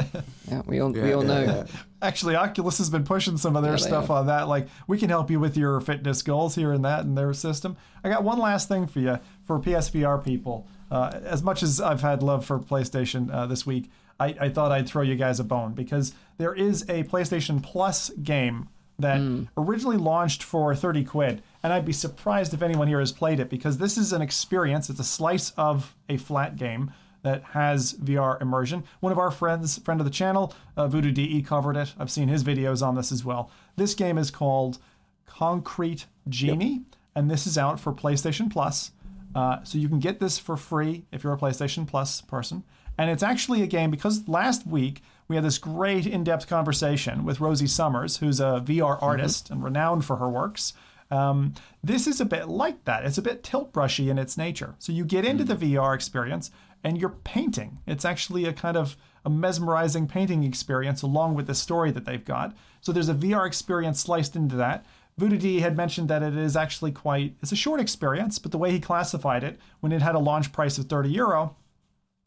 [0.48, 1.42] Yeah, we all we all yeah, know.
[1.42, 1.66] yeah.
[2.04, 4.12] Actually, Oculus has been pushing some of their Yeah, stuff have.
[4.12, 4.48] on that.
[4.48, 7.78] Like, we can help you with your fitness goals here and that in their system.
[8.04, 10.68] I got one last thing for you for PSVR people.
[10.90, 13.90] Uh, as much as I've had love for PlayStation uh, this week,
[14.22, 18.10] I, I thought I'd throw you guys a bone because there is a PlayStation Plus
[18.24, 18.70] game
[19.00, 19.44] that Hmm.
[19.58, 21.42] originally launched for 30 quid.
[21.64, 24.90] And I'd be surprised if anyone here has played it because this is an experience.
[24.92, 26.92] It's a slice of a flat game
[27.24, 28.84] that has VR immersion.
[29.00, 31.94] One of our friends, friend of the channel, uh, Voodoo DE, covered it.
[32.00, 33.50] I've seen his videos on this as well.
[33.76, 34.78] This game is called
[35.26, 36.82] Concrete Genie,
[37.16, 38.92] and this is out for PlayStation Plus.
[39.34, 42.64] Uh, so you can get this for free if you're a PlayStation Plus person.
[42.98, 47.24] And it's actually a game because last week we had this great in depth conversation
[47.24, 50.74] with Rosie Summers, who's a VR artist and renowned for her works.
[51.10, 51.54] Um,
[51.84, 53.06] this is a bit like that.
[53.06, 54.76] It's a bit tilt brushy in its nature.
[54.80, 56.52] So you get into the VR experience
[56.84, 57.80] and you're painting.
[57.86, 62.26] It's actually a kind of a mesmerizing painting experience along with the story that they've
[62.26, 62.56] got.
[62.80, 64.86] So there's a VR experience sliced into that.
[65.18, 68.58] Voodoo D had mentioned that it is actually quite, it's a short experience, but the
[68.58, 71.56] way he classified it, when it had a launch price of 30 euro,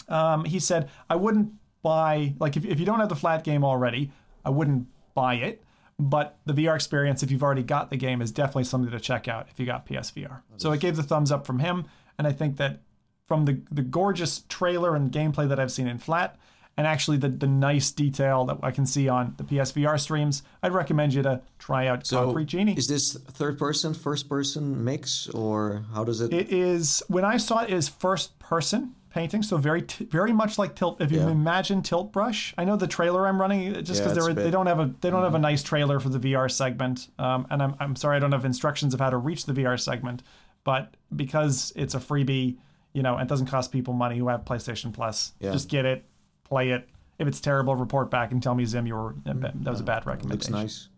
[0.08, 1.52] um, he said, I wouldn't
[1.82, 4.10] buy, like, if, if you don't have the flat game already,
[4.44, 5.62] I wouldn't buy it.
[5.98, 9.28] But the VR experience, if you've already got the game, is definitely something to check
[9.28, 10.40] out if you got PSVR.
[10.56, 11.84] So it gave the thumbs up from him.
[12.18, 12.80] And I think that
[13.28, 16.36] from the, the gorgeous trailer and gameplay that I've seen in flat,
[16.76, 20.72] and actually the, the nice detail that I can see on the PSVR streams, I'd
[20.72, 22.74] recommend you to try out So, Concrete Genie.
[22.74, 26.32] is this third person, first person mix, or how does it?
[26.32, 30.32] It is when I saw it, it is first person painting, so very t- very
[30.32, 31.00] much like tilt.
[31.00, 31.28] If you Yeah.
[31.30, 34.50] imagine Tilt Brush, I know the trailer I'm running just because it's a they Mm-hmm.
[34.50, 37.62] don't have a they don't have a nice trailer for the VR segment, um, and
[37.62, 40.22] I'm I'm sorry I don't have instructions of how to reach the VR segment,
[40.64, 42.56] but because it's a freebie,
[42.92, 45.52] you know, and doesn't cost people money who have PlayStation Plus, Yeah.
[45.52, 46.04] just get it,
[46.42, 46.88] play it.
[47.20, 50.02] If it's terrible, report back and tell me Zim you were that was a bad
[50.02, 50.28] Mm-hmm.
[50.28, 50.52] Looks recommendation.
[50.52, 50.88] nice.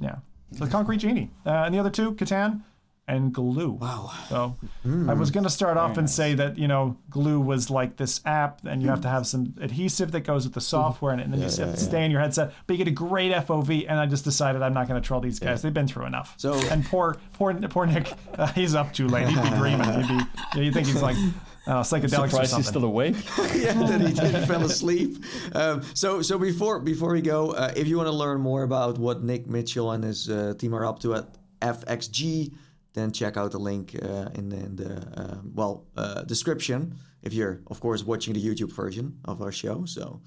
[0.00, 0.16] Yeah.
[0.52, 1.30] So Concrete Genie.
[1.44, 2.62] Uh, and the other two, Catan
[3.08, 3.70] and Glue.
[3.70, 4.10] Wow.
[4.28, 7.96] So I was going to start off and say that, you know, Glue was like
[7.96, 11.20] this app and you have to have some adhesive that goes with the software and,
[11.20, 12.52] and then you just have to stay in your headset.
[12.66, 13.86] But you get a great FOV.
[13.88, 15.62] And I just decided I'm not going to troll these guys.
[15.62, 16.34] They've been through enough.
[16.36, 19.28] So- and poor, poor, poor Nick, uh, he's up too late.
[19.28, 19.92] He'd be dreaming.
[19.92, 20.20] He'd be, you,
[20.56, 21.16] know, you think he's like
[21.66, 23.14] uh, psychedelics or Surprised he's still awake.
[23.54, 25.24] yeah, that he didn't fell asleep.
[25.54, 28.98] Um, so, so before before we go, uh, if you want to learn more about
[28.98, 31.26] what Nick Mitchell and his uh, team are up to at
[31.60, 32.52] FXG,
[32.96, 36.96] then check out the link uh, in, the- in the uh, well uh, description.
[37.22, 39.84] If you're, of course, watching the YouTube version of our show.
[39.84, 40.20] So,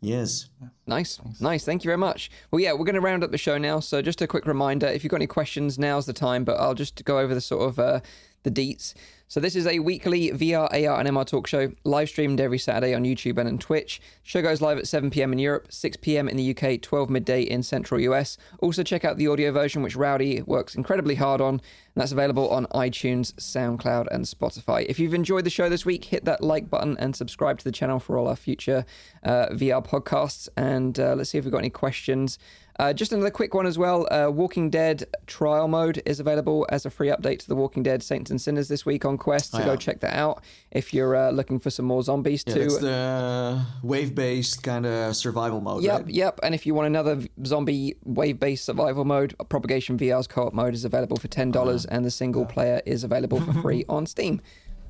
[0.00, 0.48] yes,
[0.86, 1.64] Nice, nice.
[1.64, 2.30] Thank you very much.
[2.50, 3.80] Well, yeah, we're going to round up the show now.
[3.80, 6.44] So, just a quick reminder: if you've got any questions, now's the time.
[6.44, 8.00] But I'll just go over the sort of uh,
[8.42, 8.94] the deets.
[9.30, 12.94] So, this is a weekly VR, AR, and MR talk show, live streamed every Saturday
[12.94, 14.02] on YouTube and on Twitch.
[14.24, 15.32] Show goes live at 7 p.m.
[15.32, 16.28] in Europe, 6 p.m.
[16.28, 18.38] in the UK, 12 midday in Central US.
[18.58, 21.60] Also, check out the audio version, which Rowdy works incredibly hard on, and
[21.94, 24.84] that's available on iTunes, SoundCloud, and Spotify.
[24.88, 27.70] If you've enjoyed the show this week, hit that like button and subscribe to the
[27.70, 28.84] channel for all our future
[29.22, 30.48] uh, VR podcasts.
[30.56, 32.40] And uh, let's see if we've got any questions.
[32.78, 34.06] Uh, just another quick one as well.
[34.10, 38.02] Uh, Walking Dead trial mode is available as a free update to the Walking Dead
[38.02, 39.50] Saints and Sinners this week on Quest.
[39.52, 42.54] So Oh, go check that out if you're uh, looking for some more zombies yeah,
[42.54, 42.60] too.
[42.60, 45.82] that's the wave-based kind of survival mode.
[45.82, 46.10] Yep, right?
[46.10, 46.40] yep.
[46.42, 51.16] And if you want another zombie wave-based survival mode, Propagation VR's co-op mode is available
[51.16, 54.40] for ten dollars, and the single player is available for free on Steam.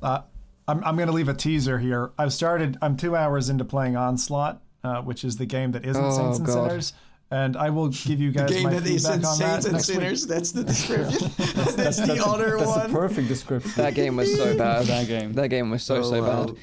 [0.01, 0.21] Uh,
[0.67, 2.11] I'm, I'm going to leave a teaser here.
[2.17, 6.01] I've started, I'm two hours into playing Onslaught, uh, which is the game that isn't
[6.03, 6.69] Oh, Saints and God.
[6.69, 6.93] Sinners.
[7.31, 9.87] And I will give you guys Game my that feedback on saints that and next
[9.87, 9.95] week.
[9.97, 10.27] sinners.
[10.27, 11.31] That's the description.
[11.77, 12.91] that's, the other That's one.
[12.91, 13.71] the perfect description.
[13.77, 14.85] That game was so bad.
[14.87, 15.31] That game.
[15.33, 16.45] That game was so Oh, so wow.
[16.45, 16.55] bad.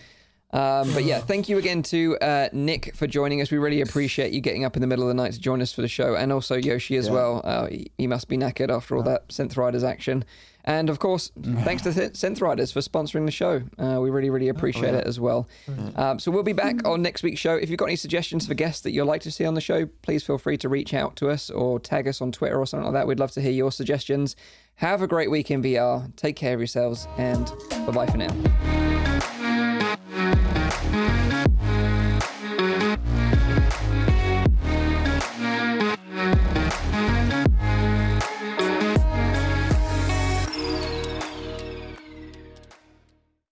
[0.51, 3.51] Um, but yeah, thank you again to uh, Nick for joining us.
[3.51, 5.73] We really appreciate you getting up in the middle of the night to join us
[5.75, 7.13] for the show, and also Yoshi as Yeah.
[7.13, 7.41] well.
[7.45, 10.25] Uh, he- he must be knackered after all that Synth Riders action.
[10.69, 11.33] And of course,
[11.65, 13.63] thanks to Th- Synth Riders for sponsoring the show.
[13.79, 14.99] Uh, we really, really appreciate yeah.
[14.99, 15.49] it as well.
[15.97, 17.55] Um, so we'll be back on next week's show.
[17.55, 19.87] If you've got any suggestions for guests that you'd like to see on the show,
[20.03, 22.85] please feel free to reach out to us or tag us on Twitter or something
[22.85, 23.07] like that.
[23.07, 24.37] We'd love to hear your suggestions.
[24.75, 26.15] Have a great week in VR.
[26.17, 27.51] Take care of yourselves, and
[27.87, 29.18] bye bye for now.